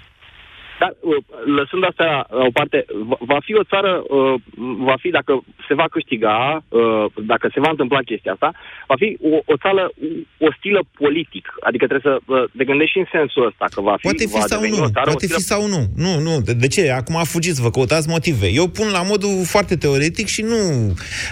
Dar, 0.81 0.97
uh, 1.01 1.17
lăsând 1.59 1.85
asta 1.91 2.27
la 2.31 2.45
o 2.45 2.51
parte, 2.59 2.85
va 3.33 3.39
fi 3.47 3.55
o 3.55 3.65
țară, 3.73 4.03
uh, 4.09 4.35
va 4.89 4.95
fi, 4.99 5.09
dacă 5.11 5.45
se 5.69 5.75
va 5.75 5.87
câștiga, 5.91 6.65
uh, 6.69 7.05
dacă 7.33 7.51
se 7.55 7.61
va 7.61 7.71
întâmpla 7.71 7.99
chestia 7.99 8.33
asta, 8.33 8.53
va 8.87 8.95
fi 8.97 9.17
o, 9.23 9.37
o 9.53 9.57
țară 9.57 9.91
ostilă 10.39 10.81
politic. 11.03 11.47
Adică 11.61 11.87
trebuie 11.87 12.13
să 12.13 12.45
te 12.57 12.65
gândești 12.65 12.93
și 12.93 12.99
în 12.99 13.09
sensul 13.13 13.47
ăsta, 13.47 13.67
că 13.75 13.81
va 13.81 13.97
fi... 13.97 14.03
Poate 14.03 14.27
fi 14.27 14.41
sau 14.53 14.61
nu, 14.69 14.91
poate 15.05 15.27
fi 15.27 15.41
sau 15.41 15.67
nu. 15.67 15.83
Nu, 15.97 16.13
nu, 16.21 16.35
de 16.65 16.69
ce? 16.69 16.91
Acum 16.91 17.23
fugiți, 17.25 17.63
vă 17.63 17.71
căutați 17.71 18.09
motive. 18.09 18.47
Eu 18.49 18.67
pun 18.69 18.89
la 18.91 19.03
modul 19.03 19.45
foarte 19.45 19.77
teoretic 19.77 20.27
și 20.27 20.43
nu... 20.43 20.59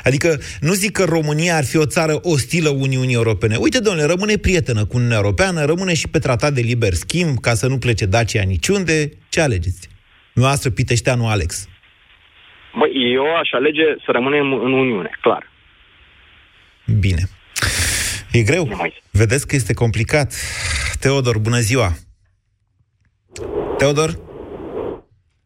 Adică 0.04 0.38
nu 0.60 0.72
zic 0.72 0.92
că 0.92 1.04
România 1.04 1.56
ar 1.56 1.64
fi 1.64 1.76
o 1.76 1.86
țară 1.86 2.18
ostilă 2.22 2.68
Uniunii 2.68 3.14
Europene. 3.14 3.56
Uite, 3.56 3.78
domnule, 3.78 4.06
rămâne 4.06 4.36
prietenă 4.36 4.84
cu 4.84 4.96
Uniunea 4.96 5.16
Europeană, 5.16 5.64
rămâne 5.64 5.94
și 5.94 6.08
pe 6.08 6.18
tratat 6.18 6.52
de 6.52 6.60
liber 6.60 6.92
schimb, 6.92 7.38
ca 7.38 7.54
să 7.54 7.66
nu 7.66 7.78
plece 7.78 8.06
Dacia 8.06 8.42
niciunde, 8.42 9.10
ce 9.32 9.40
alegeți? 9.40 9.88
Noastră, 10.34 10.70
Piteșteanu 10.70 11.28
Alex. 11.28 11.68
Bă, 12.78 12.86
eu 13.14 13.36
aș 13.36 13.48
alege 13.52 13.82
să 14.04 14.10
rămânem 14.10 14.52
în 14.52 14.72
Uniune, 14.72 15.10
clar. 15.20 15.50
Bine. 17.00 17.22
E 18.32 18.42
greu. 18.42 18.68
Vedeți 19.10 19.46
că 19.46 19.56
este 19.56 19.74
complicat. 19.74 20.34
Teodor, 21.00 21.38
bună 21.38 21.58
ziua! 21.58 21.88
Teodor? 23.78 24.10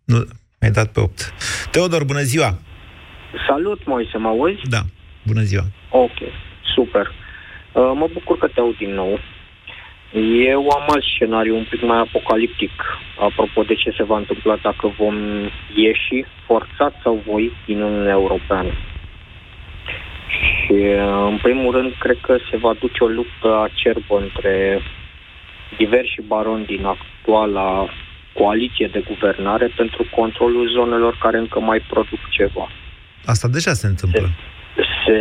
Nu, 0.04 0.24
ai 0.60 0.70
dat 0.70 0.92
pe 0.92 1.00
8. 1.00 1.34
Teodor, 1.70 2.04
bună 2.04 2.20
ziua! 2.20 2.58
Salut, 3.48 3.86
Moise, 3.86 4.16
mă 4.16 4.28
auzi? 4.28 4.60
Da, 4.70 4.82
bună 5.26 5.42
ziua! 5.42 5.64
Ok, 5.90 6.18
super. 6.74 7.06
Uh, 7.06 7.92
mă 7.94 8.08
bucur 8.12 8.38
că 8.38 8.46
te 8.46 8.60
aud 8.60 8.76
din 8.76 8.94
nou. 8.94 9.18
Eu 10.48 10.68
am 10.68 10.84
alt 10.88 11.02
scenariu 11.02 11.56
un 11.56 11.66
pic 11.70 11.82
mai 11.82 11.98
apocaliptic 11.98 12.70
apropo 13.18 13.62
de 13.62 13.74
ce 13.74 13.90
se 13.96 14.02
va 14.02 14.16
întâmpla 14.16 14.56
dacă 14.62 14.94
vom 14.98 15.16
ieși 15.74 16.24
forțat 16.46 17.00
sau 17.02 17.22
voi 17.26 17.52
din 17.66 17.80
Uniunea 17.80 18.12
Europeană. 18.12 18.70
Și, 20.28 20.72
uh, 20.72 21.26
în 21.30 21.38
primul 21.42 21.72
rând, 21.72 21.94
cred 21.98 22.18
că 22.20 22.36
se 22.50 22.56
va 22.56 22.72
duce 22.80 23.04
o 23.04 23.06
luptă 23.06 23.62
acerbă 23.62 24.18
între 24.20 24.80
diversi 25.76 26.20
baroni 26.26 26.64
din 26.64 26.84
actuala 26.84 27.88
coaliție 28.32 28.88
de 28.92 29.04
guvernare 29.08 29.72
pentru 29.76 30.06
controlul 30.10 30.70
zonelor 30.70 31.18
care 31.20 31.38
încă 31.38 31.60
mai 31.60 31.80
produc 31.80 32.18
ceva. 32.30 32.68
Asta 33.24 33.48
deja 33.48 33.72
se 33.72 33.86
întâmplă. 33.86 34.20
Se, 34.20 34.55
se 35.04 35.18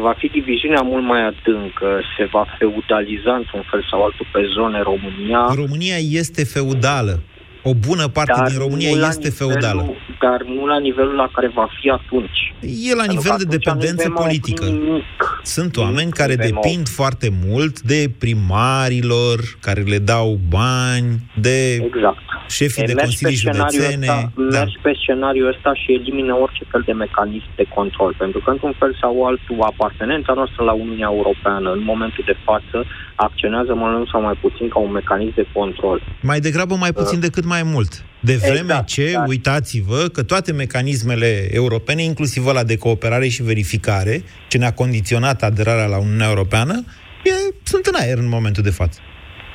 va 0.00 0.14
fi 0.18 0.26
diviziunea 0.28 0.80
mult 0.82 1.04
mai 1.04 1.22
adâncă, 1.26 2.00
se 2.16 2.24
va 2.24 2.46
feudaliza 2.58 3.34
într-un 3.34 3.64
fel 3.70 3.86
sau 3.90 4.02
altul 4.02 4.26
pe 4.32 4.42
zone 4.56 4.80
România. 4.82 5.40
România 5.54 5.96
este 5.96 6.44
feudală. 6.44 7.22
O 7.66 7.74
bună 7.74 8.08
parte 8.08 8.32
Dar 8.36 8.48
din 8.48 8.58
România 8.58 8.90
nu 8.94 9.00
la 9.00 9.08
este 9.08 9.28
nivelul- 9.28 9.52
feudală. 9.52 9.82
Dar 10.20 10.42
nu 10.56 10.66
la 10.66 10.78
nivelul 10.78 11.14
la 11.14 11.28
care 11.32 11.48
va 11.54 11.68
fi 11.80 11.88
atunci. 11.90 12.40
E 12.60 12.94
la 12.94 13.02
Pentru 13.02 13.16
nivel 13.16 13.36
că 13.36 13.44
de 13.44 13.44
atunci 13.44 13.64
dependență 13.64 14.08
nu 14.08 14.14
avem 14.14 14.24
politică. 14.26 14.64
nimic. 14.64 15.40
Sunt 15.42 15.76
oameni 15.76 16.10
care 16.10 16.32
avem 16.32 16.46
depind 16.62 16.88
foarte 16.88 17.28
mult 17.46 17.80
de 17.80 18.10
primarilor, 18.18 19.38
care 19.60 19.80
le 19.80 19.98
dau 19.98 20.38
bani, 20.48 21.08
de 21.46 21.56
exact. 21.74 22.22
șefii 22.48 22.82
de 22.84 22.90
E, 22.90 22.94
mergi 22.94 23.18
consilii 23.18 23.34
pe 23.34 23.40
scenariul 23.50 23.82
județene. 23.82 24.06
Ăsta, 24.06 24.32
Da. 24.50 24.58
Mergi 24.58 24.78
pe 24.82 24.92
scenariul 25.02 25.48
ăsta 25.54 25.70
și 25.80 25.88
elimină 25.98 26.32
orice 26.44 26.64
fel 26.72 26.82
de 26.86 26.92
mecanism 26.92 27.50
de 27.60 27.66
control. 27.76 28.14
Pentru 28.18 28.40
că, 28.44 28.50
într-un 28.50 28.74
fel 28.78 28.92
sau 29.00 29.24
altul, 29.28 29.58
apartenența 29.72 30.32
noastră 30.32 30.60
la 30.64 30.72
Uniunea 30.72 31.08
Europeană, 31.14 31.68
în 31.72 31.82
momentul 31.92 32.22
de 32.26 32.36
față, 32.44 32.76
acționează 33.14 33.74
mai 33.74 33.92
mult 33.96 34.08
sau 34.08 34.20
mai 34.22 34.38
puțin 34.40 34.68
ca 34.68 34.78
un 34.78 34.90
mecanism 34.90 35.34
de 35.34 35.46
control. 35.52 36.02
Mai 36.22 36.40
degrabă 36.40 36.74
mai 36.74 36.92
puțin 36.92 37.20
decât 37.20 37.44
mai 37.44 37.62
mult. 37.62 38.04
De 38.20 38.36
vreme 38.36 38.58
Exact, 38.58 38.86
ce, 38.86 39.10
da. 39.12 39.24
uitați-vă 39.26 40.08
că 40.12 40.22
toate 40.22 40.52
mecanismele 40.52 41.48
europene, 41.50 42.02
inclusiv 42.02 42.46
la 42.46 42.64
de 42.64 42.76
cooperare 42.76 43.28
și 43.28 43.42
verificare, 43.42 44.22
ce 44.48 44.58
ne-a 44.58 44.72
condiționat 44.72 45.42
aderarea 45.42 45.86
la 45.86 45.98
Uniunea 45.98 46.28
Europeană, 46.28 46.84
e, 47.24 47.30
sunt 47.62 47.86
în 47.86 47.94
aer 47.96 48.18
în 48.18 48.28
momentul 48.28 48.62
de 48.62 48.70
față. 48.70 48.98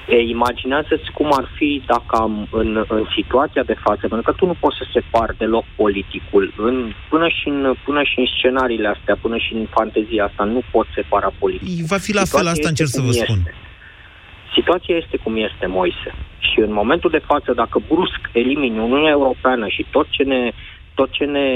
E, 0.09 0.19
imaginează-ți 0.21 1.11
cum 1.13 1.29
ar 1.39 1.49
fi 1.57 1.81
dacă 1.85 2.13
am, 2.25 2.47
în, 2.51 2.85
în 2.87 3.05
situația 3.15 3.63
de 3.63 3.77
față, 3.85 4.07
pentru 4.07 4.21
că 4.21 4.31
tu 4.31 4.45
nu 4.45 4.55
poți 4.59 4.77
să 4.77 4.85
separi 4.93 5.37
deloc 5.37 5.65
politicul, 5.75 6.53
în, 6.57 6.93
până, 7.09 7.27
și 7.27 7.47
în, 7.47 7.73
până 7.85 8.03
și 8.03 8.19
în 8.19 8.25
scenariile 8.37 8.87
astea, 8.87 9.17
până 9.21 9.37
și 9.37 9.53
în 9.53 9.65
fantezia 9.69 10.25
asta, 10.25 10.43
nu 10.43 10.61
poți 10.71 10.89
separa 10.95 11.31
politicul. 11.39 11.85
Va 11.87 11.97
fi 11.97 12.13
la 12.13 12.19
fel, 12.19 12.25
Situația 12.25 12.51
asta 12.51 12.67
este 12.67 12.69
încerc 12.69 12.89
să 12.89 12.99
cum 12.99 13.09
vă 13.09 13.15
este. 13.15 13.25
spun. 13.25 13.41
Situația 14.57 14.95
este 14.95 15.17
cum 15.23 15.35
este, 15.47 15.65
Moise. 15.65 16.11
Și 16.39 16.59
în 16.59 16.73
momentul 16.73 17.09
de 17.09 17.25
față, 17.31 17.53
dacă 17.53 17.81
brusc 17.87 18.21
elimini 18.31 18.79
Uniunea 18.79 19.11
Europeană 19.19 19.67
și 19.67 19.85
tot 19.91 20.07
ce 20.09 20.23
ne 20.23 20.51
tot 20.99 21.11
ce 21.17 21.25
ne, 21.37 21.49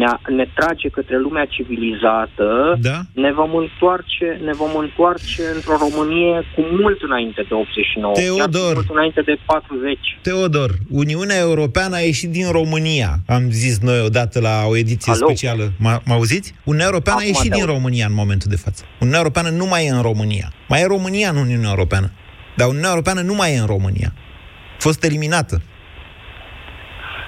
ne, 0.00 0.06
ne 0.38 0.46
trage 0.58 0.88
către 0.88 1.16
lumea 1.18 1.44
civilizată, 1.44 2.48
da? 2.88 2.98
ne 3.24 3.32
vom 3.32 3.52
întoarce, 3.64 4.28
ne 4.48 4.52
vom 4.52 4.72
întoarce 4.84 5.42
într-o 5.54 5.76
Românie 5.84 6.36
cu 6.54 6.60
mult 6.80 6.98
înainte 7.08 7.42
de 7.48 7.54
89, 7.54 8.12
chiar 8.12 8.28
cu 8.28 8.50
Teodor. 8.50 8.74
mult 8.74 8.90
înainte 8.90 9.20
de 9.30 9.36
40. 9.46 9.98
Teodor, 10.22 10.70
Uniunea 10.90 11.38
Europeană 11.48 11.94
a 11.96 12.04
ieșit 12.10 12.30
din 12.30 12.48
România, 12.58 13.10
am 13.36 13.44
zis 13.50 13.74
noi 13.88 14.00
odată 14.08 14.40
la 14.40 14.54
o 14.70 14.76
ediție 14.76 15.12
Alo? 15.12 15.26
specială. 15.26 15.64
Mă 15.78 15.92
mă 16.08 16.14
auziți? 16.14 16.54
Uniunea 16.64 16.88
Europeană 16.92 17.18
Acum 17.18 17.32
a 17.32 17.34
ieșit 17.34 17.50
te 17.50 17.56
din 17.58 17.66
aud. 17.66 17.74
România 17.76 18.06
în 18.06 18.16
momentul 18.22 18.50
de 18.50 18.60
față. 18.64 18.82
Uniunea 19.00 19.20
Europeană 19.22 19.48
nu 19.60 19.66
mai 19.66 19.86
e 19.86 19.90
în 19.90 20.02
România. 20.10 20.48
Mai 20.68 20.80
e 20.80 20.86
România 20.86 21.28
în 21.30 21.36
Uniunea 21.36 21.70
Europeană. 21.74 22.08
Dar 22.56 22.66
Uniunea 22.68 22.90
Europeană 22.90 23.20
nu 23.20 23.34
mai 23.34 23.54
e 23.54 23.58
în 23.58 23.66
România. 23.66 24.10
A 24.76 24.78
fost 24.78 25.04
eliminată. 25.04 25.62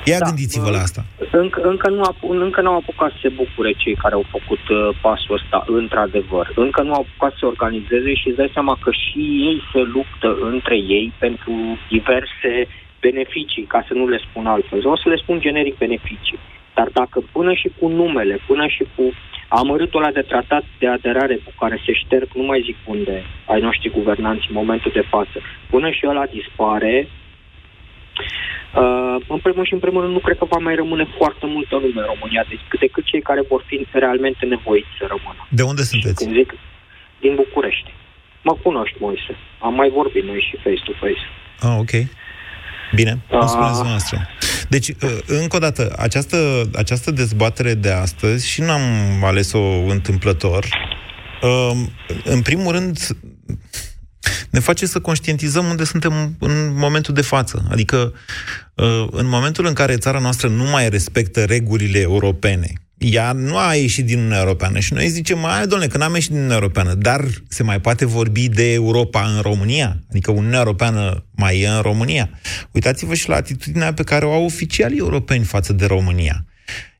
Ia 0.04 0.18
Da, 0.18 0.26
gândiți-vă 0.26 0.70
mă, 0.70 0.70
la 0.76 0.78
asta. 0.78 1.04
Încă, 1.30 1.60
încă, 1.60 1.88
nu 1.88 2.02
apu- 2.02 2.32
încă 2.32 2.60
nu 2.60 2.70
au 2.70 2.76
apucat 2.76 3.10
să 3.10 3.18
se 3.22 3.28
bucure 3.28 3.72
cei 3.72 3.94
care 3.94 4.14
au 4.14 4.24
făcut 4.30 4.64
uh, 4.68 4.96
pasul 5.00 5.34
ăsta, 5.34 5.64
într-adevăr. 5.66 6.52
Încă 6.54 6.82
nu 6.82 6.92
au 6.92 7.06
apucat 7.06 7.30
să 7.32 7.38
se 7.40 7.46
organizeze 7.46 8.14
și 8.14 8.28
îți 8.28 8.36
dai 8.36 8.50
seama 8.52 8.78
că 8.84 8.90
și 8.90 9.22
ei 9.48 9.62
se 9.72 9.80
luptă 9.80 10.28
între 10.52 10.76
ei 10.76 11.12
pentru 11.18 11.52
diverse 11.88 12.52
beneficii, 13.00 13.64
ca 13.72 13.84
să 13.88 13.92
nu 13.94 14.08
le 14.08 14.18
spun 14.28 14.46
altfel. 14.46 14.88
O 14.88 14.96
să 14.96 15.08
le 15.08 15.16
spun 15.16 15.40
generic 15.40 15.76
beneficii. 15.78 16.38
Dar 16.74 16.88
dacă 16.92 17.18
până 17.32 17.52
și 17.52 17.68
cu 17.78 17.88
numele, 17.88 18.38
până 18.46 18.66
și 18.66 18.84
cu 18.96 19.04
amărâtul 19.48 20.02
ăla 20.02 20.12
de 20.12 20.20
tratat 20.20 20.64
de 20.78 20.88
aderare 20.88 21.36
cu 21.44 21.52
care 21.58 21.82
se 21.86 21.92
șterg, 21.92 22.28
nu 22.34 22.42
mai 22.42 22.62
zic 22.64 22.76
unde, 22.84 23.24
ai 23.46 23.60
noștri 23.60 23.90
guvernanți 23.90 24.46
în 24.48 24.54
momentul 24.54 24.90
de 24.94 25.04
față, 25.08 25.38
până 25.70 25.90
și 25.90 26.06
ăla 26.08 26.24
dispare, 26.26 27.08
Uh, 28.74 29.16
în 29.34 29.38
primul 29.46 29.64
și 29.66 29.72
în 29.72 29.78
primul 29.84 30.00
rând, 30.02 30.12
nu 30.12 30.18
cred 30.26 30.38
că 30.38 30.44
va 30.54 30.60
mai 30.66 30.74
rămâne 30.74 31.06
foarte 31.18 31.46
multă 31.54 31.74
lume 31.74 32.00
în 32.02 32.08
România, 32.12 32.44
deci 32.48 32.64
decât 32.80 33.04
cei 33.04 33.22
care 33.28 33.42
vor 33.48 33.62
fi 33.68 33.86
realmente 33.92 34.44
nevoiți 34.54 34.92
să 34.98 35.04
rămână. 35.14 35.40
De 35.58 35.62
unde 35.70 35.82
sunteți? 35.82 36.24
Când 36.24 36.36
zic, 36.36 36.50
din 37.20 37.34
București. 37.34 37.90
Mă 38.42 38.54
cunoști, 38.62 38.96
Moise. 39.00 39.32
Am 39.66 39.74
mai 39.74 39.90
vorbit 39.98 40.24
noi 40.24 40.40
și 40.48 40.54
face-to-face. 40.62 41.24
Ah, 41.66 41.76
ok. 41.84 41.92
Bine, 42.94 43.12
Ah. 43.30 43.38
îmi 43.40 43.48
spuneți 43.54 43.80
dumneavoastră. 43.82 44.16
Deci, 44.68 44.88
uh, 44.88 45.18
încă 45.26 45.56
o 45.56 45.58
dată, 45.58 45.82
această, 45.98 46.36
această 46.74 47.10
dezbatere 47.10 47.74
de 47.74 47.90
astăzi, 47.90 48.50
și 48.50 48.60
n-am 48.60 48.80
ales-o 49.24 49.62
întâmplător, 49.96 50.64
uh, 51.42 51.72
în 52.24 52.42
primul 52.42 52.72
rând, 52.72 52.96
ne 54.50 54.60
face 54.60 54.86
să 54.86 55.00
conștientizăm 55.00 55.64
unde 55.64 55.84
suntem 55.84 56.36
în 56.38 56.72
momentul 56.74 57.14
de 57.14 57.22
față. 57.22 57.64
Adică, 57.70 58.12
uh, 58.74 59.06
în 59.10 59.28
momentul 59.28 59.66
în 59.66 59.72
care 59.72 59.96
țara 59.96 60.18
noastră 60.18 60.48
nu 60.48 60.64
mai 60.64 60.88
respectă 60.88 61.44
regulile 61.44 61.98
europene, 61.98 62.72
ea 62.98 63.32
nu 63.32 63.56
a 63.56 63.74
ieșit 63.74 64.06
din 64.06 64.16
Uniunea 64.16 64.38
Europeană 64.38 64.78
și 64.78 64.92
noi 64.92 65.08
zicem, 65.08 65.38
mai 65.38 65.66
domnule, 65.66 65.90
că 65.90 65.98
n-am 65.98 66.14
ieșit 66.14 66.28
din 66.28 66.36
Uniunea 66.36 66.58
Europeană, 66.58 66.94
dar 66.94 67.24
se 67.48 67.62
mai 67.62 67.80
poate 67.80 68.06
vorbi 68.06 68.48
de 68.48 68.72
Europa 68.72 69.32
în 69.34 69.40
România? 69.40 69.96
Adică 70.10 70.30
Uniunea 70.30 70.58
Europeană 70.58 71.24
mai 71.30 71.60
e 71.60 71.68
în 71.68 71.80
România? 71.80 72.30
Uitați-vă 72.72 73.14
și 73.14 73.28
la 73.28 73.36
atitudinea 73.36 73.92
pe 73.92 74.02
care 74.02 74.24
o 74.24 74.32
au 74.32 74.44
oficialii 74.44 74.98
europeni 74.98 75.44
față 75.44 75.72
de 75.72 75.86
România 75.86 76.44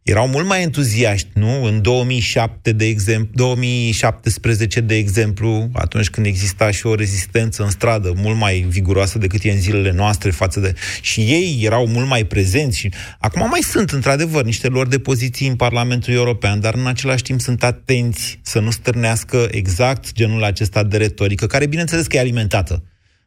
erau 0.08 0.28
mult 0.28 0.46
mai 0.46 0.62
entuziaști, 0.62 1.28
nu? 1.32 1.64
În 1.64 1.82
2007, 1.82 2.72
de 2.72 2.84
exemplu, 2.84 3.30
2017, 3.34 4.80
de 4.80 4.96
exemplu, 4.96 5.68
atunci 5.72 6.10
când 6.10 6.26
exista 6.26 6.70
și 6.70 6.86
o 6.86 6.94
rezistență 6.94 7.62
în 7.62 7.70
stradă 7.70 8.12
mult 8.16 8.36
mai 8.36 8.66
viguroasă 8.68 9.18
decât 9.18 9.42
e 9.42 9.50
în 9.50 9.60
zilele 9.60 9.92
noastre 9.92 10.30
față 10.30 10.60
de... 10.60 10.74
Și 11.00 11.20
ei 11.20 11.60
erau 11.62 11.86
mult 11.86 12.06
mai 12.06 12.24
prezenți 12.24 12.78
și 12.78 12.92
acum 13.18 13.48
mai 13.48 13.60
sunt, 13.60 13.90
într-adevăr, 13.90 14.44
niște 14.44 14.68
lor 14.68 14.86
de 14.86 14.98
poziții 14.98 15.48
în 15.48 15.56
Parlamentul 15.56 16.12
European, 16.12 16.60
dar 16.60 16.74
în 16.74 16.86
același 16.86 17.22
timp 17.22 17.40
sunt 17.40 17.62
atenți 17.62 18.38
să 18.42 18.60
nu 18.60 18.70
stârnească 18.70 19.48
exact 19.50 20.12
genul 20.12 20.44
acesta 20.44 20.82
de 20.82 20.96
retorică, 20.96 21.46
care, 21.46 21.66
bineînțeles, 21.66 22.06
că 22.06 22.16
e 22.16 22.20
alimentată. 22.20 22.82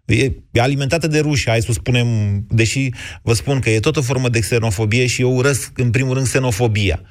E, 0.06 0.32
e 0.52 0.62
alimentată 0.62 1.08
de 1.08 1.20
ruși, 1.20 1.50
hai 1.50 1.62
să 1.62 1.72
spunem, 1.72 2.08
deși 2.50 2.90
vă 3.22 3.34
spun 3.34 3.60
că 3.60 3.70
e 3.70 3.80
tot 3.80 3.98
o 3.98 4.02
formă 4.02 4.30
de 4.30 4.40
xenofobie 4.40 5.06
și 5.06 5.22
eu 5.22 5.36
urăsc, 5.36 5.80
în 5.80 5.92
primul 5.92 6.14
rând, 6.14 6.26
xenofobia. 6.26 7.02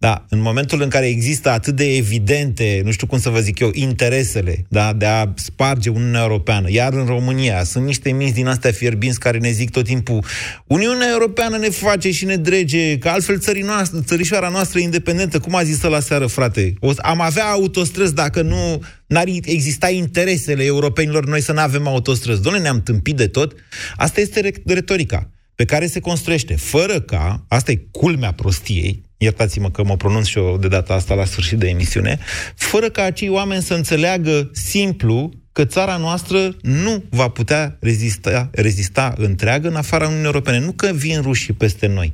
Da, 0.00 0.26
în 0.28 0.40
momentul 0.40 0.82
în 0.82 0.88
care 0.88 1.06
există 1.06 1.50
atât 1.50 1.76
de 1.76 1.96
evidente, 1.96 2.80
nu 2.84 2.90
știu 2.90 3.06
cum 3.06 3.18
să 3.18 3.28
vă 3.28 3.40
zic 3.40 3.58
eu, 3.58 3.70
interesele 3.72 4.64
da, 4.68 4.92
de 4.92 5.06
a 5.06 5.32
sparge 5.34 5.90
Uniunea 5.90 6.22
Europeană, 6.22 6.70
iar 6.70 6.92
în 6.92 7.06
România 7.06 7.64
sunt 7.64 7.84
niște 7.84 8.12
minți 8.12 8.34
din 8.34 8.46
astea 8.46 8.72
fierbinți 8.72 9.18
care 9.18 9.38
ne 9.38 9.50
zic 9.50 9.70
tot 9.70 9.84
timpul 9.84 10.24
Uniunea 10.66 11.08
Europeană 11.10 11.56
ne 11.56 11.68
face 11.68 12.10
și 12.10 12.24
ne 12.24 12.36
drege, 12.36 12.98
că 12.98 13.08
altfel 13.08 13.38
țării 13.38 13.62
noastre, 13.62 14.00
țărișoara 14.04 14.48
noastră 14.48 14.78
e 14.78 14.82
independentă, 14.82 15.38
cum 15.38 15.54
a 15.54 15.62
zis 15.62 15.82
la 15.82 16.00
seară, 16.00 16.26
frate? 16.26 16.74
O, 16.80 16.92
am 16.96 17.20
avea 17.20 17.46
autostrăzi 17.46 18.14
dacă 18.14 18.42
nu 18.42 18.82
n-ar 19.06 19.26
exista 19.44 19.90
interesele 19.90 20.64
europenilor 20.64 21.26
noi 21.26 21.40
să 21.40 21.52
nu 21.52 21.60
avem 21.60 21.86
autostrăzi. 21.86 22.42
Doamne, 22.42 22.60
ne-am 22.60 22.82
tâmpit 22.82 23.16
de 23.16 23.26
tot. 23.26 23.54
Asta 23.96 24.20
este 24.20 24.40
re- 24.40 24.62
retorica 24.66 25.30
pe 25.54 25.64
care 25.64 25.86
se 25.86 26.00
construiește, 26.00 26.56
fără 26.56 27.00
ca, 27.00 27.44
asta 27.48 27.70
e 27.70 27.86
culmea 27.90 28.32
prostiei, 28.32 29.08
iertați-mă 29.22 29.70
că 29.70 29.84
mă 29.84 29.96
pronunț 29.96 30.26
și 30.26 30.38
eu 30.38 30.56
de 30.58 30.68
data 30.68 30.94
asta 30.94 31.14
la 31.14 31.24
sfârșit 31.24 31.58
de 31.58 31.68
emisiune, 31.68 32.18
fără 32.54 32.90
ca 32.90 33.02
acei 33.02 33.28
oameni 33.28 33.62
să 33.62 33.74
înțeleagă 33.74 34.50
simplu 34.52 35.30
că 35.52 35.64
țara 35.64 35.96
noastră 35.96 36.56
nu 36.62 37.04
va 37.10 37.28
putea 37.28 37.76
rezista, 37.80 38.50
rezista 38.52 39.14
întreagă 39.16 39.68
în 39.68 39.74
afara 39.74 40.04
Uniunii 40.04 40.26
Europene. 40.26 40.58
Nu 40.58 40.72
că 40.72 40.92
vin 40.92 41.20
rușii 41.20 41.54
peste 41.54 41.86
noi, 41.86 42.12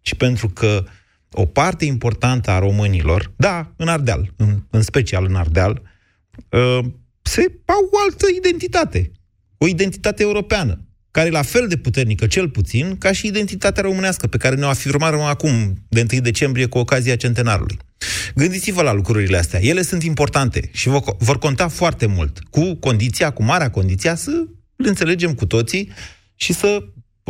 ci 0.00 0.14
pentru 0.14 0.48
că 0.48 0.84
o 1.32 1.46
parte 1.46 1.84
importantă 1.84 2.50
a 2.50 2.58
românilor, 2.58 3.32
da, 3.36 3.72
în 3.76 3.88
Ardeal, 3.88 4.32
în, 4.36 4.62
în 4.70 4.82
special 4.82 5.24
în 5.28 5.34
Ardeal, 5.34 5.82
uh, 6.48 6.84
se 7.22 7.40
au 7.64 7.88
o 7.92 7.98
altă 8.04 8.26
identitate. 8.36 9.10
O 9.58 9.66
identitate 9.66 10.22
europeană 10.22 10.87
care 11.18 11.30
e 11.30 11.32
la 11.32 11.42
fel 11.42 11.68
de 11.68 11.76
puternică, 11.76 12.26
cel 12.26 12.48
puțin, 12.48 12.96
ca 12.98 13.12
și 13.12 13.26
identitatea 13.26 13.82
românească, 13.82 14.26
pe 14.26 14.36
care 14.36 14.54
ne-o 14.54 14.68
afirmăm 14.68 15.20
acum, 15.20 15.74
de 15.88 16.06
1 16.12 16.20
decembrie, 16.20 16.66
cu 16.66 16.78
ocazia 16.78 17.16
centenarului. 17.16 17.78
Gândiți-vă 18.34 18.82
la 18.82 18.92
lucrurile 18.92 19.36
astea. 19.36 19.60
Ele 19.62 19.82
sunt 19.82 20.02
importante 20.02 20.70
și 20.72 20.88
vor, 20.88 21.02
vor 21.18 21.38
conta 21.38 21.68
foarte 21.68 22.06
mult, 22.06 22.38
cu 22.50 22.74
condiția, 22.74 23.30
cu 23.30 23.42
marea 23.42 23.70
condiția, 23.70 24.14
să 24.14 24.30
le 24.76 24.88
înțelegem 24.88 25.34
cu 25.34 25.46
toții 25.46 25.90
și 26.34 26.52
să 26.52 26.84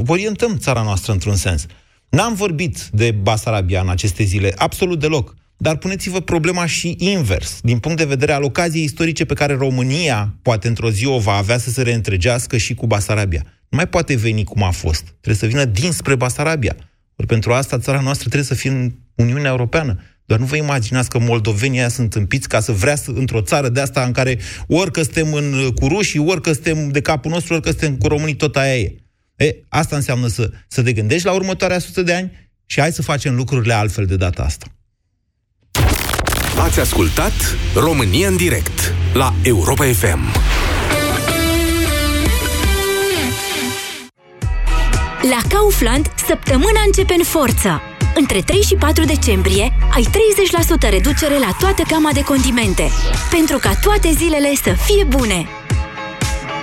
orientăm 0.06 0.56
țara 0.56 0.82
noastră 0.82 1.12
într-un 1.12 1.36
sens. 1.36 1.66
N-am 2.08 2.34
vorbit 2.34 2.88
de 2.92 3.10
Basarabia 3.10 3.80
în 3.80 3.88
aceste 3.88 4.22
zile, 4.22 4.52
absolut 4.56 5.00
deloc. 5.00 5.34
Dar 5.56 5.76
puneți-vă 5.76 6.20
problema 6.20 6.66
și 6.66 6.94
invers, 6.98 7.58
din 7.62 7.78
punct 7.78 7.98
de 7.98 8.04
vedere 8.04 8.32
al 8.32 8.42
ocaziei 8.42 8.84
istorice 8.84 9.24
pe 9.24 9.34
care 9.34 9.54
România, 9.54 10.34
poate 10.42 10.68
într-o 10.68 10.90
zi, 10.90 11.06
o 11.06 11.18
va 11.18 11.32
avea 11.32 11.58
să 11.58 11.70
se 11.70 11.82
reîntregească 11.82 12.56
și 12.56 12.74
cu 12.74 12.86
Basarabia. 12.86 13.46
Nu 13.68 13.76
mai 13.76 13.88
poate 13.88 14.16
veni 14.16 14.44
cum 14.44 14.62
a 14.62 14.70
fost. 14.70 15.02
Trebuie 15.02 15.34
să 15.34 15.46
vină 15.46 15.64
dinspre 15.64 16.14
Basarabia. 16.14 16.76
Ori 17.16 17.28
pentru 17.28 17.52
asta 17.52 17.78
țara 17.78 18.00
noastră 18.00 18.28
trebuie 18.28 18.48
să 18.48 18.54
fie 18.54 18.70
în 18.70 18.92
Uniunea 19.14 19.50
Europeană. 19.50 20.00
Doar 20.24 20.40
nu 20.40 20.46
vă 20.46 20.56
imaginați 20.56 21.08
că 21.08 21.18
moldovenii 21.18 21.78
aia 21.78 21.88
sunt 21.88 22.14
împiți 22.14 22.48
ca 22.48 22.60
să 22.60 22.72
vrea 22.72 22.96
să, 22.96 23.10
într-o 23.14 23.40
țară 23.40 23.68
de 23.68 23.80
asta 23.80 24.02
în 24.02 24.12
care 24.12 24.38
ori 24.66 24.90
că 24.90 25.02
suntem 25.02 25.32
în, 25.32 25.70
cu 25.74 25.86
rușii, 25.86 26.20
ori 26.20 26.40
că 26.40 26.52
suntem 26.52 26.88
de 26.88 27.00
capul 27.00 27.30
nostru, 27.30 27.54
ori 27.54 27.62
că 27.62 27.68
suntem 27.68 27.96
cu 27.96 28.08
românii, 28.08 28.34
tot 28.34 28.56
aia 28.56 28.76
e. 28.76 28.94
E, 29.36 29.56
asta 29.68 29.96
înseamnă 29.96 30.26
să, 30.26 30.50
să 30.68 30.82
te 30.82 30.92
gândești 30.92 31.26
la 31.26 31.32
următoarea 31.32 31.78
sută 31.78 32.02
de 32.02 32.14
ani 32.14 32.50
și 32.66 32.80
hai 32.80 32.92
să 32.92 33.02
facem 33.02 33.34
lucrurile 33.34 33.74
altfel 33.74 34.06
de 34.06 34.16
data 34.16 34.42
asta. 34.42 34.66
Ați 36.58 36.80
ascultat 36.80 37.32
România 37.74 38.28
în 38.28 38.36
direct 38.36 38.94
la 39.14 39.34
Europa 39.42 39.84
FM. 39.84 40.18
La 45.22 45.38
Kaufland, 45.48 46.12
săptămâna 46.26 46.80
începe 46.86 47.14
în 47.18 47.24
forță. 47.24 47.82
Între 48.14 48.40
3 48.40 48.60
și 48.60 48.74
4 48.74 49.04
decembrie 49.04 49.72
ai 49.94 50.06
30% 50.86 50.90
reducere 50.90 51.38
la 51.38 51.56
toată 51.58 51.82
gama 51.88 52.10
de 52.12 52.22
condimente, 52.22 52.88
pentru 53.30 53.58
ca 53.58 53.70
toate 53.82 54.10
zilele 54.16 54.52
să 54.62 54.74
fie 54.84 55.04
bune. 55.04 55.46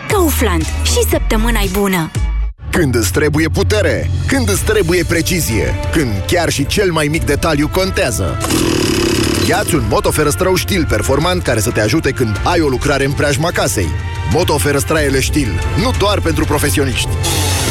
Kaufland. 0.08 0.66
Și 0.84 1.10
săptămâna 1.10 1.60
e 1.60 1.70
bună! 1.72 2.12
Când 2.72 2.96
îți 2.96 3.12
trebuie 3.12 3.48
putere, 3.48 4.10
când 4.28 4.50
îți 4.50 4.64
trebuie 4.64 5.04
precizie, 5.04 5.76
când 5.92 6.24
chiar 6.28 6.50
și 6.50 6.66
cel 6.66 6.92
mai 6.92 7.08
mic 7.08 7.24
detaliu 7.24 7.68
contează. 7.68 8.38
Iați 9.48 9.76
un 9.76 9.84
motoferăstrău 9.90 10.56
stil 10.56 10.86
performant 10.90 11.44
care 11.44 11.60
să 11.60 11.72
te 11.72 11.82
ajute 11.82 12.12
când 12.12 12.42
ai 12.44 12.62
o 12.62 12.68
lucrare 12.68 13.06
în 13.06 13.12
preajma 13.12 13.52
casei. 13.52 13.90
Motoferăstraiele 14.32 15.20
stil, 15.20 15.60
nu 15.82 15.92
doar 16.00 16.20
pentru 16.20 16.46
profesioniști. 16.46 17.10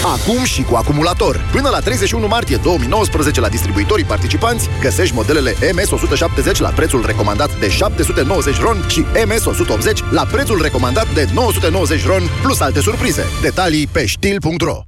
Acum 0.04 0.44
și 0.44 0.62
cu 0.62 0.74
acumulator. 0.74 1.40
Până 1.52 1.68
la 1.68 1.78
31 1.78 2.26
martie 2.26 2.56
2019 2.56 3.40
la 3.40 3.48
distribuitorii 3.48 4.04
participanți 4.04 4.68
găsești 4.80 5.14
modelele 5.14 5.52
MS170 5.52 6.58
la 6.58 6.68
prețul 6.68 7.06
recomandat 7.06 7.58
de 7.58 7.68
790 7.68 8.60
RON 8.60 8.84
și 8.88 9.04
MS180 9.04 10.10
la 10.10 10.24
prețul 10.24 10.62
recomandat 10.62 11.14
de 11.14 11.26
990 11.32 12.06
RON 12.06 12.22
plus 12.42 12.60
alte 12.60 12.80
surprize. 12.80 13.24
Detalii 13.42 13.86
pe 13.86 14.06
stil.ro 14.06 14.78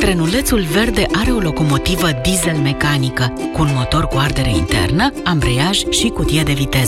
Trenulețul 0.00 0.60
verde 0.60 1.06
are 1.12 1.30
o 1.30 1.38
locomotivă 1.38 2.08
diesel 2.22 2.56
mecanică 2.56 3.32
cu 3.52 3.62
un 3.62 3.68
motor 3.74 4.06
cu 4.06 4.16
ardere 4.16 4.50
internă, 4.56 5.12
ambreiaj 5.24 5.78
și 5.90 6.08
cutie 6.08 6.42
de 6.42 6.52
viteză. 6.52 6.84